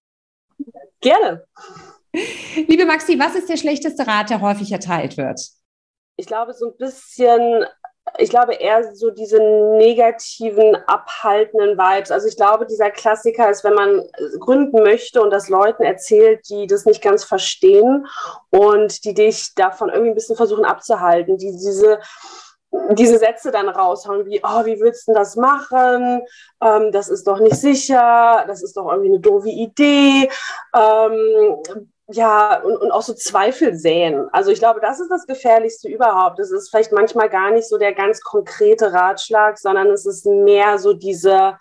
Gerne. 1.01 1.45
Liebe 2.67 2.86
Maxi, 2.86 3.19
was 3.19 3.36
ist 3.36 3.49
der 3.49 3.57
schlechteste 3.57 4.05
Rat, 4.07 4.30
der 4.30 4.41
häufig 4.41 4.71
erteilt 4.71 5.17
wird? 5.17 5.39
Ich 6.17 6.25
glaube, 6.25 6.53
so 6.53 6.67
ein 6.71 6.77
bisschen 6.77 7.65
ich 8.17 8.30
glaube 8.30 8.53
eher 8.53 8.95
so 8.95 9.11
diese 9.11 9.39
negativen, 9.39 10.75
abhaltenden 10.88 11.77
Vibes. 11.77 12.11
Also 12.11 12.27
ich 12.27 12.36
glaube, 12.36 12.65
dieser 12.65 12.89
Klassiker 12.89 13.49
ist, 13.49 13.63
wenn 13.63 13.73
man 13.73 14.03
gründen 14.39 14.82
möchte 14.82 15.21
und 15.21 15.32
das 15.32 15.49
Leuten 15.49 15.84
erzählt, 15.84 16.49
die 16.49 16.67
das 16.67 16.86
nicht 16.86 17.01
ganz 17.01 17.23
verstehen 17.23 18.07
und 18.49 19.03
die 19.05 19.13
dich 19.13 19.53
davon 19.55 19.89
irgendwie 19.89 20.11
ein 20.11 20.15
bisschen 20.15 20.36
versuchen 20.36 20.65
abzuhalten, 20.65 21.38
die 21.38 21.51
diese 21.51 21.99
diese 22.93 23.17
Sätze 23.17 23.51
dann 23.51 23.70
raushauen, 23.70 24.26
wie, 24.26 24.41
oh, 24.43 24.65
wie 24.65 24.80
willst 24.80 25.07
du 25.07 25.13
das 25.13 25.36
machen? 25.36 26.22
Ähm, 26.61 26.91
das 26.91 27.09
ist 27.09 27.28
doch 27.28 27.39
nicht 27.39 27.55
sicher, 27.55 28.43
das 28.47 28.61
ist 28.61 28.78
doch 28.78 28.89
irgendwie 28.89 29.09
eine 29.09 29.20
doofe 29.20 29.49
Idee. 29.49 30.30
Ähm, 30.76 31.57
ja, 32.11 32.59
und, 32.61 32.78
und 32.78 32.91
auch 32.91 33.03
so 33.03 33.13
Zweifel 33.13 33.76
säen. 33.76 34.28
Also 34.32 34.51
ich 34.51 34.59
glaube, 34.59 34.80
das 34.80 34.99
ist 34.99 35.09
das 35.09 35.28
Gefährlichste 35.28 35.89
überhaupt. 35.89 36.39
Es 36.39 36.51
ist 36.51 36.70
vielleicht 36.70 36.91
manchmal 36.91 37.30
gar 37.30 37.51
nicht 37.51 37.67
so 37.67 37.78
der 37.78 37.93
ganz 37.93 38.22
konkrete 38.22 38.91
Ratschlag, 38.91 39.59
sondern 39.59 39.88
es 39.88 40.05
ist 40.05 40.26
mehr 40.26 40.80
so 40.80 40.93
diese, 40.93 41.57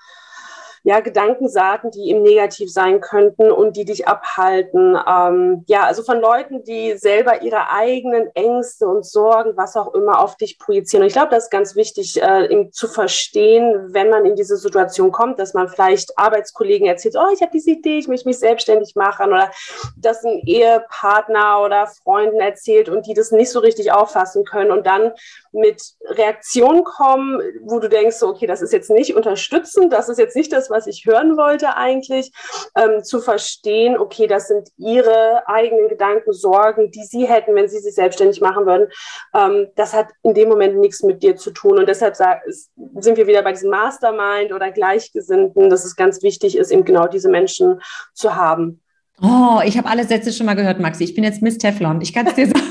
ja, 0.82 1.00
Gedankensaaten, 1.00 1.90
die 1.90 2.10
eben 2.10 2.22
negativ 2.22 2.72
sein 2.72 3.00
könnten 3.00 3.50
und 3.50 3.76
die 3.76 3.84
dich 3.84 4.08
abhalten. 4.08 4.96
Ähm, 5.06 5.64
ja, 5.66 5.84
also 5.84 6.02
von 6.02 6.20
Leuten, 6.20 6.62
die 6.64 6.96
selber 6.96 7.42
ihre 7.42 7.70
eigenen 7.70 8.28
Ängste 8.34 8.86
und 8.86 9.04
Sorgen, 9.04 9.56
was 9.56 9.76
auch 9.76 9.94
immer, 9.94 10.20
auf 10.20 10.36
dich 10.36 10.58
projizieren. 10.58 11.02
Und 11.02 11.08
ich 11.08 11.14
glaube, 11.14 11.30
das 11.30 11.44
ist 11.44 11.50
ganz 11.50 11.76
wichtig, 11.76 12.20
äh, 12.22 12.70
zu 12.70 12.88
verstehen, 12.88 13.88
wenn 13.92 14.10
man 14.10 14.24
in 14.24 14.36
diese 14.36 14.56
Situation 14.56 15.12
kommt, 15.12 15.38
dass 15.38 15.54
man 15.54 15.68
vielleicht 15.68 16.18
Arbeitskollegen 16.18 16.86
erzählt, 16.86 17.16
oh, 17.18 17.32
ich 17.32 17.40
habe 17.40 17.52
diese 17.52 17.70
Idee, 17.72 17.98
ich 17.98 18.08
möchte 18.08 18.28
mich 18.28 18.38
selbstständig 18.38 18.94
machen 18.94 19.28
oder 19.28 19.50
dass 19.96 20.24
ein 20.24 20.42
Ehepartner 20.46 21.62
oder 21.62 21.86
Freunden 21.86 22.40
erzählt 22.40 22.88
und 22.88 23.06
die 23.06 23.14
das 23.14 23.32
nicht 23.32 23.50
so 23.50 23.60
richtig 23.60 23.92
auffassen 23.92 24.44
können 24.44 24.70
und 24.70 24.86
dann 24.86 25.12
mit 25.52 25.82
Reaktionen 26.06 26.84
kommen, 26.84 27.40
wo 27.62 27.78
du 27.78 27.88
denkst, 27.88 28.22
okay, 28.22 28.46
das 28.46 28.62
ist 28.62 28.72
jetzt 28.72 28.90
nicht 28.90 29.14
unterstützend, 29.14 29.92
das 29.92 30.08
ist 30.08 30.18
jetzt 30.18 30.36
nicht 30.36 30.52
das, 30.52 30.67
was 30.70 30.86
ich 30.86 31.04
hören 31.06 31.36
wollte 31.36 31.76
eigentlich, 31.76 32.32
ähm, 32.76 33.02
zu 33.02 33.20
verstehen, 33.20 33.98
okay, 33.98 34.26
das 34.26 34.48
sind 34.48 34.68
ihre 34.76 35.42
eigenen 35.46 35.88
Gedanken, 35.88 36.32
Sorgen, 36.32 36.90
die 36.90 37.04
sie 37.04 37.26
hätten, 37.26 37.54
wenn 37.54 37.68
sie 37.68 37.78
sich 37.78 37.94
selbstständig 37.94 38.40
machen 38.40 38.66
würden. 38.66 38.88
Ähm, 39.34 39.68
das 39.76 39.94
hat 39.94 40.08
in 40.22 40.34
dem 40.34 40.48
Moment 40.48 40.78
nichts 40.78 41.02
mit 41.02 41.22
dir 41.22 41.36
zu 41.36 41.50
tun. 41.50 41.78
Und 41.78 41.88
deshalb 41.88 42.16
sind 42.16 43.16
wir 43.16 43.26
wieder 43.26 43.42
bei 43.42 43.52
diesem 43.52 43.70
Mastermind 43.70 44.52
oder 44.52 44.70
Gleichgesinnten, 44.70 45.70
dass 45.70 45.84
es 45.84 45.96
ganz 45.96 46.22
wichtig 46.22 46.56
ist, 46.56 46.70
eben 46.70 46.84
genau 46.84 47.06
diese 47.06 47.28
Menschen 47.28 47.80
zu 48.14 48.34
haben. 48.34 48.82
Oh, 49.20 49.60
ich 49.64 49.76
habe 49.76 49.88
alle 49.88 50.04
Sätze 50.04 50.32
schon 50.32 50.46
mal 50.46 50.54
gehört, 50.54 50.78
Maxi. 50.78 51.02
Ich 51.04 51.14
bin 51.14 51.24
jetzt 51.24 51.42
Miss 51.42 51.58
Teflon. 51.58 52.00
Ich 52.00 52.12
kann 52.12 52.26
es 52.26 52.34
dir 52.34 52.46
sagen 52.48 52.67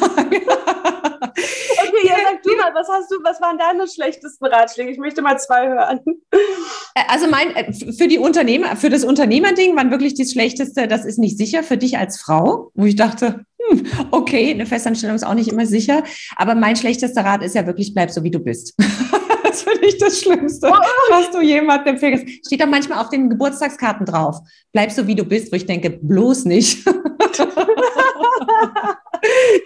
mal, 2.68 2.80
was 2.80 2.88
hast 2.89 3.11
du, 3.11 3.18
was 3.24 3.41
waren 3.41 3.57
deine 3.57 3.88
schlechtesten 3.88 4.45
Ratschläge? 4.45 4.91
Ich 4.91 4.97
möchte 4.97 5.22
mal 5.22 5.38
zwei 5.39 5.68
hören. 5.68 5.99
Äh, 6.32 7.01
also 7.07 7.28
mein, 7.28 7.55
äh, 7.55 7.74
für 7.74 8.07
die 8.07 8.20
Unternehmer, 8.20 8.76
für 8.76 8.89
das 8.89 9.03
Unternehmerding 9.03 9.76
waren 9.76 9.91
wirklich 9.91 10.15
das 10.15 10.32
Schlechteste, 10.32 10.88
das 10.88 11.05
ist 11.05 11.20
nicht 11.20 11.38
sicher 11.38 11.63
für 11.63 11.78
dich 11.78 11.97
als 11.97 12.20
Frau, 12.20 12.72
wo 12.74 12.86
ich 12.86 12.95
dachte, 12.95 13.45
hm, 13.70 13.86
okay, 14.11 14.51
eine 14.51 14.65
Festanstellung 14.65 15.15
ist 15.15 15.26
auch 15.26 15.34
nicht 15.34 15.51
immer 15.51 15.65
sicher. 15.65 16.03
Aber 16.36 16.55
mein 16.55 16.76
schlechtester 16.76 17.24
Rat 17.24 17.43
ist 17.43 17.55
ja 17.55 17.65
wirklich, 17.65 17.93
bleib 17.93 18.11
so 18.11 18.24
wie 18.24 18.32
du 18.32 18.39
bist. 18.39 18.74
das 19.43 19.63
finde 19.63 19.88
ich 19.88 19.97
das 19.97 20.20
Schlimmste, 20.22 20.68
was 20.68 21.32
du 21.32 21.41
jemandem 21.41 21.95
empfehlst. 21.95 22.45
Steht 22.45 22.61
da 22.61 22.65
manchmal 22.65 22.99
auf 22.99 23.09
den 23.09 23.30
Geburtstagskarten 23.30 24.05
drauf. 24.05 24.38
Bleib 24.72 24.91
so 24.91 25.07
wie 25.07 25.15
du 25.15 25.24
bist, 25.24 25.51
wo 25.51 25.55
ich 25.55 25.65
denke, 25.65 25.89
bloß 25.89 26.45
nicht. 26.45 26.86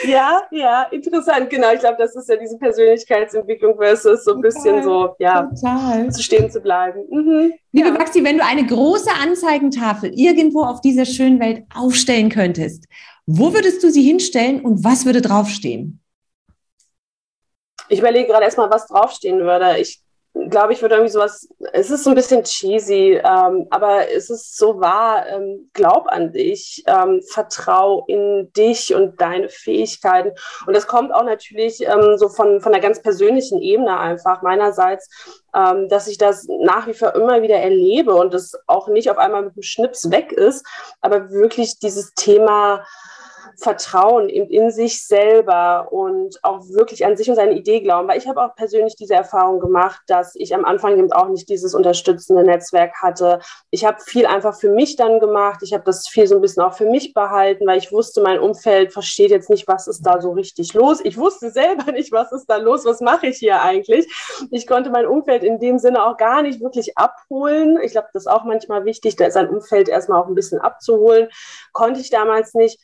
ja, 0.05 0.41
ja, 0.51 0.83
interessant. 0.91 1.49
Genau, 1.49 1.71
ich 1.73 1.79
glaube, 1.79 1.97
das 1.97 2.15
ist 2.15 2.29
ja 2.29 2.35
diese 2.35 2.57
Persönlichkeitsentwicklung 2.57 3.77
versus 3.77 4.23
so 4.23 4.33
ein 4.33 4.41
bisschen 4.41 4.83
so, 4.83 5.15
ja, 5.19 5.43
total. 5.43 6.11
zu 6.11 6.21
stehen 6.21 6.49
zu 6.49 6.61
bleiben. 6.61 7.01
Mhm. 7.09 7.53
Liebe 7.71 7.89
ja. 7.89 7.93
Maxi, 7.93 8.23
wenn 8.23 8.37
du 8.37 8.45
eine 8.45 8.65
große 8.65 9.11
Anzeigentafel 9.21 10.11
irgendwo 10.13 10.63
auf 10.63 10.81
dieser 10.81 11.05
schönen 11.05 11.39
Welt 11.39 11.63
aufstellen 11.73 12.29
könntest, 12.29 12.85
wo 13.25 13.53
würdest 13.53 13.83
du 13.83 13.89
sie 13.89 14.03
hinstellen 14.03 14.61
und 14.61 14.83
was 14.83 15.05
würde 15.05 15.21
draufstehen? 15.21 16.01
Ich 17.89 17.99
überlege 17.99 18.27
gerade 18.27 18.45
erstmal, 18.45 18.69
was 18.69 18.87
draufstehen 18.87 19.39
würde. 19.39 19.77
Ich 19.79 20.01
glaube, 20.33 20.73
ich 20.73 20.81
würde 20.81 20.95
irgendwie 20.95 21.11
sowas, 21.11 21.49
es 21.73 21.89
ist 21.89 22.03
so 22.03 22.09
ein 22.11 22.15
bisschen 22.15 22.43
cheesy, 22.43 23.19
ähm, 23.23 23.67
aber 23.69 24.09
es 24.11 24.29
ist 24.29 24.57
so 24.57 24.79
wahr, 24.79 25.27
ähm, 25.27 25.69
glaub 25.73 26.07
an 26.07 26.31
dich, 26.31 26.83
ähm, 26.87 27.21
vertrau 27.21 28.05
in 28.07 28.51
dich 28.53 28.93
und 28.93 29.19
deine 29.19 29.49
Fähigkeiten. 29.49 30.31
Und 30.65 30.75
das 30.75 30.87
kommt 30.87 31.13
auch 31.13 31.23
natürlich 31.23 31.81
ähm, 31.85 32.17
so 32.17 32.29
von, 32.29 32.61
von 32.61 32.73
einer 32.73 32.81
ganz 32.81 33.01
persönlichen 33.01 33.59
Ebene 33.59 33.97
einfach 33.99 34.41
meinerseits, 34.41 35.09
ähm, 35.53 35.89
dass 35.89 36.07
ich 36.07 36.17
das 36.17 36.47
nach 36.47 36.87
wie 36.87 36.93
vor 36.93 37.15
immer 37.15 37.41
wieder 37.41 37.57
erlebe 37.57 38.13
und 38.13 38.33
das 38.33 38.53
auch 38.67 38.87
nicht 38.87 39.09
auf 39.09 39.17
einmal 39.17 39.43
mit 39.43 39.53
einem 39.53 39.63
Schnips 39.63 40.11
weg 40.11 40.31
ist, 40.31 40.65
aber 41.01 41.29
wirklich 41.31 41.79
dieses 41.79 42.13
Thema, 42.13 42.85
Vertrauen 43.61 44.27
in, 44.27 44.49
in 44.49 44.71
sich 44.71 45.05
selber 45.05 45.91
und 45.91 46.43
auch 46.43 46.67
wirklich 46.69 47.05
an 47.05 47.15
sich 47.15 47.29
und 47.29 47.35
seine 47.35 47.53
Idee 47.53 47.81
glauben. 47.81 48.07
Weil 48.07 48.17
ich 48.17 48.27
habe 48.27 48.43
auch 48.43 48.55
persönlich 48.55 48.95
diese 48.95 49.13
Erfahrung 49.13 49.59
gemacht, 49.59 50.01
dass 50.07 50.35
ich 50.35 50.55
am 50.55 50.65
Anfang 50.65 50.97
eben 50.97 51.11
auch 51.11 51.29
nicht 51.29 51.47
dieses 51.47 51.75
unterstützende 51.75 52.43
Netzwerk 52.43 52.93
hatte. 53.01 53.39
Ich 53.69 53.85
habe 53.85 53.99
viel 54.03 54.25
einfach 54.25 54.59
für 54.59 54.69
mich 54.69 54.95
dann 54.95 55.19
gemacht. 55.19 55.59
Ich 55.61 55.73
habe 55.73 55.83
das 55.83 56.07
viel 56.07 56.25
so 56.25 56.35
ein 56.35 56.41
bisschen 56.41 56.63
auch 56.63 56.73
für 56.73 56.85
mich 56.85 57.13
behalten, 57.13 57.67
weil 57.67 57.77
ich 57.77 57.91
wusste, 57.91 58.21
mein 58.21 58.39
Umfeld 58.39 58.93
versteht 58.93 59.29
jetzt 59.29 59.49
nicht, 59.49 59.67
was 59.67 59.87
ist 59.87 60.01
da 60.01 60.19
so 60.19 60.31
richtig 60.31 60.73
los. 60.73 60.99
Ich 61.03 61.17
wusste 61.17 61.51
selber 61.51 61.91
nicht, 61.91 62.11
was 62.11 62.31
ist 62.31 62.47
da 62.47 62.57
los, 62.57 62.83
was 62.85 62.99
mache 62.99 63.27
ich 63.27 63.37
hier 63.37 63.61
eigentlich. 63.61 64.07
Ich 64.49 64.65
konnte 64.65 64.89
mein 64.89 65.05
Umfeld 65.05 65.43
in 65.43 65.59
dem 65.59 65.77
Sinne 65.77 66.03
auch 66.03 66.17
gar 66.17 66.41
nicht 66.41 66.61
wirklich 66.61 66.97
abholen. 66.97 67.79
Ich 67.83 67.91
glaube, 67.91 68.07
das 68.13 68.23
ist 68.23 68.31
auch 68.31 68.43
manchmal 68.43 68.85
wichtig, 68.85 69.15
sein 69.29 69.49
Umfeld 69.49 69.87
erstmal 69.87 70.21
auch 70.21 70.27
ein 70.27 70.35
bisschen 70.35 70.59
abzuholen. 70.59 71.29
Konnte 71.73 71.99
ich 71.99 72.09
damals 72.09 72.55
nicht. 72.55 72.79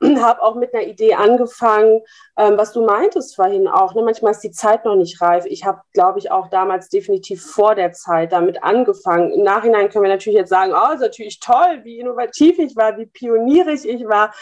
habe 0.22 0.42
auch 0.42 0.54
mit 0.54 0.74
einer 0.74 0.84
Idee 0.84 1.14
angefangen, 1.14 2.02
ähm, 2.38 2.56
was 2.56 2.72
du 2.72 2.84
meintest 2.84 3.36
vorhin 3.36 3.68
auch. 3.68 3.94
Ne? 3.94 4.02
Manchmal 4.02 4.32
ist 4.32 4.44
die 4.44 4.50
Zeit 4.50 4.84
noch 4.84 4.96
nicht 4.96 5.20
reif. 5.20 5.44
Ich 5.46 5.64
habe, 5.64 5.80
glaube 5.92 6.18
ich, 6.18 6.30
auch 6.30 6.48
damals 6.48 6.88
definitiv 6.88 7.44
vor 7.44 7.74
der 7.74 7.92
Zeit 7.92 8.32
damit 8.32 8.62
angefangen. 8.62 9.32
Im 9.32 9.42
Nachhinein 9.42 9.88
können 9.88 10.04
wir 10.04 10.10
natürlich 10.10 10.38
jetzt 10.38 10.50
sagen, 10.50 10.72
oh, 10.74 10.94
ist 10.94 11.00
natürlich 11.00 11.40
toll, 11.40 11.80
wie 11.84 11.98
innovativ 11.98 12.58
ich 12.58 12.76
war, 12.76 12.96
wie 12.98 13.06
pionierig 13.06 13.88
ich 13.88 14.06
war. 14.06 14.32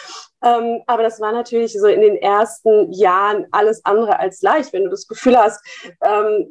Ähm, 0.45 0.83
aber 0.85 1.01
das 1.01 1.19
war 1.19 1.31
natürlich 1.31 1.73
so 1.73 1.87
in 1.87 2.01
den 2.01 2.17
ersten 2.17 2.91
Jahren 2.91 3.47
alles 3.51 3.83
andere 3.83 4.19
als 4.19 4.43
leicht, 4.43 4.73
wenn 4.73 4.83
du 4.83 4.91
das 4.91 5.07
Gefühl 5.07 5.37
hast, 5.37 5.59
ähm, 6.03 6.47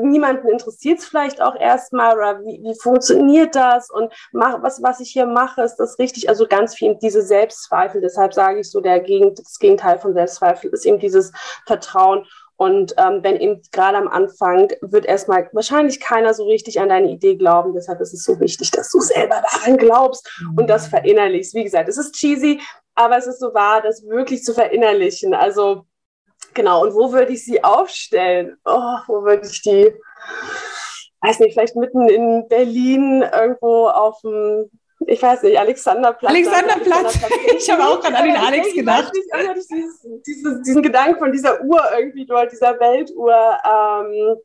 niemanden 0.00 0.48
interessiert 0.48 1.00
es 1.00 1.06
vielleicht 1.06 1.42
auch 1.42 1.56
erstmal 1.56 2.16
oder 2.16 2.40
wie, 2.44 2.62
wie 2.62 2.78
funktioniert 2.80 3.56
das 3.56 3.90
und 3.90 4.12
mach, 4.30 4.62
was, 4.62 4.80
was 4.82 5.00
ich 5.00 5.10
hier 5.10 5.26
mache, 5.26 5.62
ist 5.62 5.76
das 5.76 5.98
richtig? 5.98 6.28
Also 6.28 6.46
ganz 6.46 6.76
viel 6.76 6.96
diese 7.02 7.22
Selbstzweifel. 7.22 8.00
Deshalb 8.00 8.32
sage 8.32 8.60
ich 8.60 8.70
so, 8.70 8.80
der 8.80 9.00
Gegend, 9.00 9.40
das 9.40 9.58
Gegenteil 9.58 9.98
von 9.98 10.14
Selbstzweifel 10.14 10.70
ist 10.70 10.86
eben 10.86 11.00
dieses 11.00 11.32
Vertrauen. 11.66 12.24
Und 12.56 12.94
ähm, 12.96 13.24
wenn 13.24 13.40
eben 13.40 13.60
gerade 13.72 13.96
am 13.96 14.06
Anfang 14.06 14.68
wird 14.82 15.04
erstmal 15.04 15.48
wahrscheinlich 15.52 15.98
keiner 15.98 16.32
so 16.32 16.44
richtig 16.44 16.78
an 16.78 16.90
deine 16.90 17.10
Idee 17.10 17.34
glauben. 17.34 17.74
Deshalb 17.74 18.00
ist 18.00 18.14
es 18.14 18.22
so 18.22 18.38
wichtig, 18.38 18.70
dass 18.70 18.88
du 18.90 19.00
selber 19.00 19.42
daran 19.50 19.78
glaubst 19.78 20.30
und 20.56 20.70
das 20.70 20.86
verinnerlichst. 20.86 21.54
Wie 21.54 21.64
gesagt, 21.64 21.88
es 21.88 21.98
ist 21.98 22.14
cheesy, 22.14 22.60
aber 22.94 23.16
es 23.16 23.26
ist 23.26 23.40
so 23.40 23.54
wahr, 23.54 23.82
das 23.82 24.06
wirklich 24.06 24.42
zu 24.42 24.54
verinnerlichen. 24.54 25.34
Also 25.34 25.86
genau, 26.54 26.82
und 26.82 26.94
wo 26.94 27.12
würde 27.12 27.32
ich 27.32 27.44
sie 27.44 27.62
aufstellen? 27.62 28.56
Oh, 28.64 28.98
wo 29.06 29.22
würde 29.24 29.46
ich 29.46 29.62
die, 29.62 29.94
weiß 31.20 31.40
nicht, 31.40 31.54
vielleicht 31.54 31.76
mitten 31.76 32.08
in 32.08 32.48
Berlin 32.48 33.22
irgendwo 33.22 33.88
auf 33.88 34.20
dem 34.22 34.70
ich 35.06 35.22
weiß 35.22 35.42
nicht, 35.42 35.58
Alexanderplatz. 35.58 36.30
Alexanderplatz. 36.30 37.18
ich 37.58 37.70
habe 37.70 37.82
auch 37.82 38.00
gerade 38.00 38.16
an 38.16 38.24
den 38.24 38.36
Alex 38.36 38.72
gedacht. 38.72 39.12
Ich, 39.14 39.24
ich, 39.24 39.66
dieses, 39.68 40.22
dieses, 40.26 40.62
diesen 40.62 40.82
Gedanken 40.82 41.18
von 41.18 41.32
dieser 41.32 41.60
Uhr 41.62 41.82
irgendwie 41.98 42.26
dort, 42.26 42.52
dieser 42.52 42.78
Weltuhr. 42.78 43.58
Ähm, 43.64 44.36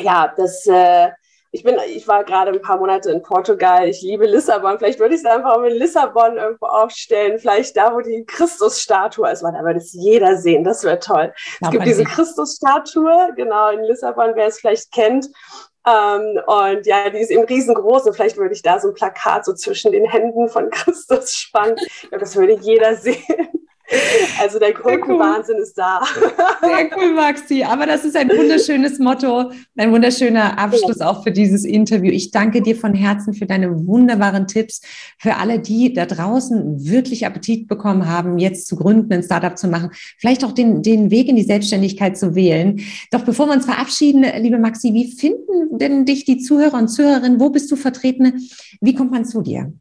ja, 0.00 0.32
das, 0.36 0.66
äh, 0.66 1.10
ich 1.54 1.62
bin, 1.64 1.76
ich 1.86 2.08
war 2.08 2.24
gerade 2.24 2.50
ein 2.50 2.62
paar 2.62 2.78
Monate 2.78 3.10
in 3.10 3.20
Portugal. 3.20 3.86
Ich 3.86 4.00
liebe 4.00 4.26
Lissabon. 4.26 4.78
Vielleicht 4.78 4.98
würde 4.98 5.14
ich 5.14 5.20
es 5.20 5.26
einfach 5.26 5.62
in 5.62 5.74
Lissabon 5.74 6.38
irgendwo 6.38 6.64
aufstellen. 6.64 7.38
Vielleicht 7.38 7.76
da, 7.76 7.94
wo 7.94 8.00
die 8.00 8.24
Christusstatue 8.24 9.30
ist. 9.30 9.42
Da 9.42 9.52
würde 9.62 9.78
es 9.78 9.92
jeder 9.92 10.38
sehen. 10.38 10.64
Das 10.64 10.82
wäre 10.82 10.98
toll. 10.98 11.34
Ja, 11.60 11.68
es 11.68 11.70
gibt 11.70 11.84
diese 11.84 12.04
Christusstatue, 12.04 13.34
genau, 13.36 13.68
in 13.70 13.84
Lissabon, 13.84 14.32
wer 14.34 14.46
es 14.46 14.60
vielleicht 14.60 14.92
kennt. 14.92 15.26
Ähm, 15.86 16.40
und 16.46 16.86
ja, 16.86 17.10
die 17.10 17.18
ist 17.18 17.30
eben 17.30 17.44
riesengroß. 17.44 18.06
Und 18.06 18.14
vielleicht 18.14 18.38
würde 18.38 18.54
ich 18.54 18.62
da 18.62 18.80
so 18.80 18.88
ein 18.88 18.94
Plakat 18.94 19.44
so 19.44 19.52
zwischen 19.52 19.92
den 19.92 20.06
Händen 20.06 20.48
von 20.48 20.70
Christus 20.70 21.34
spannen. 21.34 21.76
Ja, 22.10 22.16
das 22.16 22.34
würde 22.34 22.54
jeder 22.62 22.96
sehen. 22.96 23.61
Also 24.40 24.58
der 24.58 24.72
Grundwahnsinn 24.72 25.56
cool. 25.56 25.62
ist 25.62 25.78
da. 25.78 26.02
Sehr 26.62 26.90
cool, 26.96 27.12
Maxi. 27.14 27.62
Aber 27.62 27.86
das 27.86 28.04
ist 28.04 28.16
ein 28.16 28.28
wunderschönes 28.28 28.98
Motto, 28.98 29.52
ein 29.76 29.92
wunderschöner 29.92 30.58
Abschluss 30.58 31.00
auch 31.00 31.22
für 31.22 31.30
dieses 31.30 31.64
Interview. 31.64 32.10
Ich 32.10 32.30
danke 32.30 32.62
dir 32.62 32.76
von 32.76 32.94
Herzen 32.94 33.34
für 33.34 33.46
deine 33.46 33.86
wunderbaren 33.86 34.46
Tipps. 34.46 34.80
Für 35.18 35.36
alle, 35.36 35.58
die 35.58 35.92
da 35.92 36.06
draußen 36.06 36.84
wirklich 36.84 37.26
Appetit 37.26 37.68
bekommen 37.68 38.08
haben, 38.08 38.38
jetzt 38.38 38.66
zu 38.66 38.76
gründen, 38.76 39.12
ein 39.12 39.22
Startup 39.22 39.56
zu 39.56 39.68
machen, 39.68 39.90
vielleicht 40.18 40.44
auch 40.44 40.52
den, 40.52 40.82
den 40.82 41.10
Weg 41.10 41.28
in 41.28 41.36
die 41.36 41.44
Selbstständigkeit 41.44 42.16
zu 42.16 42.34
wählen. 42.34 42.80
Doch 43.10 43.24
bevor 43.24 43.46
wir 43.46 43.52
uns 43.52 43.64
verabschieden, 43.64 44.24
liebe 44.40 44.58
Maxi, 44.58 44.92
wie 44.92 45.12
finden 45.12 45.78
denn 45.78 46.04
dich 46.04 46.24
die 46.24 46.38
Zuhörer 46.38 46.78
und 46.78 46.88
Zuhörerinnen? 46.88 47.40
Wo 47.40 47.50
bist 47.50 47.70
du 47.70 47.76
vertreten? 47.76 48.48
Wie 48.80 48.94
kommt 48.94 49.12
man 49.12 49.24
zu 49.24 49.42
dir? 49.42 49.72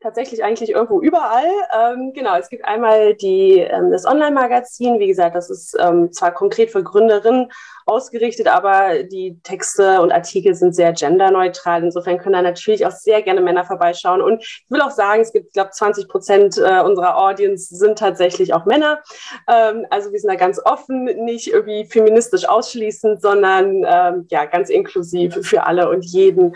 Tatsächlich 0.00 0.42
eigentlich 0.42 0.70
irgendwo 0.70 1.00
überall. 1.00 1.50
Ähm, 1.78 2.12
genau, 2.14 2.36
es 2.36 2.48
gibt 2.48 2.64
einmal 2.64 3.14
die, 3.14 3.58
ähm, 3.58 3.90
das 3.90 4.06
Online-Magazin. 4.06 4.98
Wie 4.98 5.06
gesagt, 5.06 5.36
das 5.36 5.50
ist 5.50 5.76
ähm, 5.78 6.10
zwar 6.12 6.32
konkret 6.32 6.70
für 6.70 6.82
Gründerinnen 6.82 7.50
ausgerichtet, 7.86 8.46
aber 8.46 9.02
die 9.02 9.38
Texte 9.42 10.00
und 10.00 10.12
Artikel 10.12 10.54
sind 10.54 10.74
sehr 10.74 10.92
genderneutral. 10.92 11.82
Insofern 11.82 12.18
können 12.18 12.34
da 12.34 12.42
natürlich 12.42 12.86
auch 12.86 12.92
sehr 12.92 13.20
gerne 13.22 13.40
Männer 13.40 13.64
vorbeischauen. 13.64 14.22
Und 14.22 14.42
ich 14.42 14.64
will 14.68 14.80
auch 14.80 14.90
sagen, 14.90 15.20
es 15.20 15.32
gibt, 15.32 15.48
ich 15.48 15.52
glaube, 15.52 15.70
20 15.70 16.08
Prozent 16.08 16.56
äh, 16.56 16.80
unserer 16.80 17.18
Audience 17.18 17.74
sind 17.76 17.98
tatsächlich 17.98 18.54
auch 18.54 18.64
Männer. 18.64 19.00
Ähm, 19.48 19.86
also 19.90 20.12
wir 20.12 20.18
sind 20.18 20.30
da 20.30 20.36
ganz 20.36 20.60
offen, 20.64 21.04
nicht 21.04 21.48
irgendwie 21.48 21.84
feministisch 21.84 22.48
ausschließend, 22.48 23.20
sondern 23.20 23.84
ähm, 23.86 24.26
ja, 24.30 24.46
ganz 24.46 24.70
inklusiv 24.70 25.38
für 25.42 25.64
alle 25.64 25.90
und 25.90 26.04
jeden. 26.04 26.54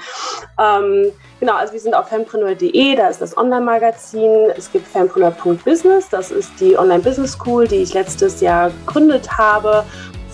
Ähm, 0.59 1.13
genau, 1.41 1.55
also 1.55 1.73
wir 1.73 1.81
sind 1.81 1.95
auf 1.95 2.09
fempreneur.de, 2.09 2.97
da 2.97 3.09
ist 3.09 3.21
das 3.21 3.34
Online-Magazin. 3.37 4.51
Es 4.57 4.71
gibt 4.71 4.87
fempreneur.business, 4.87 6.09
das 6.09 6.31
ist 6.31 6.51
die 6.61 6.77
Online-Business 6.77 7.33
School, 7.33 7.67
die 7.67 7.77
ich 7.77 7.95
letztes 7.95 8.41
Jahr 8.41 8.71
gegründet 8.87 9.31
habe 9.37 9.85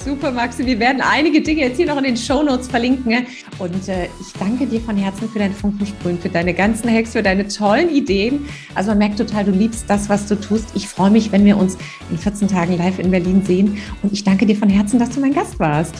Super, 0.02 0.30
Maxi. 0.30 0.64
Wir 0.64 0.80
werden 0.80 1.02
einige 1.02 1.42
Dinge 1.42 1.60
jetzt 1.60 1.76
hier 1.76 1.86
noch 1.86 1.98
in 1.98 2.04
den 2.04 2.16
Show 2.16 2.42
Notes 2.42 2.68
verlinken. 2.68 3.26
Und 3.58 3.86
äh, 3.86 4.06
ich 4.18 4.32
danke 4.38 4.66
dir 4.66 4.80
von 4.80 4.96
Herzen 4.96 5.28
für 5.28 5.38
dein 5.38 5.52
Funkensprühen, 5.52 6.18
für 6.18 6.30
deine 6.30 6.54
ganzen 6.54 6.90
Hacks, 6.90 7.12
für 7.12 7.22
deine 7.22 7.46
tollen 7.48 7.90
Ideen. 7.90 8.46
Also 8.74 8.92
man 8.92 8.98
merkt 8.98 9.18
total, 9.18 9.44
du 9.44 9.50
liebst 9.50 9.90
das, 9.90 10.08
was 10.08 10.26
du 10.26 10.36
tust. 10.36 10.70
Ich 10.74 10.88
freue 10.88 11.10
mich, 11.10 11.32
wenn 11.32 11.44
wir 11.44 11.58
uns 11.58 11.76
in 12.10 12.16
14 12.16 12.48
Tagen 12.48 12.78
live 12.78 12.98
in 12.98 13.10
Berlin 13.10 13.42
sehen. 13.44 13.76
Und 14.02 14.14
ich 14.14 14.24
danke 14.24 14.46
dir 14.46 14.56
von 14.56 14.70
Herzen, 14.70 14.98
dass 14.98 15.10
du 15.10 15.20
mein 15.20 15.34
Gast 15.34 15.58
warst. 15.58 15.94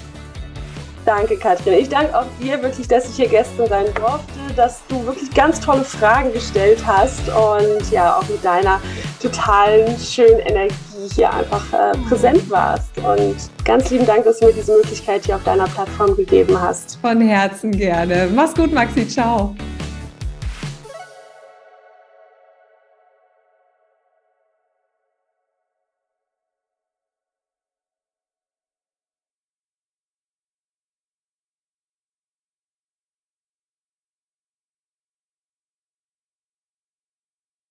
Danke, 1.11 1.37
Katrin. 1.37 1.73
Ich 1.73 1.89
danke 1.89 2.17
auch 2.17 2.25
dir 2.41 2.63
wirklich, 2.63 2.87
dass 2.87 3.11
ich 3.11 3.17
hier 3.17 3.27
gestern 3.27 3.67
sein 3.67 3.87
durfte, 3.97 4.55
dass 4.55 4.81
du 4.87 5.05
wirklich 5.05 5.29
ganz 5.35 5.59
tolle 5.59 5.83
Fragen 5.83 6.33
gestellt 6.33 6.81
hast 6.87 7.29
und 7.31 7.91
ja, 7.91 8.17
auch 8.17 8.29
mit 8.29 8.45
deiner 8.45 8.81
totalen 9.21 9.99
schönen 9.99 10.39
Energie 10.39 10.77
hier 11.13 11.35
einfach 11.35 11.65
äh, 11.73 11.99
präsent 12.09 12.49
warst. 12.49 12.97
Und 12.99 13.35
ganz 13.65 13.91
lieben 13.91 14.07
Dank, 14.07 14.23
dass 14.23 14.39
du 14.39 14.47
mir 14.47 14.53
diese 14.53 14.71
Möglichkeit 14.71 15.27
hier 15.27 15.35
auf 15.35 15.43
deiner 15.43 15.67
Plattform 15.67 16.15
gegeben 16.15 16.57
hast. 16.63 17.01
Von 17.01 17.21
Herzen 17.21 17.73
gerne. 17.73 18.29
Mach's 18.33 18.55
gut, 18.55 18.73
Maxi. 18.73 19.09
Ciao. 19.09 19.57